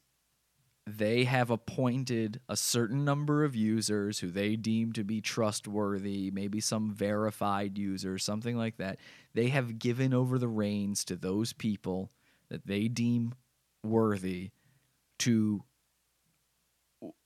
they 0.87 1.23
have 1.23 1.49
appointed 1.49 2.39
a 2.47 2.55
certain 2.55 3.03
number 3.03 3.43
of 3.43 3.55
users 3.55 4.19
who 4.19 4.29
they 4.29 4.55
deem 4.55 4.93
to 4.93 5.03
be 5.03 5.19
trustworthy, 5.19 6.29
maybe 6.31 6.59
some 6.59 6.93
verified 6.93 7.77
users, 7.77 8.23
something 8.23 8.55
like 8.55 8.77
that. 8.77 8.99
They 9.33 9.47
have 9.47 9.79
given 9.79 10.13
over 10.13 10.37
the 10.37 10.47
reins 10.47 11.03
to 11.05 11.15
those 11.15 11.53
people 11.53 12.11
that 12.49 12.67
they 12.67 12.87
deem 12.87 13.33
worthy 13.83 14.51
to 15.19 15.63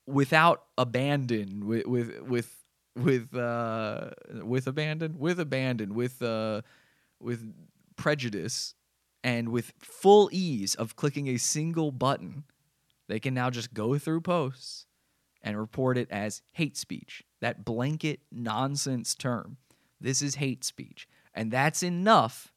without 0.06 0.64
abandon 0.78 1.68
with 1.68 1.86
with 1.86 2.22
with 2.22 2.64
with 2.96 3.36
uh 3.36 4.10
with 4.44 4.68
abandon 4.68 5.20
with 5.20 5.40
abandon 5.40 5.94
with 5.94 6.22
uh 6.22 6.62
with 7.20 7.54
prejudice 7.96 8.74
and 9.24 9.50
with 9.50 9.74
full 9.78 10.30
ease 10.32 10.76
of 10.76 10.96
clicking 10.96 11.28
a 11.28 11.38
single 11.38 11.92
button 11.92 12.44
they 13.10 13.20
can 13.20 13.34
now 13.34 13.50
just 13.50 13.74
go 13.74 13.98
through 13.98 14.22
posts 14.22 14.86
and 15.42 15.58
report 15.60 15.98
it 15.98 16.10
as 16.10 16.42
hate 16.54 16.78
speech 16.78 17.24
that 17.42 17.66
blanket 17.66 18.22
nonsense 18.32 19.14
term 19.16 19.58
this 20.00 20.22
is 20.22 20.36
hate 20.36 20.64
speech 20.64 21.08
and 21.34 21.52
that's 21.52 21.84
enough 21.84 22.54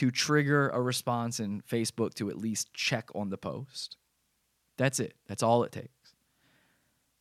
to 0.00 0.10
trigger 0.10 0.68
a 0.70 0.80
response 0.80 1.40
in 1.40 1.62
Facebook 1.62 2.14
to 2.14 2.30
at 2.30 2.38
least 2.38 2.72
check 2.72 3.08
on 3.14 3.30
the 3.30 3.38
post. 3.38 3.96
That's 4.76 5.00
it. 5.00 5.14
That's 5.26 5.42
all 5.42 5.62
it 5.64 5.72
takes. 5.72 6.14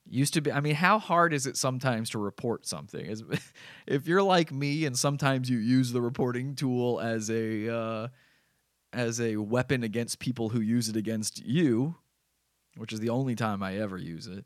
Used 0.08 0.34
to 0.36 0.42
be, 0.42 0.52
I 0.52 0.60
mean, 0.60 0.76
how 0.76 0.98
hard 0.98 1.34
is 1.34 1.46
it 1.46 1.58
sometimes 1.58 2.10
to 2.12 2.20
report 2.20 2.66
something? 2.66 3.14
if 3.88 4.08
you're 4.08 4.24
like 4.24 4.52
me 4.52 4.86
and 4.86 4.98
sometimes 4.98 5.50
you 5.50 5.58
use 5.58 5.92
the 5.92 6.02
reporting 6.02 6.56
tool 6.56 7.00
as 7.00 7.30
a 7.30 7.74
uh, 7.74 8.08
as 8.92 9.22
a 9.22 9.36
weapon 9.38 9.84
against 9.84 10.18
people 10.18 10.50
who 10.50 10.62
use 10.62 10.90
it 10.90 10.96
against 10.96 11.46
you, 11.46 11.96
which 12.80 12.94
is 12.94 13.00
the 13.00 13.10
only 13.10 13.36
time 13.36 13.62
I 13.62 13.78
ever 13.78 13.98
use 13.98 14.28
it. 14.28 14.46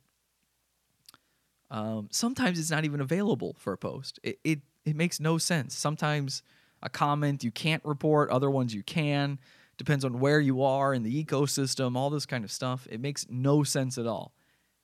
Um, 1.69 2.09
sometimes 2.11 2.59
it's 2.59 2.71
not 2.71 2.85
even 2.85 3.01
available 3.01 3.55
for 3.57 3.73
a 3.73 3.77
post. 3.77 4.19
It, 4.23 4.39
it 4.43 4.59
it 4.85 4.95
makes 4.95 5.19
no 5.19 5.37
sense. 5.37 5.75
Sometimes 5.75 6.43
a 6.81 6.89
comment 6.89 7.43
you 7.43 7.51
can't 7.51 7.83
report, 7.85 8.29
other 8.29 8.51
ones 8.51 8.73
you 8.75 8.83
can. 8.83 9.39
Depends 9.77 10.03
on 10.03 10.19
where 10.19 10.39
you 10.39 10.61
are 10.61 10.93
in 10.93 11.03
the 11.03 11.23
ecosystem, 11.23 11.95
all 11.95 12.09
this 12.09 12.25
kind 12.25 12.43
of 12.43 12.51
stuff. 12.51 12.87
It 12.91 12.99
makes 12.99 13.25
no 13.29 13.63
sense 13.63 13.97
at 13.97 14.05
all. 14.05 14.33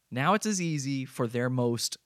Now 0.09 0.33
it's 0.33 0.45
as 0.45 0.61
easy 0.61 1.05
for 1.05 1.27
their 1.27 1.49
most 1.49 1.97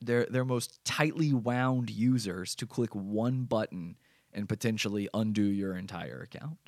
their 0.00 0.26
their 0.26 0.44
most 0.44 0.84
tightly 0.84 1.32
wound 1.32 1.90
users 1.90 2.54
to 2.56 2.66
click 2.66 2.94
one 2.94 3.44
button 3.44 3.96
and 4.32 4.48
potentially 4.48 5.08
undo 5.14 5.42
your 5.42 5.74
entire 5.74 6.20
account. 6.20 6.58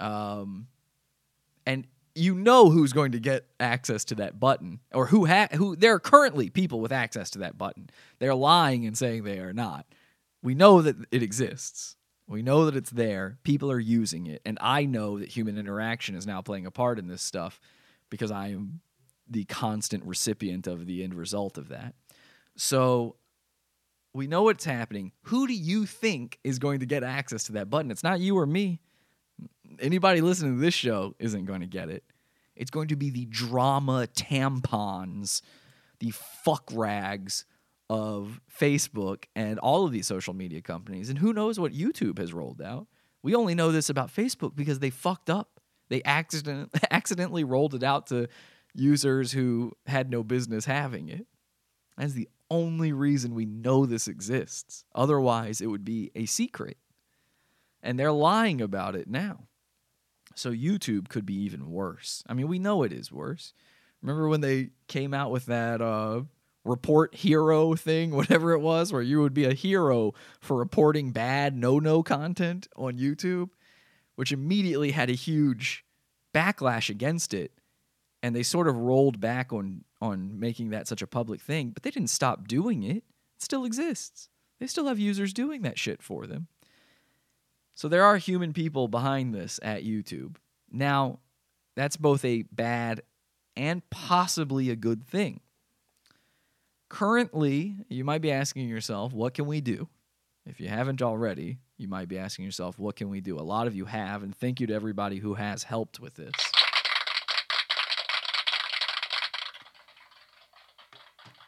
Um, 0.00 0.66
and 1.66 1.86
you 2.14 2.34
know 2.34 2.70
who's 2.70 2.92
going 2.92 3.12
to 3.12 3.20
get 3.20 3.46
access 3.60 4.04
to 4.06 4.14
that 4.16 4.40
button, 4.40 4.80
or 4.92 5.06
who 5.06 5.26
ha- 5.26 5.48
who 5.52 5.76
there 5.76 5.94
are 5.94 6.00
currently 6.00 6.50
people 6.50 6.80
with 6.80 6.92
access 6.92 7.30
to 7.30 7.38
that 7.38 7.56
button. 7.56 7.88
They're 8.18 8.34
lying 8.34 8.86
and 8.86 8.96
saying 8.98 9.24
they 9.24 9.38
are 9.38 9.52
not 9.52 9.86
we 10.42 10.54
know 10.54 10.82
that 10.82 10.96
it 11.10 11.22
exists. 11.22 11.96
We 12.26 12.42
know 12.42 12.66
that 12.66 12.76
it's 12.76 12.90
there. 12.90 13.38
People 13.42 13.70
are 13.70 13.80
using 13.80 14.26
it. 14.26 14.40
And 14.44 14.56
I 14.60 14.84
know 14.84 15.18
that 15.18 15.28
human 15.28 15.58
interaction 15.58 16.14
is 16.14 16.26
now 16.26 16.40
playing 16.42 16.66
a 16.66 16.70
part 16.70 16.98
in 16.98 17.08
this 17.08 17.22
stuff 17.22 17.60
because 18.08 18.30
I 18.30 18.48
am 18.48 18.80
the 19.28 19.44
constant 19.44 20.04
recipient 20.04 20.66
of 20.66 20.86
the 20.86 21.02
end 21.02 21.14
result 21.14 21.58
of 21.58 21.68
that. 21.68 21.94
So 22.56 23.16
we 24.12 24.26
know 24.26 24.44
what's 24.44 24.64
happening. 24.64 25.12
Who 25.24 25.46
do 25.46 25.54
you 25.54 25.86
think 25.86 26.38
is 26.42 26.58
going 26.58 26.80
to 26.80 26.86
get 26.86 27.02
access 27.02 27.44
to 27.44 27.52
that 27.52 27.70
button? 27.70 27.90
It's 27.90 28.02
not 28.02 28.20
you 28.20 28.38
or 28.38 28.46
me. 28.46 28.80
Anybody 29.80 30.20
listening 30.20 30.56
to 30.56 30.60
this 30.60 30.74
show 30.74 31.14
isn't 31.18 31.44
going 31.44 31.60
to 31.60 31.66
get 31.66 31.88
it. 31.88 32.04
It's 32.56 32.70
going 32.70 32.88
to 32.88 32.96
be 32.96 33.10
the 33.10 33.24
drama 33.26 34.06
tampons, 34.14 35.40
the 36.00 36.10
fuck 36.44 36.64
rags 36.72 37.44
of 37.88 38.40
Facebook 38.56 39.24
and 39.34 39.58
all 39.58 39.84
of 39.84 39.92
these 39.92 40.06
social 40.06 40.34
media 40.34 40.60
companies. 40.60 41.08
And 41.08 41.18
who 41.18 41.32
knows 41.32 41.58
what 41.58 41.72
YouTube 41.72 42.18
has 42.18 42.32
rolled 42.32 42.60
out? 42.60 42.86
We 43.22 43.34
only 43.34 43.54
know 43.54 43.72
this 43.72 43.90
about 43.90 44.14
Facebook 44.14 44.54
because 44.54 44.78
they 44.78 44.90
fucked 44.90 45.28
up. 45.30 45.60
They 45.88 46.02
accident- 46.04 46.70
accidentally 46.90 47.44
rolled 47.44 47.74
it 47.74 47.82
out 47.82 48.06
to 48.08 48.28
users 48.74 49.32
who 49.32 49.72
had 49.86 50.10
no 50.10 50.22
business 50.22 50.64
having 50.64 51.08
it. 51.08 51.26
That's 51.96 52.12
the 52.12 52.28
only 52.50 52.92
reason 52.92 53.34
we 53.34 53.46
know 53.46 53.86
this 53.86 54.08
exists. 54.08 54.84
Otherwise, 54.94 55.60
it 55.60 55.66
would 55.66 55.84
be 55.84 56.10
a 56.14 56.26
secret. 56.26 56.76
And 57.82 57.98
they're 57.98 58.12
lying 58.12 58.60
about 58.60 58.94
it 58.94 59.08
now. 59.08 59.44
So 60.34 60.50
YouTube 60.52 61.08
could 61.08 61.26
be 61.26 61.34
even 61.34 61.70
worse. 61.70 62.22
I 62.26 62.34
mean, 62.34 62.48
we 62.48 62.58
know 62.58 62.82
it 62.82 62.92
is 62.92 63.10
worse. 63.10 63.52
Remember 64.02 64.28
when 64.28 64.40
they 64.40 64.70
came 64.88 65.12
out 65.12 65.30
with 65.30 65.46
that 65.46 65.82
uh, 65.82 66.22
report 66.64 67.14
hero 67.14 67.74
thing, 67.74 68.10
whatever 68.16 68.52
it 68.52 68.60
was, 68.60 68.92
where 68.92 69.02
you 69.02 69.20
would 69.20 69.34
be 69.34 69.44
a 69.44 69.54
hero 69.54 70.14
for 70.40 70.56
reporting 70.56 71.12
bad 71.12 71.56
no 71.56 71.78
no 71.78 72.02
content 72.02 72.68
on 72.76 72.98
YouTube, 72.98 73.50
which 74.16 74.32
immediately 74.32 74.92
had 74.92 75.10
a 75.10 75.14
huge 75.14 75.84
backlash 76.34 76.88
against 76.90 77.34
it. 77.34 77.52
And 78.22 78.36
they 78.36 78.42
sort 78.42 78.68
of 78.68 78.76
rolled 78.76 79.20
back 79.20 79.52
on 79.52 79.84
on 80.00 80.38
making 80.38 80.70
that 80.70 80.88
such 80.88 81.02
a 81.02 81.06
public 81.06 81.40
thing, 81.40 81.70
but 81.70 81.82
they 81.82 81.90
didn't 81.90 82.10
stop 82.10 82.48
doing 82.48 82.82
it. 82.82 82.96
It 82.96 83.42
still 83.42 83.64
exists. 83.64 84.28
They 84.58 84.66
still 84.66 84.86
have 84.86 84.98
users 84.98 85.32
doing 85.32 85.62
that 85.62 85.78
shit 85.78 86.02
for 86.02 86.26
them. 86.26 86.48
So 87.80 87.88
there 87.88 88.04
are 88.04 88.18
human 88.18 88.52
people 88.52 88.88
behind 88.88 89.34
this 89.34 89.58
at 89.62 89.84
YouTube. 89.84 90.36
Now, 90.70 91.18
that's 91.76 91.96
both 91.96 92.26
a 92.26 92.42
bad 92.52 93.00
and 93.56 93.80
possibly 93.88 94.68
a 94.68 94.76
good 94.76 95.02
thing. 95.02 95.40
Currently, 96.90 97.76
you 97.88 98.04
might 98.04 98.20
be 98.20 98.32
asking 98.32 98.68
yourself, 98.68 99.14
what 99.14 99.32
can 99.32 99.46
we 99.46 99.62
do? 99.62 99.88
If 100.44 100.60
you 100.60 100.68
haven't 100.68 101.00
already, 101.00 101.56
you 101.78 101.88
might 101.88 102.08
be 102.08 102.18
asking 102.18 102.44
yourself, 102.44 102.78
what 102.78 102.96
can 102.96 103.08
we 103.08 103.22
do? 103.22 103.38
A 103.38 103.40
lot 103.40 103.66
of 103.66 103.74
you 103.74 103.86
have, 103.86 104.22
and 104.22 104.36
thank 104.36 104.60
you 104.60 104.66
to 104.66 104.74
everybody 104.74 105.16
who 105.16 105.32
has 105.32 105.62
helped 105.62 105.98
with 105.98 106.16
this. 106.16 106.34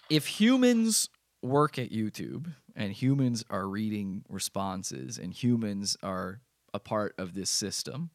If 0.09 0.29
humans 0.29 1.11
work 1.43 1.79
at 1.79 1.91
YouTube 1.91 2.53
and 2.75 2.93
humans 2.93 3.45
are 3.51 3.69
reading 3.69 4.25
responses 4.29 5.19
and 5.19 5.33
humans 5.33 5.97
are 6.03 6.41
a 6.73 6.79
part 6.79 7.15
of 7.19 7.35
this 7.35 7.51
system, 7.51 8.11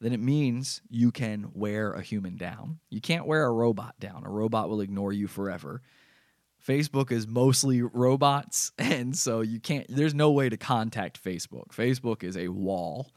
then 0.00 0.12
it 0.12 0.20
means 0.20 0.82
you 0.90 1.12
can 1.12 1.50
wear 1.54 1.92
a 1.92 2.02
human 2.02 2.36
down. 2.36 2.80
You 2.90 3.00
can't 3.00 3.26
wear 3.26 3.46
a 3.46 3.52
robot 3.52 3.98
down. 4.00 4.24
A 4.26 4.30
robot 4.30 4.68
will 4.68 4.80
ignore 4.80 5.12
you 5.12 5.28
forever. 5.28 5.80
Facebook 6.66 7.10
is 7.10 7.26
mostly 7.26 7.82
robots, 7.82 8.72
and 8.78 9.16
so 9.16 9.40
you 9.40 9.60
can't, 9.60 9.86
there's 9.88 10.14
no 10.14 10.30
way 10.32 10.48
to 10.48 10.56
contact 10.56 11.22
Facebook. 11.22 11.68
Facebook 11.68 12.22
is 12.22 12.36
a 12.36 12.48
wall, 12.48 13.12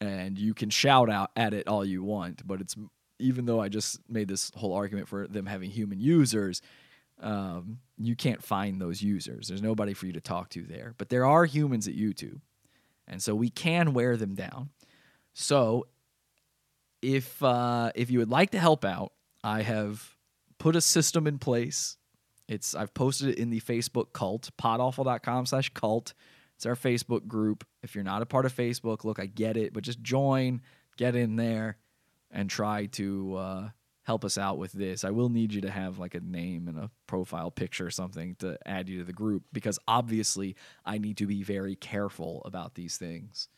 and 0.00 0.38
you 0.38 0.54
can 0.54 0.70
shout 0.70 1.08
out 1.10 1.30
at 1.36 1.54
it 1.54 1.68
all 1.68 1.84
you 1.84 2.02
want, 2.02 2.46
but 2.46 2.60
it's, 2.60 2.76
even 3.18 3.46
though 3.46 3.60
I 3.60 3.68
just 3.68 4.00
made 4.08 4.28
this 4.28 4.50
whole 4.56 4.74
argument 4.74 5.08
for 5.08 5.26
them 5.26 5.46
having 5.46 5.70
human 5.70 6.00
users, 6.00 6.60
um, 7.22 7.78
you 7.98 8.16
can't 8.16 8.42
find 8.42 8.80
those 8.80 9.00
users. 9.00 9.48
There's 9.48 9.62
nobody 9.62 9.94
for 9.94 10.06
you 10.06 10.12
to 10.14 10.20
talk 10.20 10.50
to 10.50 10.64
there. 10.64 10.94
But 10.98 11.08
there 11.08 11.24
are 11.24 11.44
humans 11.44 11.88
at 11.88 11.94
YouTube, 11.94 12.40
and 13.06 13.22
so 13.22 13.34
we 13.34 13.48
can 13.48 13.94
wear 13.94 14.16
them 14.16 14.34
down. 14.34 14.70
So 15.32 15.86
if 17.00 17.42
uh, 17.42 17.92
if 17.94 18.10
you 18.10 18.18
would 18.18 18.30
like 18.30 18.50
to 18.50 18.58
help 18.58 18.84
out, 18.84 19.12
I 19.42 19.62
have 19.62 20.16
put 20.58 20.76
a 20.76 20.80
system 20.80 21.26
in 21.26 21.38
place. 21.38 21.96
It's 22.48 22.74
I've 22.74 22.94
posted 22.94 23.30
it 23.30 23.38
in 23.38 23.50
the 23.50 23.60
Facebook 23.60 24.12
cult, 24.12 24.50
podawful.com 24.60 25.46
slash 25.46 25.70
cult. 25.70 26.14
It's 26.56 26.66
our 26.66 26.76
Facebook 26.76 27.26
group. 27.26 27.64
If 27.82 27.94
you're 27.94 28.04
not 28.04 28.22
a 28.22 28.26
part 28.26 28.46
of 28.46 28.54
Facebook, 28.54 29.04
look, 29.04 29.18
I 29.18 29.26
get 29.26 29.56
it, 29.56 29.72
but 29.72 29.82
just 29.82 30.00
join, 30.00 30.60
get 30.96 31.16
in 31.16 31.36
there, 31.36 31.78
and 32.30 32.48
try 32.48 32.86
to 32.86 33.34
uh, 33.36 33.68
help 34.04 34.24
us 34.24 34.36
out 34.36 34.58
with 34.58 34.72
this. 34.72 35.04
I 35.04 35.10
will 35.10 35.28
need 35.28 35.52
you 35.52 35.60
to 35.62 35.70
have 35.70 35.98
like 35.98 36.14
a 36.14 36.20
name 36.20 36.68
and 36.68 36.76
a 36.76 36.90
profile 37.06 37.50
picture 37.50 37.86
or 37.86 37.90
something 37.90 38.34
to 38.40 38.58
add 38.66 38.88
you 38.88 38.98
to 38.98 39.04
the 39.04 39.12
group 39.12 39.44
because 39.52 39.78
obviously 39.86 40.56
I 40.84 40.98
need 40.98 41.16
to 41.18 41.26
be 41.26 41.42
very 41.42 41.76
careful 41.76 42.42
about 42.44 42.74
these 42.74 42.96
things. 42.96 43.48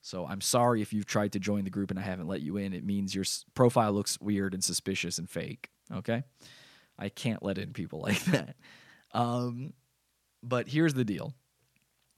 So 0.00 0.26
I'm 0.26 0.40
sorry 0.40 0.80
if 0.82 0.92
you've 0.92 1.06
tried 1.06 1.32
to 1.32 1.40
join 1.40 1.64
the 1.64 1.70
group 1.70 1.90
and 1.90 1.98
I 1.98 2.02
haven't 2.02 2.28
let 2.28 2.40
you 2.40 2.56
in. 2.56 2.72
It 2.72 2.84
means 2.84 3.14
your 3.14 3.24
profile 3.54 3.92
looks 3.92 4.20
weird 4.20 4.54
and 4.54 4.62
suspicious 4.62 5.18
and 5.18 5.28
fake. 5.28 5.70
Okay, 5.92 6.22
I 6.98 7.08
can't 7.08 7.42
let 7.42 7.58
in 7.58 7.72
people 7.72 8.00
like 8.02 8.22
that. 8.26 8.54
Um, 9.12 9.72
but 10.42 10.68
here's 10.68 10.94
the 10.94 11.04
deal. 11.04 11.34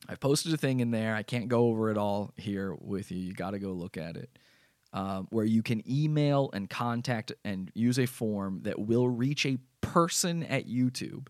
I've 0.09 0.21
posted 0.21 0.53
a 0.53 0.57
thing 0.57 0.81
in 0.81 0.91
there. 0.91 1.15
I 1.15 1.23
can't 1.23 1.49
go 1.49 1.67
over 1.67 1.91
it 1.91 1.99
all 1.99 2.33
here 2.37 2.75
with 2.75 3.11
you. 3.11 3.19
You 3.19 3.33
got 3.33 3.51
to 3.53 3.59
go 3.59 3.73
look 3.73 3.97
at 3.97 4.17
it. 4.17 4.31
Um, 4.93 5.29
where 5.31 5.45
you 5.45 5.63
can 5.63 5.89
email 5.89 6.51
and 6.53 6.69
contact 6.69 7.31
and 7.45 7.71
use 7.75 7.97
a 7.97 8.07
form 8.07 8.63
that 8.63 8.77
will 8.77 9.09
reach 9.09 9.47
a 9.47 9.59
person 9.81 10.43
at 10.43 10.67
YouTube. 10.67 11.29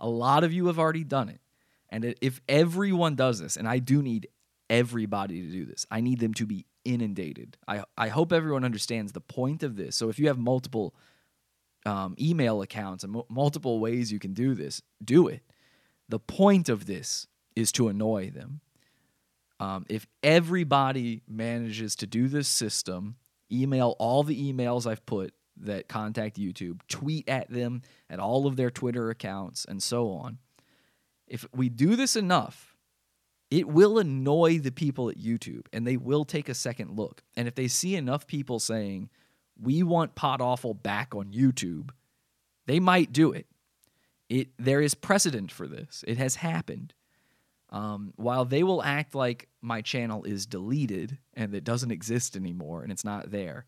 A 0.00 0.08
lot 0.08 0.44
of 0.44 0.52
you 0.52 0.68
have 0.68 0.78
already 0.78 1.04
done 1.04 1.28
it. 1.28 1.40
And 1.90 2.14
if 2.22 2.40
everyone 2.48 3.14
does 3.14 3.38
this, 3.38 3.58
and 3.58 3.68
I 3.68 3.80
do 3.80 4.02
need 4.02 4.28
everybody 4.70 5.42
to 5.42 5.48
do 5.48 5.64
this. 5.66 5.86
I 5.90 6.00
need 6.00 6.20
them 6.20 6.34
to 6.34 6.46
be 6.46 6.66
inundated. 6.84 7.56
I, 7.66 7.84
I 7.96 8.08
hope 8.08 8.32
everyone 8.32 8.64
understands 8.64 9.12
the 9.12 9.20
point 9.20 9.62
of 9.62 9.76
this. 9.76 9.96
So 9.96 10.08
if 10.08 10.18
you 10.18 10.28
have 10.28 10.38
multiple 10.38 10.94
um, 11.84 12.14
email 12.18 12.62
accounts 12.62 13.04
and 13.04 13.12
mo- 13.12 13.26
multiple 13.28 13.78
ways 13.78 14.12
you 14.12 14.18
can 14.18 14.34
do 14.34 14.54
this, 14.54 14.82
do 15.04 15.28
it. 15.28 15.42
The 16.08 16.18
point 16.18 16.68
of 16.68 16.86
this 16.86 17.26
is 17.54 17.72
to 17.72 17.88
annoy 17.88 18.30
them. 18.30 18.60
Um, 19.58 19.86
if 19.88 20.06
everybody 20.22 21.22
manages 21.28 21.96
to 21.96 22.06
do 22.06 22.28
this 22.28 22.48
system, 22.48 23.16
email 23.50 23.96
all 23.98 24.22
the 24.22 24.52
emails 24.52 24.86
I've 24.86 25.06
put 25.06 25.32
that 25.58 25.88
contact 25.88 26.38
YouTube, 26.38 26.80
tweet 26.88 27.28
at 27.28 27.50
them 27.50 27.82
at 28.10 28.18
all 28.18 28.46
of 28.46 28.56
their 28.56 28.70
Twitter 28.70 29.08
accounts, 29.08 29.64
and 29.64 29.82
so 29.82 30.10
on. 30.10 30.38
If 31.26 31.46
we 31.54 31.68
do 31.68 31.96
this 31.96 32.16
enough, 32.16 32.76
it 33.50 33.68
will 33.68 33.98
annoy 33.98 34.58
the 34.58 34.72
people 34.72 35.08
at 35.08 35.18
YouTube 35.18 35.66
and 35.72 35.86
they 35.86 35.96
will 35.96 36.24
take 36.24 36.48
a 36.48 36.54
second 36.54 36.96
look. 36.96 37.22
And 37.36 37.48
if 37.48 37.54
they 37.54 37.68
see 37.68 37.96
enough 37.96 38.26
people 38.26 38.58
saying, 38.58 39.08
we 39.60 39.82
want 39.82 40.14
Pod 40.14 40.40
Awful 40.40 40.74
back 40.74 41.14
on 41.14 41.32
YouTube, 41.32 41.90
they 42.66 42.80
might 42.80 43.12
do 43.12 43.32
it. 43.32 43.46
It 44.28 44.48
there 44.58 44.80
is 44.80 44.94
precedent 44.94 45.52
for 45.52 45.66
this. 45.66 46.04
It 46.06 46.18
has 46.18 46.36
happened. 46.36 46.94
Um, 47.70 48.12
while 48.16 48.44
they 48.44 48.62
will 48.62 48.82
act 48.82 49.14
like 49.14 49.48
my 49.60 49.82
channel 49.82 50.24
is 50.24 50.46
deleted 50.46 51.18
and 51.34 51.54
it 51.54 51.64
doesn't 51.64 51.90
exist 51.90 52.36
anymore 52.36 52.82
and 52.82 52.92
it's 52.92 53.04
not 53.04 53.30
there, 53.30 53.66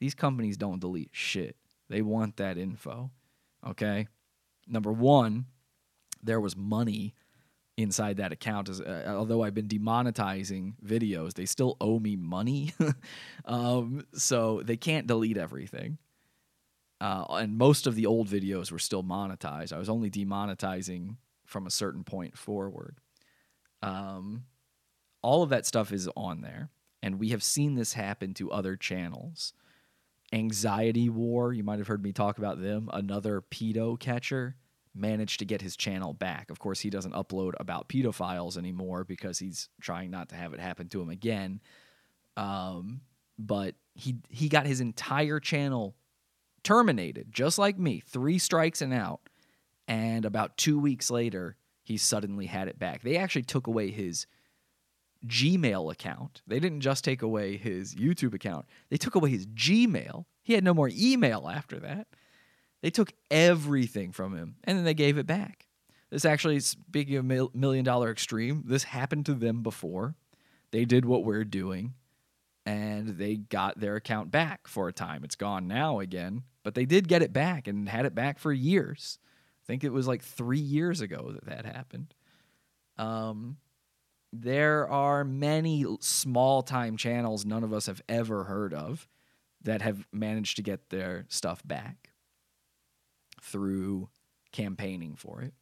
these 0.00 0.14
companies 0.14 0.56
don't 0.56 0.80
delete 0.80 1.10
shit. 1.12 1.56
They 1.88 2.02
want 2.02 2.36
that 2.36 2.58
info. 2.58 3.10
Okay? 3.66 4.08
Number 4.66 4.92
one, 4.92 5.46
there 6.22 6.40
was 6.40 6.56
money 6.56 7.14
inside 7.76 8.16
that 8.16 8.32
account 8.32 8.68
is 8.68 8.80
uh, 8.80 9.04
although 9.06 9.42
I've 9.42 9.54
been 9.54 9.68
demonetizing 9.68 10.74
videos, 10.84 11.34
they 11.34 11.46
still 11.46 11.76
owe 11.80 12.00
me 12.00 12.16
money. 12.16 12.72
um, 13.44 14.04
so 14.14 14.62
they 14.64 14.76
can't 14.76 15.06
delete 15.06 15.38
everything. 15.38 15.98
Uh, 17.00 17.24
and 17.30 17.56
most 17.56 17.86
of 17.86 17.94
the 17.94 18.06
old 18.06 18.26
videos 18.26 18.72
were 18.72 18.80
still 18.80 19.04
monetized. 19.04 19.72
I 19.72 19.78
was 19.78 19.88
only 19.88 20.10
demonetizing 20.10 21.16
from 21.46 21.66
a 21.66 21.70
certain 21.70 22.02
point 22.02 22.36
forward. 22.36 22.96
Um, 23.82 24.44
all 25.22 25.42
of 25.42 25.50
that 25.50 25.66
stuff 25.66 25.92
is 25.92 26.08
on 26.16 26.40
there, 26.40 26.70
and 27.02 27.18
we 27.18 27.30
have 27.30 27.42
seen 27.42 27.74
this 27.74 27.92
happen 27.92 28.34
to 28.34 28.50
other 28.50 28.76
channels. 28.76 29.52
Anxiety 30.32 31.08
War, 31.08 31.52
you 31.52 31.64
might 31.64 31.78
have 31.78 31.88
heard 31.88 32.02
me 32.02 32.12
talk 32.12 32.38
about 32.38 32.60
them. 32.60 32.90
Another 32.92 33.42
pedo 33.50 33.98
catcher 33.98 34.56
managed 34.94 35.38
to 35.38 35.44
get 35.44 35.62
his 35.62 35.76
channel 35.76 36.12
back. 36.12 36.50
Of 36.50 36.58
course, 36.58 36.80
he 36.80 36.90
doesn't 36.90 37.14
upload 37.14 37.52
about 37.58 37.88
pedophiles 37.88 38.58
anymore 38.58 39.04
because 39.04 39.38
he's 39.38 39.68
trying 39.80 40.10
not 40.10 40.28
to 40.30 40.36
have 40.36 40.52
it 40.52 40.60
happen 40.60 40.88
to 40.90 41.00
him 41.00 41.08
again. 41.08 41.60
Um, 42.36 43.00
but 43.38 43.74
he 43.94 44.16
he 44.28 44.48
got 44.48 44.66
his 44.66 44.80
entire 44.80 45.40
channel 45.40 45.94
terminated, 46.62 47.32
just 47.32 47.58
like 47.58 47.78
me, 47.78 48.02
three 48.06 48.38
strikes 48.38 48.82
and 48.82 48.92
out. 48.92 49.20
And 49.86 50.24
about 50.24 50.56
two 50.56 50.78
weeks 50.78 51.10
later, 51.10 51.56
he 51.88 51.96
suddenly 51.96 52.44
had 52.44 52.68
it 52.68 52.78
back. 52.78 53.02
They 53.02 53.16
actually 53.16 53.44
took 53.44 53.66
away 53.66 53.90
his 53.90 54.26
Gmail 55.26 55.90
account. 55.90 56.42
They 56.46 56.60
didn't 56.60 56.82
just 56.82 57.02
take 57.02 57.22
away 57.22 57.56
his 57.56 57.94
YouTube 57.94 58.34
account, 58.34 58.66
they 58.90 58.98
took 58.98 59.14
away 59.14 59.30
his 59.30 59.46
Gmail. 59.46 60.26
He 60.42 60.52
had 60.52 60.64
no 60.64 60.74
more 60.74 60.90
email 60.92 61.48
after 61.48 61.78
that. 61.80 62.06
They 62.82 62.90
took 62.90 63.12
everything 63.30 64.12
from 64.12 64.36
him 64.36 64.56
and 64.64 64.76
then 64.76 64.84
they 64.84 64.94
gave 64.94 65.18
it 65.18 65.26
back. 65.26 65.66
This 66.10 66.24
actually, 66.24 66.60
speaking 66.60 67.16
of 67.16 67.24
mil- 67.24 67.50
million 67.54 67.84
dollar 67.84 68.10
extreme, 68.10 68.64
this 68.66 68.84
happened 68.84 69.26
to 69.26 69.34
them 69.34 69.62
before. 69.62 70.14
They 70.70 70.84
did 70.84 71.06
what 71.06 71.24
we're 71.24 71.44
doing 71.44 71.94
and 72.66 73.16
they 73.16 73.36
got 73.36 73.80
their 73.80 73.96
account 73.96 74.30
back 74.30 74.68
for 74.68 74.88
a 74.88 74.92
time. 74.92 75.24
It's 75.24 75.36
gone 75.36 75.66
now 75.66 76.00
again, 76.00 76.42
but 76.62 76.74
they 76.74 76.84
did 76.84 77.08
get 77.08 77.22
it 77.22 77.32
back 77.32 77.66
and 77.66 77.88
had 77.88 78.04
it 78.04 78.14
back 78.14 78.38
for 78.38 78.52
years. 78.52 79.18
I 79.68 79.72
think 79.72 79.84
it 79.84 79.92
was 79.92 80.08
like 80.08 80.22
three 80.22 80.58
years 80.58 81.00
ago 81.00 81.32
that 81.32 81.46
that 81.46 81.66
happened. 81.66 82.14
Um, 82.96 83.58
there 84.32 84.88
are 84.88 85.24
many 85.24 85.84
small 86.00 86.62
time 86.62 86.96
channels 86.96 87.44
none 87.44 87.64
of 87.64 87.72
us 87.72 87.86
have 87.86 88.00
ever 88.08 88.44
heard 88.44 88.72
of 88.72 89.06
that 89.62 89.82
have 89.82 90.06
managed 90.12 90.56
to 90.56 90.62
get 90.62 90.88
their 90.88 91.26
stuff 91.28 91.62
back 91.66 92.10
through 93.42 94.08
campaigning 94.52 95.14
for 95.16 95.42
it. 95.42 95.54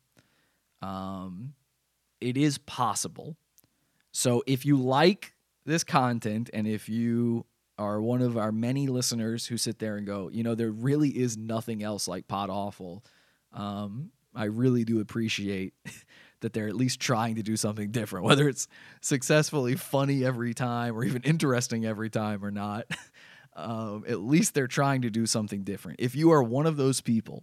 Um, 0.82 1.54
it 2.20 2.36
is 2.36 2.58
possible. 2.58 3.36
So 4.12 4.42
if 4.46 4.64
you 4.64 4.76
like 4.76 5.34
this 5.64 5.84
content 5.84 6.48
and 6.52 6.66
if 6.66 6.88
you 6.88 7.44
are 7.78 8.00
one 8.00 8.22
of 8.22 8.36
our 8.38 8.52
many 8.52 8.86
listeners 8.86 9.46
who 9.46 9.56
sit 9.56 9.78
there 9.78 9.96
and 9.96 10.06
go, 10.06 10.30
you 10.32 10.42
know, 10.42 10.54
there 10.54 10.70
really 10.70 11.10
is 11.10 11.36
nothing 11.36 11.82
else 11.82 12.08
like 12.08 12.26
Pod 12.26 12.50
Awful. 12.50 13.04
Um, 13.56 14.12
I 14.34 14.44
really 14.44 14.84
do 14.84 15.00
appreciate 15.00 15.74
that 16.40 16.52
they're 16.52 16.68
at 16.68 16.76
least 16.76 17.00
trying 17.00 17.36
to 17.36 17.42
do 17.42 17.56
something 17.56 17.90
different, 17.90 18.26
whether 18.26 18.48
it's 18.48 18.68
successfully 19.00 19.74
funny 19.74 20.24
every 20.24 20.54
time 20.54 20.94
or 20.94 21.04
even 21.04 21.22
interesting 21.22 21.84
every 21.84 22.10
time 22.10 22.44
or 22.44 22.50
not. 22.50 22.86
Um, 23.58 24.04
at 24.06 24.20
least 24.20 24.52
they're 24.52 24.66
trying 24.66 25.00
to 25.00 25.08
do 25.08 25.24
something 25.24 25.64
different. 25.64 25.98
If 25.98 26.14
you 26.14 26.30
are 26.30 26.42
one 26.42 26.66
of 26.66 26.76
those 26.76 27.00
people 27.00 27.42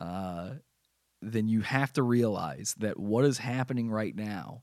uh, 0.00 0.50
then 1.20 1.48
you 1.48 1.60
have 1.60 1.92
to 1.92 2.02
realize 2.02 2.74
that 2.78 2.98
what 2.98 3.24
is 3.24 3.38
happening 3.38 3.90
right 3.90 4.16
now 4.16 4.62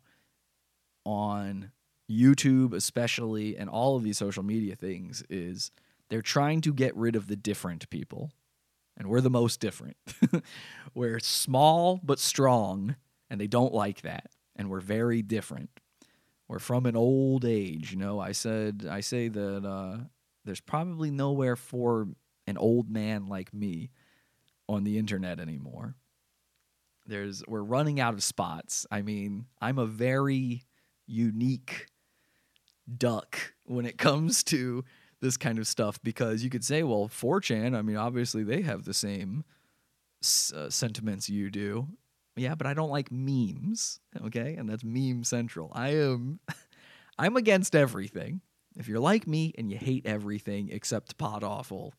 on 1.05 1.71
YouTube, 2.09 2.73
especially, 2.73 3.55
and 3.55 3.69
all 3.69 3.95
of 3.95 4.03
these 4.03 4.17
social 4.17 4.43
media 4.43 4.75
things 4.75 5.23
is 5.29 5.71
they're 6.09 6.21
trying 6.21 6.61
to 6.61 6.73
get 6.73 6.95
rid 6.95 7.15
of 7.15 7.27
the 7.27 7.35
different 7.35 7.89
people. 7.89 8.31
And 8.97 9.07
we're 9.07 9.21
the 9.21 9.29
most 9.29 9.59
different. 9.59 9.97
we're 10.95 11.19
small 11.19 11.99
but 12.03 12.19
strong, 12.19 12.95
and 13.29 13.39
they 13.39 13.47
don't 13.47 13.73
like 13.73 14.01
that. 14.01 14.31
And 14.55 14.69
we're 14.69 14.81
very 14.81 15.21
different. 15.21 15.69
We're 16.47 16.59
from 16.59 16.85
an 16.85 16.95
old 16.95 17.45
age, 17.45 17.91
you 17.91 17.97
know. 17.97 18.19
I 18.19 18.31
said 18.31 18.87
I 18.89 19.01
say 19.01 19.27
that 19.27 19.65
uh, 19.65 19.97
there's 20.45 20.61
probably 20.61 21.11
nowhere 21.11 21.55
for 21.55 22.07
an 22.47 22.57
old 22.57 22.89
man 22.89 23.27
like 23.27 23.53
me 23.53 23.91
on 24.67 24.83
the 24.83 24.97
internet 24.97 25.39
anymore. 25.39 25.95
There's 27.05 27.43
we're 27.47 27.61
running 27.61 27.99
out 27.99 28.13
of 28.13 28.23
spots. 28.23 28.85
I 28.89 29.01
mean, 29.01 29.45
I'm 29.61 29.77
a 29.77 29.85
very 29.85 30.63
unique 31.05 31.87
duck 32.97 33.53
when 33.65 33.85
it 33.85 33.97
comes 33.97 34.43
to 34.45 34.83
this 35.21 35.37
kind 35.37 35.59
of 35.59 35.67
stuff 35.67 35.99
because 36.03 36.43
you 36.43 36.49
could 36.49 36.63
say, 36.63 36.83
well, 36.83 37.09
4chan, 37.09 37.75
I 37.75 37.81
mean, 37.81 37.97
obviously 37.97 38.43
they 38.43 38.61
have 38.61 38.85
the 38.85 38.93
same 38.93 39.43
uh, 40.55 40.69
sentiments 40.69 41.29
you 41.29 41.49
do. 41.49 41.87
Yeah, 42.35 42.53
but 42.53 42.67
I 42.67 42.73
don't 42.73 42.91
like 42.91 43.11
memes, 43.11 43.99
okay? 44.25 44.55
And 44.55 44.69
that's 44.69 44.83
meme 44.83 45.23
central. 45.23 45.71
I 45.73 45.89
am 45.95 46.39
I'm 47.17 47.35
against 47.35 47.75
everything. 47.75 48.41
If 48.77 48.87
you're 48.87 48.99
like 48.99 49.25
me 49.25 49.53
and 49.57 49.71
you 49.71 49.77
hate 49.77 50.05
everything 50.05 50.69
except 50.71 51.17
pod 51.17 51.43
awful, 51.43 51.95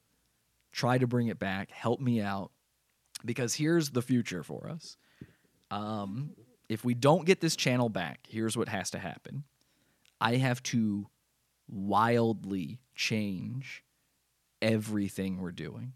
try 0.71 0.99
to 0.99 1.09
bring 1.09 1.27
it 1.27 1.41
back, 1.41 1.73
help 1.73 2.01
me 2.01 2.21
out 2.21 2.53
because 3.25 3.55
here's 3.55 3.91
the 3.91 4.03
future 4.03 4.45
for 4.45 4.69
us. 4.69 4.97
Um, 5.73 6.31
if 6.69 6.85
we 6.85 6.95
don't 6.95 7.25
get 7.25 7.41
this 7.41 7.57
channel 7.57 7.89
back, 7.89 8.21
here's 8.29 8.57
what 8.57 8.69
has 8.69 8.91
to 8.91 8.99
happen. 8.99 9.43
I 10.21 10.37
have 10.37 10.63
to 10.65 11.09
wildly 11.69 12.79
change 12.99 13.85
everything 14.61 15.39
we're 15.39 15.53
doing. 15.53 15.93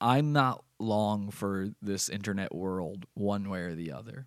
I'm 0.00 0.32
not 0.32 0.64
long 0.78 1.30
for 1.30 1.68
this 1.80 2.08
internet 2.08 2.54
world 2.54 3.06
one 3.14 3.48
way 3.48 3.60
or 3.60 3.74
the 3.74 3.92
other. 3.92 4.26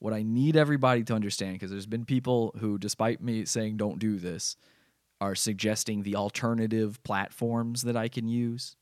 What 0.00 0.14
I 0.14 0.22
need 0.22 0.56
everybody 0.56 1.04
to 1.04 1.14
understand, 1.14 1.54
because 1.54 1.70
there's 1.70 1.86
been 1.86 2.04
people 2.04 2.54
who, 2.58 2.78
despite 2.78 3.20
me 3.20 3.44
saying 3.44 3.76
don't 3.76 3.98
do 3.98 4.18
this, 4.18 4.56
are 5.20 5.34
suggesting 5.34 6.02
the 6.02 6.16
alternative 6.16 7.02
platforms 7.02 7.82
that 7.82 7.96
I 7.96 8.08
can 8.08 8.28
use. 8.28 8.76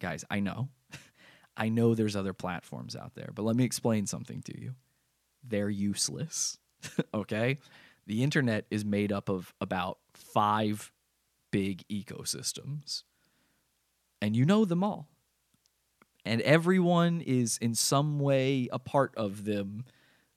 Guys, 0.00 0.24
I 0.30 0.40
know. 0.40 0.68
I 1.56 1.68
know 1.68 1.94
there's 1.94 2.16
other 2.16 2.32
platforms 2.32 2.96
out 2.96 3.14
there, 3.14 3.30
but 3.34 3.44
let 3.44 3.56
me 3.56 3.64
explain 3.64 4.06
something 4.06 4.40
to 4.42 4.58
you. 4.58 4.74
They're 5.42 5.70
useless. 5.70 6.58
okay? 7.14 7.58
The 8.06 8.22
internet 8.22 8.66
is 8.70 8.84
made 8.84 9.12
up 9.12 9.28
of 9.28 9.52
about 9.60 9.98
five 10.14 10.92
big 11.56 11.86
ecosystems, 11.88 13.04
and 14.20 14.36
you 14.36 14.44
know 14.44 14.66
them 14.66 14.84
all. 14.84 15.08
And 16.22 16.42
everyone 16.42 17.22
is 17.22 17.56
in 17.62 17.74
some 17.74 18.20
way 18.20 18.68
a 18.70 18.78
part 18.78 19.14
of 19.16 19.46
them, 19.46 19.86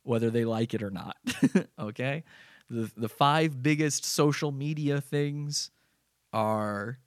whether 0.03 0.29
they 0.29 0.45
like 0.45 0.73
it 0.73 0.81
or 0.81 0.91
not. 0.91 1.17
okay? 1.79 2.23
The, 2.69 2.89
the 2.95 3.09
five 3.09 3.61
biggest 3.61 4.05
social 4.05 4.53
media 4.53 5.01
things 5.01 5.71
are 6.31 6.99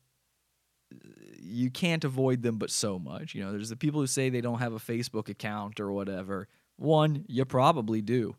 you 1.40 1.70
can't 1.70 2.04
avoid 2.04 2.42
them 2.42 2.58
but 2.58 2.70
so 2.70 2.98
much. 2.98 3.34
You 3.34 3.42
know, 3.42 3.52
there's 3.52 3.70
the 3.70 3.76
people 3.76 4.02
who 4.02 4.06
say 4.06 4.28
they 4.28 4.42
don't 4.42 4.58
have 4.58 4.74
a 4.74 4.78
Facebook 4.78 5.30
account 5.30 5.80
or 5.80 5.90
whatever. 5.90 6.48
One, 6.76 7.24
you 7.28 7.46
probably 7.46 8.02
do. 8.02 8.36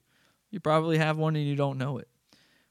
You 0.51 0.59
probably 0.59 0.99
have 0.99 1.17
one 1.17 1.35
and 1.35 1.47
you 1.47 1.55
don't 1.55 1.79
know 1.79 1.97
it. 1.97 2.09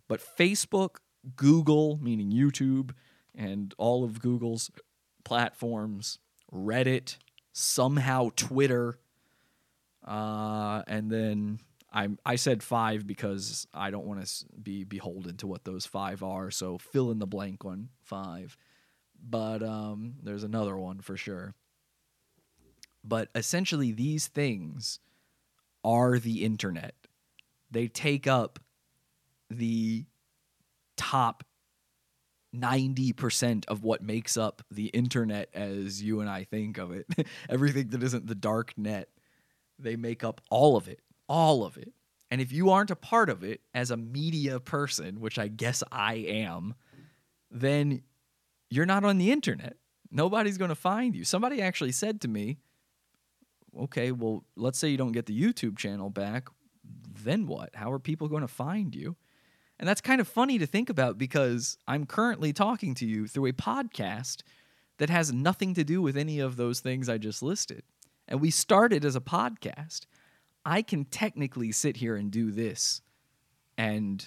But 0.06 0.20
Facebook, 0.38 0.98
Google, 1.36 1.98
meaning 2.02 2.30
YouTube, 2.30 2.90
and 3.34 3.74
all 3.78 4.04
of 4.04 4.20
Google's 4.20 4.70
platforms, 5.24 6.18
Reddit, 6.52 7.16
somehow 7.52 8.30
Twitter, 8.36 8.98
uh, 10.06 10.82
and 10.86 11.10
then 11.10 11.60
I 11.92 12.08
I 12.26 12.36
said 12.36 12.62
five 12.62 13.06
because 13.06 13.66
I 13.72 13.90
don't 13.90 14.06
want 14.06 14.24
to 14.24 14.44
be 14.62 14.84
beholden 14.84 15.36
to 15.38 15.46
what 15.46 15.64
those 15.64 15.86
five 15.86 16.22
are. 16.22 16.50
So 16.50 16.78
fill 16.78 17.10
in 17.10 17.18
the 17.18 17.26
blank 17.26 17.64
on 17.64 17.88
five 18.02 18.56
but 19.22 19.62
um, 19.62 20.14
there's 20.22 20.44
another 20.44 20.76
one 20.76 21.00
for 21.00 21.16
sure. 21.16 21.54
But 23.04 23.28
essentially, 23.34 23.92
these 23.92 24.26
things 24.26 25.00
are 25.84 26.18
the 26.18 26.44
internet. 26.44 26.94
They 27.70 27.88
take 27.88 28.26
up 28.26 28.58
the 29.50 30.04
top 30.96 31.44
90% 32.54 33.64
of 33.66 33.82
what 33.82 34.02
makes 34.02 34.36
up 34.36 34.62
the 34.70 34.86
internet 34.88 35.48
as 35.54 36.02
you 36.02 36.20
and 36.20 36.28
I 36.28 36.44
think 36.44 36.78
of 36.78 36.92
it. 36.92 37.06
Everything 37.48 37.88
that 37.88 38.02
isn't 38.02 38.26
the 38.26 38.34
dark 38.34 38.74
net, 38.76 39.08
they 39.78 39.96
make 39.96 40.22
up 40.22 40.40
all 40.50 40.76
of 40.76 40.88
it. 40.88 41.00
All 41.28 41.64
of 41.64 41.76
it. 41.76 41.92
And 42.30 42.40
if 42.40 42.52
you 42.52 42.70
aren't 42.70 42.90
a 42.90 42.96
part 42.96 43.28
of 43.28 43.42
it 43.44 43.60
as 43.74 43.90
a 43.90 43.96
media 43.96 44.60
person, 44.60 45.20
which 45.20 45.38
I 45.38 45.48
guess 45.48 45.82
I 45.90 46.14
am, 46.14 46.74
then 47.50 48.02
you're 48.70 48.86
not 48.86 49.04
on 49.04 49.18
the 49.18 49.30
internet. 49.30 49.76
Nobody's 50.10 50.58
going 50.58 50.70
to 50.70 50.74
find 50.74 51.14
you. 51.14 51.24
Somebody 51.24 51.60
actually 51.60 51.92
said 51.92 52.20
to 52.22 52.28
me, 52.28 52.58
okay, 53.78 54.12
well, 54.12 54.44
let's 54.56 54.78
say 54.78 54.88
you 54.88 54.96
don't 54.96 55.12
get 55.12 55.26
the 55.26 55.38
YouTube 55.38 55.76
channel 55.78 56.10
back. 56.10 56.48
Then 57.22 57.46
what? 57.46 57.70
How 57.74 57.92
are 57.92 57.98
people 57.98 58.28
going 58.28 58.42
to 58.42 58.48
find 58.48 58.94
you? 58.94 59.16
And 59.82 59.88
that's 59.88 60.00
kind 60.00 60.20
of 60.20 60.28
funny 60.28 60.58
to 60.58 60.66
think 60.66 60.90
about 60.90 61.18
because 61.18 61.76
I'm 61.88 62.06
currently 62.06 62.52
talking 62.52 62.94
to 62.94 63.04
you 63.04 63.26
through 63.26 63.46
a 63.46 63.52
podcast 63.52 64.42
that 64.98 65.10
has 65.10 65.32
nothing 65.32 65.74
to 65.74 65.82
do 65.82 66.00
with 66.00 66.16
any 66.16 66.38
of 66.38 66.54
those 66.54 66.78
things 66.78 67.08
I 67.08 67.18
just 67.18 67.42
listed. 67.42 67.82
And 68.28 68.40
we 68.40 68.52
started 68.52 69.04
as 69.04 69.16
a 69.16 69.20
podcast. 69.20 70.02
I 70.64 70.82
can 70.82 71.04
technically 71.04 71.72
sit 71.72 71.96
here 71.96 72.14
and 72.14 72.30
do 72.30 72.52
this 72.52 73.02
and 73.76 74.24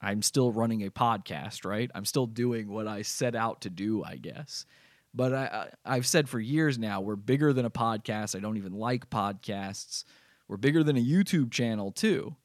I'm 0.00 0.22
still 0.22 0.52
running 0.52 0.86
a 0.86 0.90
podcast, 0.90 1.64
right? 1.64 1.90
I'm 1.92 2.04
still 2.04 2.26
doing 2.26 2.70
what 2.70 2.86
I 2.86 3.02
set 3.02 3.34
out 3.34 3.62
to 3.62 3.70
do, 3.70 4.04
I 4.04 4.14
guess. 4.14 4.64
But 5.12 5.34
I, 5.34 5.70
have 5.84 6.06
said 6.06 6.28
for 6.28 6.38
years 6.38 6.78
now, 6.78 7.00
we're 7.00 7.16
bigger 7.16 7.52
than 7.52 7.64
a 7.64 7.70
podcast. 7.70 8.36
I 8.36 8.38
don't 8.38 8.58
even 8.58 8.74
like 8.74 9.10
podcasts. 9.10 10.04
We're 10.46 10.56
bigger 10.56 10.84
than 10.84 10.96
a 10.96 11.04
YouTube 11.04 11.50
channel 11.50 11.90
too. 11.90 12.36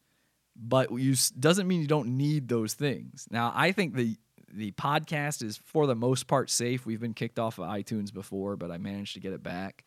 But 0.55 0.91
you 0.91 1.15
doesn't 1.39 1.67
mean 1.67 1.81
you 1.81 1.87
don't 1.87 2.17
need 2.17 2.47
those 2.47 2.73
things. 2.73 3.27
Now, 3.31 3.51
I 3.55 3.71
think 3.71 3.95
the 3.95 4.17
the 4.53 4.71
podcast 4.73 5.41
is 5.41 5.57
for 5.57 5.87
the 5.87 5.95
most 5.95 6.27
part 6.27 6.49
safe. 6.49 6.85
We've 6.85 6.99
been 6.99 7.15
kicked 7.15 7.39
off 7.39 7.57
of 7.57 7.65
iTunes 7.67 8.13
before, 8.13 8.55
but 8.55 8.69
I 8.69 8.77
managed 8.77 9.15
to 9.15 9.19
get 9.19 9.33
it 9.33 9.41
back. 9.41 9.83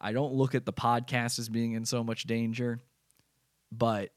I 0.00 0.12
don't 0.12 0.32
look 0.32 0.54
at 0.54 0.64
the 0.64 0.72
podcast 0.72 1.38
as 1.38 1.48
being 1.48 1.72
in 1.72 1.84
so 1.84 2.02
much 2.02 2.24
danger, 2.24 2.80
but 3.70 4.10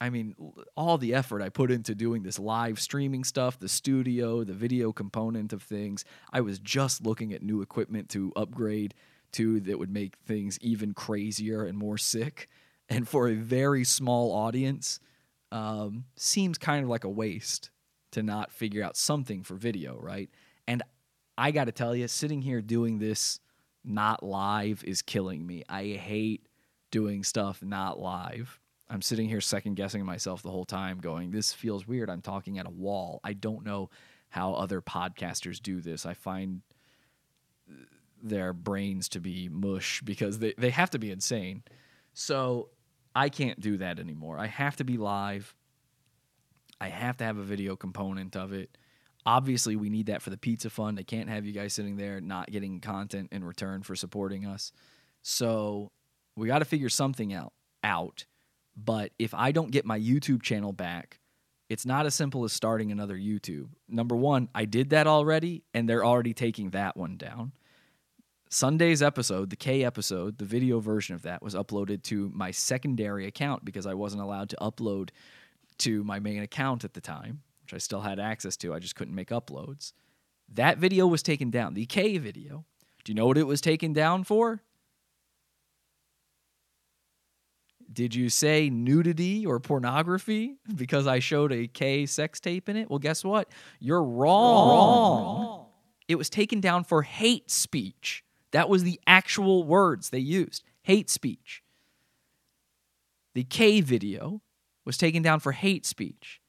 I 0.00 0.10
mean, 0.10 0.34
all 0.76 0.98
the 0.98 1.14
effort 1.14 1.42
I 1.42 1.48
put 1.48 1.70
into 1.70 1.94
doing 1.94 2.24
this 2.24 2.38
live 2.38 2.80
streaming 2.80 3.22
stuff, 3.22 3.60
the 3.60 3.68
studio, 3.68 4.42
the 4.42 4.52
video 4.52 4.92
component 4.92 5.52
of 5.52 5.62
things. 5.62 6.04
I 6.32 6.40
was 6.40 6.58
just 6.58 7.06
looking 7.06 7.32
at 7.32 7.42
new 7.42 7.62
equipment 7.62 8.08
to 8.10 8.32
upgrade 8.34 8.94
to 9.32 9.60
that 9.60 9.78
would 9.78 9.92
make 9.92 10.16
things 10.26 10.58
even 10.60 10.92
crazier 10.92 11.64
and 11.64 11.78
more 11.78 11.98
sick. 11.98 12.48
And 12.88 13.08
for 13.08 13.28
a 13.28 13.34
very 13.34 13.84
small 13.84 14.32
audience, 14.32 15.00
um, 15.50 16.04
seems 16.16 16.58
kind 16.58 16.82
of 16.82 16.90
like 16.90 17.04
a 17.04 17.08
waste 17.10 17.70
to 18.12 18.22
not 18.22 18.52
figure 18.52 18.82
out 18.82 18.96
something 18.96 19.42
for 19.42 19.54
video, 19.54 19.98
right? 19.98 20.30
And 20.66 20.82
I 21.36 21.50
got 21.50 21.64
to 21.64 21.72
tell 21.72 21.96
you, 21.96 22.08
sitting 22.08 22.42
here 22.42 22.60
doing 22.60 22.98
this 22.98 23.40
not 23.84 24.22
live 24.22 24.84
is 24.84 25.02
killing 25.02 25.46
me. 25.46 25.64
I 25.68 25.84
hate 25.84 26.46
doing 26.90 27.24
stuff 27.24 27.62
not 27.62 27.98
live. 27.98 28.60
I'm 28.88 29.02
sitting 29.02 29.28
here 29.28 29.40
second 29.40 29.74
guessing 29.74 30.04
myself 30.04 30.42
the 30.42 30.50
whole 30.50 30.66
time, 30.66 30.98
going, 30.98 31.30
This 31.30 31.52
feels 31.52 31.86
weird. 31.86 32.10
I'm 32.10 32.20
talking 32.20 32.58
at 32.58 32.66
a 32.66 32.70
wall. 32.70 33.20
I 33.24 33.32
don't 33.32 33.64
know 33.64 33.90
how 34.28 34.52
other 34.54 34.80
podcasters 34.80 35.60
do 35.60 35.80
this. 35.80 36.04
I 36.06 36.14
find 36.14 36.62
their 38.22 38.52
brains 38.52 39.08
to 39.10 39.20
be 39.20 39.48
mush 39.48 40.00
because 40.02 40.38
they, 40.38 40.54
they 40.56 40.70
have 40.70 40.90
to 40.90 40.98
be 40.98 41.10
insane. 41.10 41.62
So 42.12 42.70
I 43.14 43.28
can't 43.28 43.60
do 43.60 43.78
that 43.78 43.98
anymore. 43.98 44.38
I 44.38 44.46
have 44.46 44.76
to 44.76 44.84
be 44.84 44.96
live. 44.96 45.54
I 46.80 46.88
have 46.88 47.16
to 47.18 47.24
have 47.24 47.38
a 47.38 47.42
video 47.42 47.76
component 47.76 48.36
of 48.36 48.52
it. 48.52 48.76
Obviously, 49.24 49.76
we 49.76 49.88
need 49.88 50.06
that 50.06 50.20
for 50.20 50.30
the 50.30 50.36
pizza 50.36 50.68
fund. 50.68 50.98
I 50.98 51.04
can't 51.04 51.28
have 51.28 51.46
you 51.46 51.52
guys 51.52 51.74
sitting 51.74 51.96
there 51.96 52.20
not 52.20 52.50
getting 52.50 52.80
content 52.80 53.28
in 53.30 53.44
return 53.44 53.82
for 53.82 53.94
supporting 53.94 54.46
us. 54.46 54.72
So 55.22 55.92
we 56.36 56.48
got 56.48 56.58
to 56.58 56.64
figure 56.64 56.88
something 56.88 57.32
out. 57.32 57.52
Out 57.84 58.24
but 58.76 59.12
if 59.18 59.34
I 59.34 59.52
don't 59.52 59.70
get 59.70 59.84
my 59.84 59.98
YouTube 59.98 60.42
channel 60.42 60.72
back, 60.72 61.20
it's 61.68 61.86
not 61.86 62.06
as 62.06 62.14
simple 62.14 62.44
as 62.44 62.52
starting 62.52 62.90
another 62.90 63.16
YouTube. 63.16 63.68
Number 63.88 64.16
one, 64.16 64.48
I 64.54 64.64
did 64.64 64.90
that 64.90 65.06
already, 65.06 65.64
and 65.72 65.88
they're 65.88 66.04
already 66.04 66.34
taking 66.34 66.70
that 66.70 66.96
one 66.96 67.16
down. 67.16 67.52
Sunday's 68.52 69.00
episode, 69.00 69.48
the 69.48 69.56
K 69.56 69.82
episode, 69.82 70.36
the 70.36 70.44
video 70.44 70.78
version 70.78 71.14
of 71.14 71.22
that 71.22 71.42
was 71.42 71.54
uploaded 71.54 72.02
to 72.02 72.30
my 72.34 72.50
secondary 72.50 73.26
account 73.26 73.64
because 73.64 73.86
I 73.86 73.94
wasn't 73.94 74.22
allowed 74.22 74.50
to 74.50 74.56
upload 74.56 75.08
to 75.78 76.04
my 76.04 76.18
main 76.18 76.42
account 76.42 76.84
at 76.84 76.92
the 76.92 77.00
time, 77.00 77.40
which 77.62 77.72
I 77.72 77.78
still 77.78 78.02
had 78.02 78.20
access 78.20 78.58
to. 78.58 78.74
I 78.74 78.78
just 78.78 78.94
couldn't 78.94 79.14
make 79.14 79.30
uploads. 79.30 79.94
That 80.52 80.76
video 80.76 81.06
was 81.06 81.22
taken 81.22 81.50
down. 81.50 81.72
The 81.72 81.86
K 81.86 82.18
video. 82.18 82.66
Do 83.04 83.12
you 83.12 83.14
know 83.14 83.26
what 83.26 83.38
it 83.38 83.46
was 83.46 83.62
taken 83.62 83.94
down 83.94 84.22
for? 84.22 84.60
Did 87.90 88.14
you 88.14 88.28
say 88.28 88.68
nudity 88.68 89.46
or 89.46 89.60
pornography 89.60 90.58
because 90.76 91.06
I 91.06 91.20
showed 91.20 91.52
a 91.52 91.68
K 91.68 92.04
sex 92.04 92.38
tape 92.38 92.68
in 92.68 92.76
it? 92.76 92.90
Well, 92.90 92.98
guess 92.98 93.24
what? 93.24 93.48
You're 93.80 94.04
wrong. 94.04 94.68
wrong. 94.68 95.66
It 96.06 96.16
was 96.16 96.28
taken 96.28 96.60
down 96.60 96.84
for 96.84 97.00
hate 97.00 97.50
speech. 97.50 98.22
That 98.52 98.68
was 98.68 98.84
the 98.84 99.00
actual 99.06 99.64
words 99.64 100.10
they 100.10 100.18
used 100.18 100.64
hate 100.82 101.10
speech. 101.10 101.62
The 103.34 103.44
K 103.44 103.80
video 103.80 104.42
was 104.84 104.98
taken 104.98 105.22
down 105.22 105.40
for 105.40 105.52
hate 105.52 105.86
speech. 105.86 106.40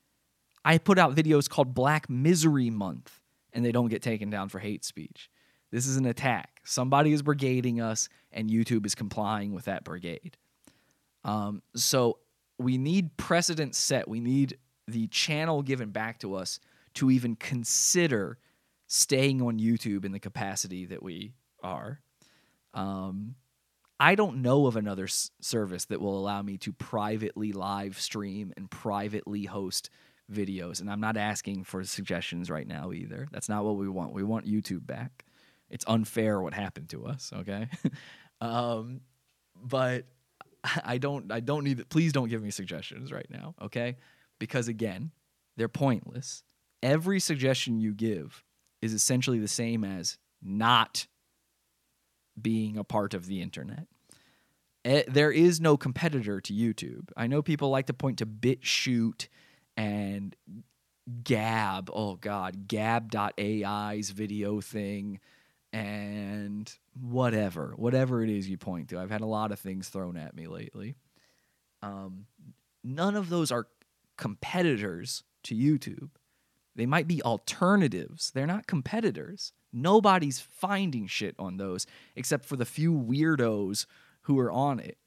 I 0.65 0.77
put 0.77 0.97
out 0.97 1.15
videos 1.15 1.49
called 1.49 1.73
Black 1.73 2.09
Misery 2.09 2.69
Month, 2.69 3.19
and 3.51 3.63
they 3.65 3.71
don't 3.71 3.89
get 3.89 4.01
taken 4.01 4.29
down 4.29 4.49
for 4.49 4.59
hate 4.59 4.83
speech. 4.85 5.29
This 5.71 5.87
is 5.87 5.97
an 5.97 6.05
attack. 6.05 6.61
Somebody 6.63 7.13
is 7.13 7.21
brigading 7.21 7.81
us, 7.81 8.09
and 8.31 8.49
YouTube 8.49 8.85
is 8.85 8.95
complying 8.95 9.53
with 9.53 9.65
that 9.65 9.83
brigade. 9.83 10.37
Um, 11.23 11.61
so 11.75 12.19
we 12.57 12.77
need 12.77 13.17
precedent 13.17 13.75
set. 13.75 14.07
We 14.07 14.19
need 14.19 14.57
the 14.87 15.07
channel 15.07 15.61
given 15.61 15.89
back 15.89 16.19
to 16.19 16.35
us 16.35 16.59
to 16.95 17.09
even 17.11 17.35
consider 17.35 18.37
staying 18.87 19.41
on 19.41 19.59
YouTube 19.59 20.05
in 20.05 20.11
the 20.11 20.19
capacity 20.19 20.85
that 20.85 21.01
we 21.01 21.33
are. 21.63 22.01
Um, 22.73 23.35
I 23.99 24.15
don't 24.15 24.41
know 24.41 24.65
of 24.65 24.75
another 24.75 25.05
s- 25.05 25.31
service 25.39 25.85
that 25.85 26.01
will 26.01 26.17
allow 26.17 26.41
me 26.41 26.57
to 26.59 26.73
privately 26.73 27.53
live 27.53 27.99
stream 27.99 28.51
and 28.57 28.69
privately 28.69 29.45
host 29.45 29.89
videos. 30.31 30.81
And 30.81 30.89
I'm 30.89 30.99
not 30.99 31.17
asking 31.17 31.63
for 31.63 31.83
suggestions 31.83 32.49
right 32.49 32.67
now 32.67 32.91
either. 32.91 33.27
That's 33.31 33.49
not 33.49 33.63
what 33.63 33.77
we 33.77 33.87
want. 33.87 34.13
We 34.13 34.23
want 34.23 34.45
YouTube 34.45 34.85
back. 34.85 35.25
It's 35.69 35.85
unfair 35.87 36.41
what 36.41 36.53
happened 36.53 36.89
to 36.89 37.05
us, 37.05 37.31
okay? 37.33 37.67
um, 38.41 39.01
but 39.55 40.05
I 40.83 40.97
don't 40.97 41.31
I 41.31 41.39
don't 41.39 41.63
need 41.63 41.87
please 41.89 42.13
don't 42.13 42.29
give 42.29 42.41
me 42.41 42.51
suggestions 42.51 43.11
right 43.11 43.27
now, 43.29 43.55
okay? 43.61 43.97
Because 44.39 44.67
again, 44.67 45.11
they're 45.57 45.67
pointless. 45.67 46.43
Every 46.81 47.19
suggestion 47.19 47.79
you 47.79 47.93
give 47.93 48.43
is 48.81 48.93
essentially 48.93 49.39
the 49.39 49.47
same 49.47 49.83
as 49.83 50.17
not 50.41 51.07
being 52.39 52.77
a 52.77 52.83
part 52.83 53.13
of 53.13 53.25
the 53.27 53.41
internet. 53.41 53.87
Eh, 54.85 55.03
there 55.07 55.31
is 55.31 55.61
no 55.61 55.77
competitor 55.77 56.41
to 56.41 56.53
YouTube. 56.53 57.09
I 57.15 57.27
know 57.27 57.41
people 57.41 57.69
like 57.69 57.87
to 57.87 57.93
point 57.93 58.19
to 58.19 58.25
BitChute 58.25 59.27
and 59.77 60.35
Gab. 61.23 61.89
Oh 61.93 62.15
God, 62.15 62.67
Gab.ai's 62.67 64.09
video 64.11 64.61
thing 64.61 65.19
and 65.71 66.71
whatever, 66.99 67.73
whatever 67.77 68.23
it 68.23 68.29
is 68.29 68.47
you 68.47 68.57
point 68.57 68.89
to. 68.89 68.99
I've 68.99 69.11
had 69.11 69.21
a 69.21 69.25
lot 69.25 69.51
of 69.51 69.59
things 69.59 69.89
thrown 69.89 70.17
at 70.17 70.35
me 70.35 70.47
lately. 70.47 70.95
Um, 71.81 72.27
none 72.83 73.15
of 73.15 73.29
those 73.29 73.51
are 73.51 73.67
competitors 74.17 75.23
to 75.43 75.55
YouTube. 75.55 76.11
They 76.75 76.85
might 76.85 77.07
be 77.07 77.21
alternatives. 77.23 78.31
They're 78.31 78.47
not 78.47 78.67
competitors. 78.67 79.53
Nobody's 79.73 80.39
finding 80.39 81.07
shit 81.07 81.35
on 81.39 81.57
those 81.57 81.87
except 82.15 82.45
for 82.45 82.55
the 82.55 82.65
few 82.65 82.93
weirdos 82.93 83.85
who 84.21 84.39
are 84.39 84.51
on 84.51 84.79
it. 84.79 84.97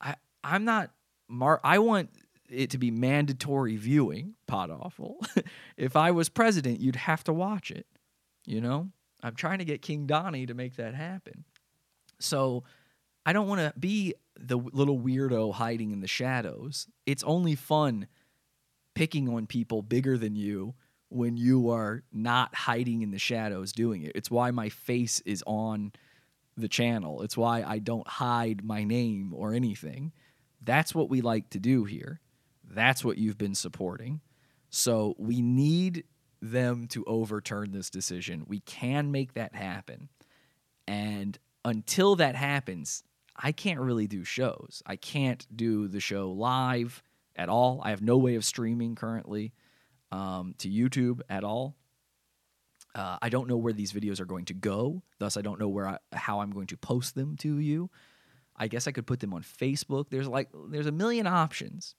I 0.00 0.16
I'm 0.42 0.64
not 0.64 0.90
mar 1.28 1.60
I 1.62 1.78
want 1.78 2.10
it 2.48 2.70
to 2.70 2.78
be 2.78 2.90
mandatory 2.90 3.76
viewing, 3.76 4.34
pod 4.46 4.70
awful. 4.70 5.24
if 5.76 5.96
I 5.96 6.10
was 6.10 6.28
president, 6.28 6.80
you'd 6.80 6.96
have 6.96 7.24
to 7.24 7.32
watch 7.32 7.70
it. 7.70 7.86
You 8.44 8.60
know? 8.60 8.90
I'm 9.22 9.34
trying 9.34 9.58
to 9.58 9.64
get 9.64 9.82
King 9.82 10.06
Donnie 10.06 10.46
to 10.46 10.54
make 10.54 10.76
that 10.76 10.94
happen. 10.94 11.44
So 12.20 12.64
I 13.24 13.32
don't 13.32 13.48
want 13.48 13.60
to 13.60 13.78
be 13.78 14.14
the 14.38 14.56
little 14.56 14.98
weirdo 14.98 15.54
hiding 15.54 15.90
in 15.90 16.00
the 16.00 16.06
shadows. 16.06 16.86
It's 17.06 17.24
only 17.24 17.54
fun 17.54 18.06
picking 18.94 19.28
on 19.28 19.46
people 19.46 19.82
bigger 19.82 20.16
than 20.16 20.36
you 20.36 20.74
when 21.08 21.36
you 21.36 21.70
are 21.70 22.02
not 22.12 22.54
hiding 22.54 23.02
in 23.02 23.10
the 23.10 23.18
shadows 23.18 23.72
doing 23.72 24.02
it. 24.02 24.12
It's 24.14 24.30
why 24.30 24.50
my 24.50 24.68
face 24.68 25.20
is 25.20 25.42
on 25.46 25.92
the 26.56 26.68
channel. 26.68 27.22
It's 27.22 27.36
why 27.36 27.62
I 27.62 27.78
don't 27.78 28.06
hide 28.06 28.64
my 28.64 28.84
name 28.84 29.32
or 29.34 29.52
anything. 29.54 30.12
That's 30.62 30.94
what 30.94 31.08
we 31.08 31.20
like 31.20 31.50
to 31.50 31.60
do 31.60 31.84
here. 31.84 32.20
That's 32.64 33.04
what 33.04 33.18
you've 33.18 33.38
been 33.38 33.54
supporting. 33.54 34.20
So 34.70 35.14
we 35.18 35.40
need 35.40 36.04
them 36.42 36.86
to 36.88 37.04
overturn 37.04 37.72
this 37.72 37.90
decision. 37.90 38.44
We 38.46 38.60
can 38.60 39.12
make 39.12 39.34
that 39.34 39.54
happen. 39.54 40.08
And 40.88 41.38
until 41.64 42.16
that 42.16 42.34
happens, 42.34 43.04
I 43.36 43.52
can't 43.52 43.80
really 43.80 44.06
do 44.06 44.24
shows. 44.24 44.82
I 44.86 44.96
can't 44.96 45.46
do 45.54 45.88
the 45.88 46.00
show 46.00 46.30
live 46.30 47.02
at 47.36 47.48
all. 47.48 47.80
I 47.84 47.90
have 47.90 48.02
no 48.02 48.16
way 48.16 48.34
of 48.34 48.44
streaming 48.44 48.94
currently 48.94 49.52
um, 50.12 50.54
to 50.58 50.68
YouTube 50.68 51.20
at 51.28 51.44
all. 51.44 51.76
Uh, 52.94 53.18
I 53.20 53.28
don't 53.28 53.48
know 53.48 53.58
where 53.58 53.72
these 53.72 53.92
videos 53.92 54.20
are 54.20 54.24
going 54.26 54.46
to 54.46 54.54
go. 54.54 55.02
Thus, 55.18 55.36
I 55.36 55.42
don't 55.42 55.60
know 55.60 55.68
where 55.68 55.86
I, 55.86 55.98
how 56.12 56.40
I'm 56.40 56.50
going 56.50 56.68
to 56.68 56.76
post 56.76 57.14
them 57.14 57.36
to 57.38 57.58
you. 57.58 57.90
I 58.56 58.68
guess 58.68 58.86
I 58.86 58.92
could 58.92 59.06
put 59.06 59.20
them 59.20 59.34
on 59.34 59.42
Facebook. 59.42 60.06
There's 60.10 60.28
like 60.28 60.48
there's 60.70 60.86
a 60.86 60.92
million 60.92 61.26
options, 61.26 61.94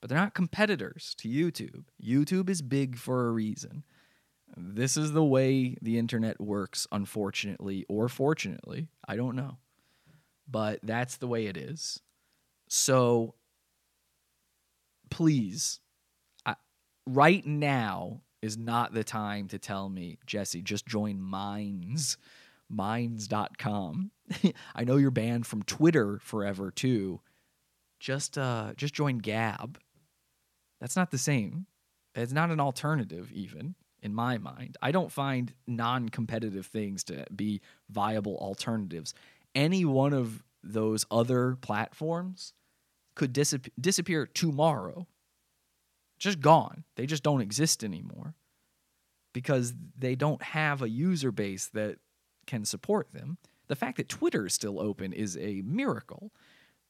but 0.00 0.10
they're 0.10 0.18
not 0.18 0.34
competitors 0.34 1.14
to 1.18 1.28
YouTube. 1.28 1.84
YouTube 2.02 2.50
is 2.50 2.60
big 2.60 2.98
for 2.98 3.28
a 3.28 3.30
reason. 3.30 3.84
This 4.56 4.96
is 4.96 5.12
the 5.12 5.24
way 5.24 5.76
the 5.80 5.98
internet 5.98 6.40
works, 6.40 6.86
unfortunately 6.92 7.84
or 7.88 8.08
fortunately. 8.08 8.88
I 9.08 9.16
don't 9.16 9.36
know. 9.36 9.56
But 10.48 10.80
that's 10.82 11.16
the 11.16 11.26
way 11.26 11.46
it 11.46 11.56
is. 11.56 12.00
So 12.68 13.34
please, 15.10 15.80
right 17.06 17.44
now 17.46 18.22
is 18.42 18.58
not 18.58 18.92
the 18.92 19.04
time 19.04 19.48
to 19.48 19.58
tell 19.58 19.88
me, 19.88 20.18
Jesse, 20.26 20.62
just 20.62 20.86
join 20.86 21.20
Minds, 21.20 22.16
minds.com. 22.68 24.10
I 24.74 24.84
know 24.84 24.96
you're 24.96 25.10
banned 25.10 25.46
from 25.46 25.62
Twitter 25.62 26.18
forever 26.22 26.70
too. 26.70 27.20
Just 27.98 28.36
uh 28.36 28.72
just 28.76 28.94
join 28.94 29.18
Gab. 29.18 29.78
That's 30.80 30.96
not 30.96 31.10
the 31.10 31.18
same. 31.18 31.66
It's 32.14 32.32
not 32.32 32.50
an 32.50 32.60
alternative 32.60 33.30
even 33.32 33.74
in 34.02 34.14
my 34.14 34.38
mind. 34.38 34.76
I 34.82 34.92
don't 34.92 35.12
find 35.12 35.52
non-competitive 35.66 36.66
things 36.66 37.04
to 37.04 37.24
be 37.34 37.60
viable 37.88 38.36
alternatives. 38.36 39.14
Any 39.54 39.84
one 39.84 40.12
of 40.12 40.42
those 40.62 41.06
other 41.10 41.56
platforms 41.60 42.52
could 43.14 43.32
disap- 43.32 43.70
disappear 43.80 44.26
tomorrow. 44.26 45.06
Just 46.18 46.40
gone. 46.40 46.84
They 46.96 47.06
just 47.06 47.22
don't 47.22 47.40
exist 47.40 47.84
anymore 47.84 48.34
because 49.32 49.74
they 49.98 50.14
don't 50.14 50.42
have 50.42 50.80
a 50.80 50.88
user 50.88 51.30
base 51.30 51.66
that 51.74 51.98
can 52.46 52.64
support 52.64 53.12
them. 53.12 53.38
The 53.68 53.76
fact 53.76 53.98
that 53.98 54.08
Twitter 54.08 54.46
is 54.46 54.54
still 54.54 54.80
open 54.80 55.12
is 55.12 55.36
a 55.36 55.62
miracle. 55.62 56.32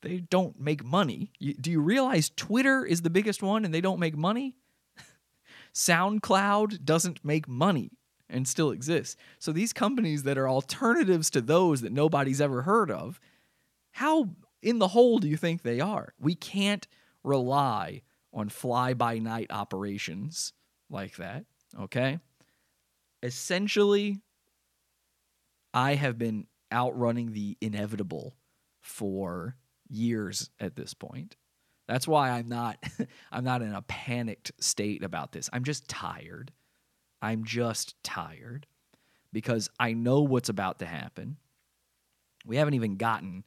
They 0.03 0.18
don't 0.18 0.61
make 0.61 0.85
money. 0.85 1.33
Do 1.41 1.70
you 1.70 1.81
realize 1.81 2.31
Twitter 2.31 2.85
is 2.85 3.03
the 3.03 3.11
biggest 3.11 3.43
one 3.43 3.64
and 3.64 3.74
they 3.74 3.81
don't 3.81 3.99
make 3.99 4.16
money? 4.16 4.57
SoundCloud 5.74 6.85
doesn't 6.85 7.24
make 7.24 7.49
money 7.49 7.91
and 8.29 8.47
still 8.47 8.70
exists. 8.70 9.16
So 9.39 9.53
these 9.53 9.72
companies 9.72 10.22
that 10.24 10.39
are 10.39 10.49
alternatives 10.49 11.31
to 11.31 11.41
those 11.41 11.81
that 11.81 11.93
nobody's 11.93 12.41
ever 12.41 12.62
heard 12.62 12.91
of, 12.91 13.18
how 13.93 14.31
in 14.62 14.79
the 14.79 14.89
hole 14.89 15.18
do 15.18 15.29
you 15.29 15.37
think 15.37 15.62
they 15.62 15.81
are? 15.81 16.12
We 16.20 16.35
can't 16.35 16.87
rely 17.24 18.03
on 18.37 18.51
fly 18.51 18.95
by 18.95 19.18
night 19.18 19.49
operations 19.51 20.53
like 20.91 21.16
that, 21.16 21.47
okay? 21.80 22.20
Essentially, 23.22 24.20
I 25.72 25.95
have 25.95 26.18
been 26.18 26.47
outrunning 26.72 27.32
the 27.32 27.57
inevitable 27.61 28.37
for 28.82 29.57
years 29.89 30.51
at 30.61 30.76
this 30.76 30.95
point. 30.95 31.37
That's 31.89 32.07
why 32.07 32.30
I'm 32.30 32.49
not 32.49 32.78
I'm 33.32 33.45
not 33.45 33.62
in 33.62 33.72
a 33.72 33.82
panicked 33.82 34.53
state 34.61 35.03
about 35.03 35.32
this. 35.32 35.49
I'm 35.53 35.64
just 35.64 35.89
tired. 35.89 36.53
I'm 37.22 37.45
just 37.45 37.95
tired 38.05 38.66
because 39.32 39.70
I 39.80 39.95
know 39.95 40.20
what's 40.20 40.51
about 40.51 40.80
to 40.80 40.87
happen. 40.87 41.39
We 42.45 42.57
haven't 42.57 42.74
even 42.74 42.97
gotten 42.97 43.45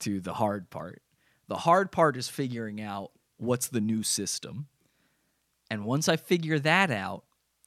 to 0.00 0.20
the 0.20 0.34
hard 0.34 0.70
part. 0.70 1.02
The 1.48 1.56
hard 1.56 1.90
part 1.90 2.16
is 2.16 2.28
figuring 2.28 2.80
out 2.80 3.12
what's 3.40 3.68
the 3.68 3.80
new 3.80 4.02
system. 4.02 4.66
And 5.70 5.84
once 5.84 6.08
I 6.08 6.16
figure 6.16 6.58
that 6.58 6.90
out, 6.90 7.24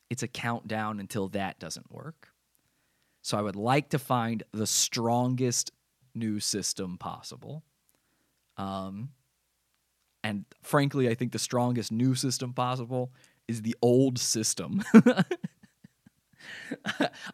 it's 0.09 0.23
a 0.23 0.27
countdown 0.27 0.99
until 0.99 1.29
that 1.29 1.59
doesn't 1.59 1.91
work. 1.91 2.29
So 3.21 3.37
I 3.37 3.41
would 3.41 3.55
like 3.55 3.89
to 3.89 3.99
find 3.99 4.43
the 4.51 4.67
strongest 4.67 5.71
new 6.13 6.39
system 6.39 6.97
possible. 6.97 7.63
Um, 8.57 9.09
and 10.23 10.45
frankly, 10.61 11.09
I 11.09 11.15
think 11.15 11.31
the 11.31 11.39
strongest 11.39 11.91
new 11.91 12.15
system 12.15 12.53
possible 12.53 13.11
is 13.47 13.61
the 13.61 13.75
old 13.81 14.19
system. 14.19 14.83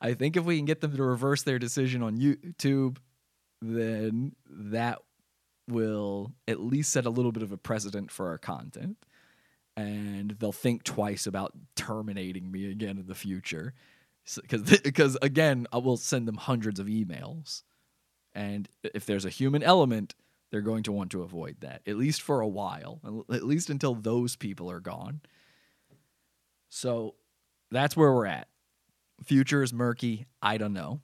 I 0.02 0.14
think 0.14 0.38
if 0.38 0.46
we 0.46 0.58
can 0.58 0.66
get 0.66 0.82
them 0.82 0.96
to 0.96 1.04
reverse 1.04 1.44
their 1.44 1.60
decision 1.60 2.04
on 2.04 2.18
YouTube, 2.18 2.98
then 3.62 4.36
that 4.50 5.00
will 5.72 6.34
at 6.48 6.60
least 6.60 6.92
set 6.92 7.06
a 7.06 7.10
little 7.10 7.32
bit 7.32 7.44
of 7.44 7.52
a 7.52 7.58
precedent 7.58 8.12
for 8.12 8.28
our 8.28 8.38
content. 8.38 8.98
And 9.78 10.32
they'll 10.32 10.52
think 10.52 10.84
twice 10.84 11.26
about 11.26 11.54
terminating 11.76 12.52
me 12.52 12.70
again 12.70 12.98
in 12.98 13.08
the 13.08 13.16
future. 13.16 13.74
Because, 14.36 14.80
because 14.82 15.18
again, 15.22 15.68
I 15.72 15.78
will 15.78 15.98
send 15.98 16.28
them 16.28 16.36
hundreds 16.36 16.80
of 16.80 16.88
emails. 16.88 17.64
And 18.34 18.68
if 18.84 19.06
there's 19.06 19.26
a 19.26 19.30
human 19.30 19.64
element, 19.64 20.16
they're 20.52 20.62
going 20.62 20.84
to 20.84 20.92
want 20.92 21.12
to 21.12 21.22
avoid 21.22 21.58
that, 21.62 21.82
at 21.88 21.98
least 21.98 22.22
for 22.22 22.42
a 22.42 22.48
while, 22.48 23.00
at 23.32 23.44
least 23.44 23.70
until 23.70 23.96
those 23.96 24.36
people 24.36 24.70
are 24.70 24.80
gone. 24.80 25.22
So 26.70 27.16
that's 27.72 27.96
where 27.96 28.14
we're 28.14 28.26
at. 28.26 28.48
Future 29.24 29.64
is 29.64 29.74
murky. 29.74 30.26
I 30.42 30.58
don't 30.58 30.74
know. 30.74 31.02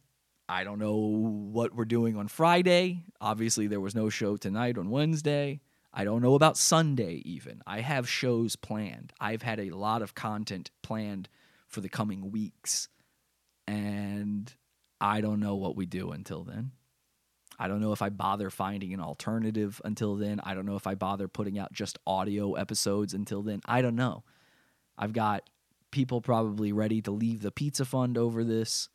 I 0.48 0.64
don't 0.64 0.80
know 0.80 0.96
what 0.96 1.74
we're 1.76 1.86
doing 1.86 2.18
on 2.18 2.28
Friday. 2.28 3.04
Obviously, 3.20 3.68
there 3.68 3.80
was 3.80 3.96
no 3.96 4.10
show 4.10 4.38
tonight 4.38 4.78
on 4.78 4.90
Wednesday. 4.90 5.62
I 5.92 6.04
don't 6.04 6.22
know 6.22 6.36
about 6.36 6.58
Sunday, 6.58 7.22
even. 7.26 7.62
I 7.66 7.82
have 7.82 8.08
shows 8.08 8.56
planned. 8.56 9.14
I've 9.20 9.42
had 9.42 9.60
a 9.60 9.72
lot 9.72 10.02
of 10.02 10.14
content 10.14 10.70
planned 10.84 11.30
for 11.68 11.82
the 11.82 11.90
coming 11.90 12.32
weeks. 12.32 12.90
And 13.66 14.54
I 15.02 15.22
don't 15.22 15.40
know 15.40 15.56
what 15.56 15.76
we 15.76 15.86
do 15.86 16.12
until 16.12 16.44
then. 16.44 16.72
I 17.58 17.68
don't 17.68 17.80
know 17.80 17.94
if 17.94 18.02
I 18.02 18.10
bother 18.10 18.50
finding 18.50 18.94
an 18.94 19.00
alternative 19.00 19.82
until 19.86 20.16
then. 20.16 20.42
I 20.44 20.54
don't 20.54 20.66
know 20.66 20.76
if 20.76 20.86
I 20.86 20.96
bother 20.96 21.28
putting 21.28 21.58
out 21.58 21.72
just 21.72 21.98
audio 22.06 22.54
episodes 22.54 23.14
until 23.14 23.42
then. 23.42 23.62
I 23.66 23.82
don't 23.82 23.96
know. 23.96 24.24
I've 24.98 25.14
got 25.14 25.50
people 25.92 26.22
probably 26.22 26.74
ready 26.74 27.02
to 27.04 27.12
leave 27.12 27.42
the 27.42 27.52
pizza 27.52 27.86
fund 27.86 28.18
over 28.18 28.44
this. 28.44 28.90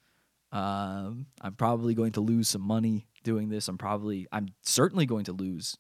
Um, 0.52 1.26
I'm 1.40 1.54
probably 1.54 1.94
going 1.94 2.12
to 2.12 2.20
lose 2.20 2.48
some 2.48 2.62
money 2.62 3.06
doing 3.22 3.48
this. 3.48 3.68
I'm 3.68 3.78
probably, 3.78 4.26
I'm 4.32 4.48
certainly 4.62 5.06
going 5.06 5.24
to 5.24 5.32
lose 5.32 5.76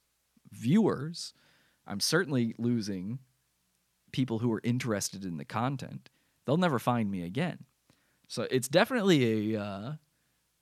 viewers. 0.52 1.34
I'm 1.86 2.00
certainly 2.00 2.54
losing 2.58 3.18
people 4.12 4.38
who 4.38 4.52
are 4.52 4.60
interested 4.62 5.24
in 5.24 5.36
the 5.38 5.44
content. 5.44 6.10
They'll 6.44 6.56
never 6.56 6.78
find 6.78 7.10
me 7.10 7.22
again. 7.24 7.64
So 8.28 8.46
it's 8.50 8.68
definitely 8.68 9.54
a, 9.54 9.60
uh, 9.60 9.92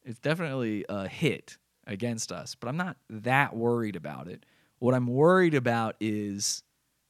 it's 0.05 0.21
definitely 0.21 0.87
a 0.89 1.07
hit 1.07 1.59
against 1.87 2.33
us, 2.33 2.55
but 2.55 2.69
I'm 2.69 2.77
not 2.77 2.97
that 3.11 3.55
worried 3.55 3.97
about 3.97 4.29
it. 4.29 4.45
What 4.79 4.95
I'm 4.95 5.07
worried 5.07 5.55
about 5.55 5.97
is 6.01 6.63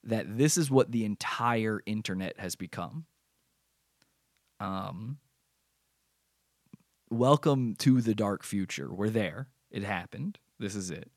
that 0.04 0.38
this 0.38 0.56
is 0.56 0.70
what 0.70 0.90
the 0.90 1.04
entire 1.04 1.82
internet 1.86 2.38
has 2.40 2.56
become. 2.56 3.04
Um, 4.60 5.18
welcome 7.10 7.74
to 7.76 8.00
the 8.00 8.14
dark 8.14 8.44
future. 8.44 8.92
We're 8.92 9.10
there. 9.10 9.48
It 9.70 9.82
happened. 9.82 10.38
This 10.58 10.74
is 10.74 10.90
it. 10.90 11.10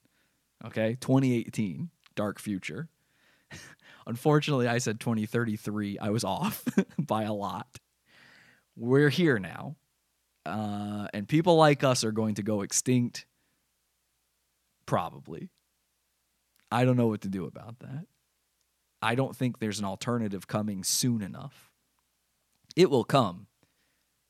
Okay, 0.65 0.97
2018, 0.99 1.89
dark 2.15 2.39
future. 2.39 2.89
Unfortunately, 4.07 4.67
I 4.67 4.77
said 4.77 4.99
2033. 4.99 5.99
I 5.99 6.09
was 6.09 6.23
off 6.23 6.63
by 6.99 7.23
a 7.23 7.33
lot. 7.33 7.79
We're 8.75 9.09
here 9.09 9.39
now. 9.39 9.75
Uh, 10.45 11.07
and 11.13 11.27
people 11.27 11.55
like 11.55 11.83
us 11.83 12.03
are 12.03 12.11
going 12.11 12.35
to 12.35 12.43
go 12.43 12.61
extinct 12.61 13.25
Probably. 14.91 15.49
I 16.69 16.83
don't 16.83 16.97
know 16.97 17.07
what 17.07 17.21
to 17.21 17.29
do 17.29 17.45
about 17.45 17.79
that. 17.79 18.07
I 19.01 19.15
don't 19.15 19.33
think 19.33 19.59
there's 19.59 19.79
an 19.79 19.85
alternative 19.85 20.47
coming 20.47 20.83
soon 20.83 21.21
enough. 21.21 21.71
It 22.75 22.89
will 22.89 23.05
come. 23.05 23.47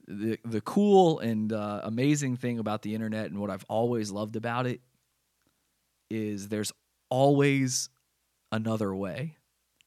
The, 0.07 0.39
the 0.43 0.61
cool 0.61 1.19
and 1.19 1.53
uh, 1.53 1.81
amazing 1.83 2.37
thing 2.37 2.59
about 2.59 2.81
the 2.81 2.95
internet 2.95 3.27
and 3.27 3.39
what 3.39 3.49
I've 3.49 3.65
always 3.69 4.11
loved 4.11 4.35
about 4.35 4.67
it 4.67 4.81
is 6.09 6.49
there's 6.49 6.73
always 7.09 7.89
another 8.51 8.93
way. 8.93 9.37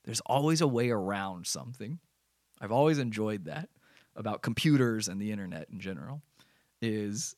There's 0.04 0.20
always 0.20 0.60
a 0.60 0.66
way 0.66 0.90
around 0.90 1.46
something. 1.46 1.98
I've 2.60 2.72
always 2.72 2.98
enjoyed 2.98 3.46
that 3.46 3.68
about 4.16 4.42
computers 4.42 5.08
and 5.08 5.20
the 5.20 5.32
internet 5.32 5.68
in 5.70 5.80
general 5.80 6.22
is 6.80 7.34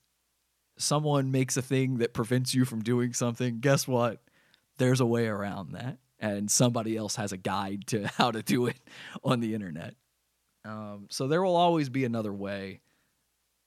someone 0.79 1.31
makes 1.31 1.57
a 1.57 1.63
thing 1.63 1.99
that 1.99 2.13
prevents 2.13 2.55
you 2.55 2.65
from 2.65 2.83
doing 2.83 3.13
something, 3.13 3.61
guess 3.61 3.89
what? 3.89 4.23
There's 4.79 5.01
a 5.01 5.07
way 5.07 5.27
around 5.27 5.73
that. 5.73 5.99
And 6.19 6.51
somebody 6.51 6.97
else 6.97 7.17
has 7.17 7.33
a 7.33 7.37
guide 7.37 7.87
to 7.89 8.07
how 8.17 8.31
to 8.31 8.43
do 8.43 8.67
it 8.67 8.79
on 9.25 9.41
the 9.41 9.55
internet. 9.55 9.95
Um, 10.67 11.07
so 11.11 11.29
there 11.29 11.43
will 11.43 11.57
always 11.57 11.89
be 11.89 12.05
another 12.05 12.33
way. 12.33 12.81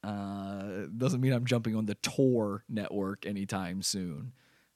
Uh, 0.04 0.88
doesn't 0.98 1.22
mean 1.22 1.34
I'm 1.34 1.46
jumping 1.46 1.76
on 1.76 1.86
the 1.86 1.96
Tor 1.96 2.64
network 2.70 3.26
anytime 3.26 3.82
soon, 3.82 4.34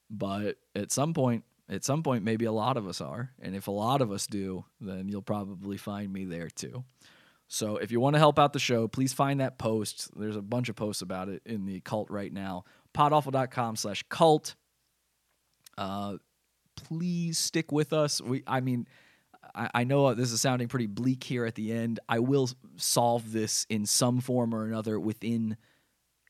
but 0.10 0.58
at 0.76 0.92
some 0.92 1.14
point, 1.14 1.44
at 1.70 1.84
some 1.84 2.04
point, 2.04 2.24
maybe 2.24 2.46
a 2.46 2.52
lot 2.52 2.78
of 2.78 2.88
us 2.88 3.00
are, 3.00 3.32
and 3.42 3.56
if 3.56 3.68
a 3.68 3.72
lot 3.72 4.02
of 4.02 4.12
us 4.12 4.28
do, 4.28 4.66
then 4.82 5.08
you'll 5.08 5.22
probably 5.22 5.78
find 5.78 6.12
me 6.12 6.26
there 6.26 6.50
too. 6.50 6.84
So 7.48 7.78
if 7.78 7.92
you 7.92 8.00
want 8.00 8.16
to 8.16 8.20
help 8.20 8.40
out 8.40 8.52
the 8.52 8.60
show, 8.60 8.88
please 8.88 9.14
find 9.14 9.40
that 9.40 9.58
post. 9.58 10.10
There's 10.18 10.36
a 10.36 10.42
bunch 10.42 10.70
of 10.70 10.76
posts 10.76 11.02
about 11.02 11.30
it 11.30 11.42
in 11.46 11.66
the 11.66 11.80
cult 11.82 12.10
right 12.10 12.32
now. 12.34 12.66
Podawful.com 12.94 13.76
slash 13.76 14.04
cult. 14.10 14.56
Uh, 15.78 16.18
please 16.76 17.38
stick 17.38 17.72
with 17.72 17.94
us. 17.94 18.22
We, 18.22 18.44
I 18.48 18.60
mean, 18.60 18.88
I, 19.56 19.70
I 19.74 19.84
know 19.84 20.14
this 20.14 20.32
is 20.32 20.42
sounding 20.42 20.68
pretty 20.68 20.88
bleak 20.88 21.24
here 21.24 21.46
at 21.46 21.56
the 21.56 21.72
end. 21.72 22.00
I 22.08 22.20
will 22.20 22.50
solve 22.76 23.32
this 23.32 23.66
in 23.70 23.86
some 23.86 24.20
form 24.22 24.54
or 24.54 24.66
another 24.66 25.00
within 25.00 25.58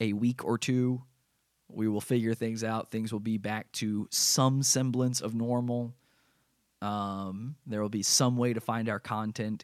a 0.02 0.14
week 0.14 0.44
or 0.44 0.58
two. 0.58 1.02
We 1.70 1.88
will 1.88 2.02
figure 2.02 2.34
things 2.34 2.64
out. 2.64 2.92
Things 2.92 3.12
will 3.12 3.20
be 3.20 3.38
back 3.38 3.72
to 3.74 4.08
some 4.12 4.64
semblance 4.64 5.22
of 5.22 5.34
normal. 5.34 5.94
Um, 6.82 7.56
there 7.66 7.82
will 7.82 7.90
be 7.90 8.04
some 8.04 8.38
way 8.38 8.54
to 8.54 8.60
find 8.60 8.90
our 8.90 9.00
content 9.00 9.64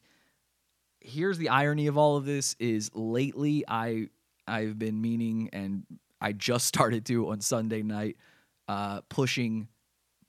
here's 1.01 1.37
the 1.37 1.49
irony 1.49 1.87
of 1.87 1.97
all 1.97 2.17
of 2.17 2.25
this 2.25 2.55
is 2.59 2.91
lately 2.93 3.63
I 3.67 4.09
I've 4.47 4.79
been 4.79 5.01
meaning 5.01 5.49
and 5.53 5.83
I 6.19 6.33
just 6.33 6.65
started 6.75 7.05
to 7.07 7.29
on 7.29 7.41
Sunday 7.41 7.81
night 7.81 8.17
uh, 8.67 9.01
pushing 9.09 9.67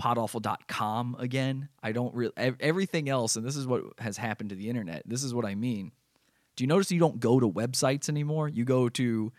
podawful.com 0.01 1.17
again. 1.19 1.69
I 1.83 1.93
don't 1.93 2.15
really 2.15 2.33
everything 2.37 3.09
else 3.09 3.37
and 3.37 3.45
this 3.45 3.57
is 3.57 3.67
what 3.67 3.83
has 3.99 4.17
happened 4.17 4.51
to 4.51 4.57
the 4.57 4.69
internet. 4.69 5.03
This 5.07 5.23
is 5.23 5.35
what 5.35 5.45
I 5.45 5.55
mean. 5.55 5.93
Do 6.57 6.65
you 6.65 6.69
notice 6.69 6.91
you 6.91 7.01
don't 7.01 7.21
go 7.21 7.41
to 7.41 7.49
websites 7.49 8.09
anymore? 8.09 8.49
You 8.49 8.65
go 8.65 8.89
to 8.91 9.33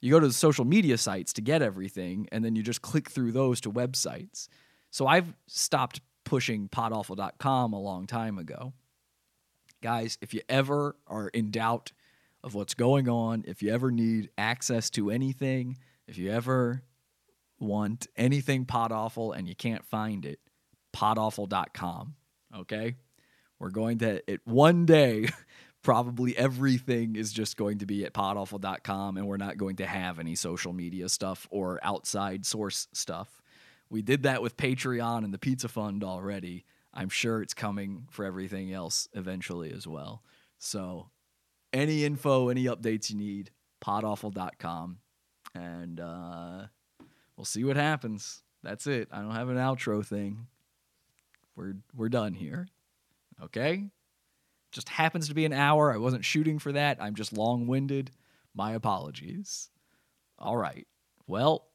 you 0.00 0.10
go 0.10 0.20
to 0.20 0.26
the 0.26 0.32
social 0.32 0.64
media 0.64 0.98
sites 0.98 1.32
to 1.34 1.40
get 1.40 1.62
everything 1.62 2.28
and 2.32 2.44
then 2.44 2.56
you 2.56 2.62
just 2.62 2.82
click 2.82 3.10
through 3.10 3.32
those 3.32 3.60
to 3.62 3.70
websites. 3.70 4.48
So 4.90 5.06
I've 5.06 5.32
stopped 5.46 6.00
pushing 6.24 6.68
podawful.com 6.68 7.72
a 7.72 7.80
long 7.80 8.06
time 8.06 8.38
ago 8.38 8.72
guys, 9.82 10.16
if 10.22 10.32
you 10.32 10.40
ever 10.48 10.96
are 11.06 11.28
in 11.28 11.50
doubt 11.50 11.92
of 12.42 12.54
what's 12.54 12.74
going 12.74 13.08
on, 13.08 13.44
if 13.46 13.62
you 13.62 13.70
ever 13.70 13.90
need 13.90 14.30
access 14.38 14.88
to 14.90 15.10
anything, 15.10 15.76
if 16.06 16.16
you 16.16 16.30
ever 16.30 16.82
want 17.62 18.06
anything 18.16 18.64
pod 18.64 18.92
awful 18.92 19.32
and 19.32 19.48
you 19.48 19.54
can't 19.54 19.84
find 19.84 20.24
it, 20.26 20.40
podawful.com. 20.94 22.14
Okay? 22.56 22.96
We're 23.58 23.70
going 23.70 23.98
to 23.98 24.30
it 24.30 24.40
one 24.44 24.86
day 24.86 25.28
probably 25.82 26.36
everything 26.36 27.16
is 27.16 27.32
just 27.32 27.56
going 27.56 27.78
to 27.78 27.86
be 27.86 28.04
at 28.04 28.14
podawful.com 28.14 29.16
and 29.16 29.26
we're 29.26 29.36
not 29.36 29.56
going 29.56 29.76
to 29.76 29.86
have 29.86 30.18
any 30.18 30.34
social 30.34 30.72
media 30.72 31.08
stuff 31.08 31.46
or 31.50 31.80
outside 31.82 32.46
source 32.46 32.88
stuff. 32.92 33.42
We 33.90 34.02
did 34.02 34.22
that 34.22 34.42
with 34.42 34.56
Patreon 34.56 35.24
and 35.24 35.34
the 35.34 35.38
Pizza 35.38 35.68
Fund 35.68 36.02
already. 36.02 36.64
I'm 36.94 37.08
sure 37.08 37.42
it's 37.42 37.54
coming 37.54 38.06
for 38.10 38.24
everything 38.24 38.72
else 38.72 39.08
eventually 39.12 39.72
as 39.72 39.86
well. 39.86 40.22
So, 40.58 41.10
any 41.72 42.04
info, 42.04 42.48
any 42.48 42.64
updates 42.64 43.10
you 43.10 43.16
need, 43.16 43.50
podawful.com. 43.82 44.98
And 45.54 46.00
uh, 46.00 46.66
we'll 47.36 47.44
see 47.44 47.64
what 47.64 47.76
happens. 47.76 48.42
That's 48.62 48.86
it. 48.86 49.08
I 49.10 49.20
don't 49.20 49.34
have 49.34 49.48
an 49.48 49.56
outro 49.56 50.04
thing. 50.04 50.46
We're 51.56 51.74
we're 51.94 52.08
done 52.08 52.34
here. 52.34 52.68
Okay? 53.42 53.90
Just 54.70 54.88
happens 54.88 55.28
to 55.28 55.34
be 55.34 55.44
an 55.44 55.52
hour. 55.52 55.92
I 55.92 55.98
wasn't 55.98 56.24
shooting 56.24 56.58
for 56.58 56.72
that. 56.72 56.96
I'm 57.00 57.14
just 57.14 57.32
long-winded. 57.32 58.10
My 58.54 58.72
apologies. 58.72 59.68
All 60.38 60.56
right. 60.56 60.86
Well, 61.26 61.66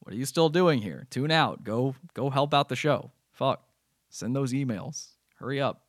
what 0.00 0.12
are 0.12 0.16
you 0.16 0.26
still 0.26 0.48
doing 0.48 0.80
here? 0.80 1.06
Tune 1.10 1.30
out. 1.30 1.64
Go 1.64 1.94
go 2.14 2.30
help 2.30 2.54
out 2.54 2.68
the 2.68 2.76
show. 2.76 3.12
Fuck. 3.32 3.62
Send 4.10 4.34
those 4.34 4.52
emails. 4.52 5.08
Hurry 5.36 5.60
up. 5.60 5.82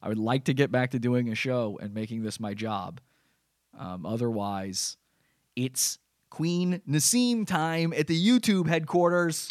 I 0.00 0.08
would 0.08 0.18
like 0.18 0.44
to 0.44 0.54
get 0.54 0.70
back 0.70 0.90
to 0.92 0.98
doing 0.98 1.28
a 1.30 1.34
show 1.34 1.78
and 1.82 1.92
making 1.92 2.22
this 2.22 2.38
my 2.38 2.54
job. 2.54 3.00
Um, 3.76 4.06
otherwise, 4.06 4.96
It's 5.56 5.98
Queen 6.30 6.80
Nasim 6.88 7.46
time 7.46 7.92
at 7.96 8.06
the 8.06 8.28
YouTube 8.28 8.68
headquarters. 8.68 9.50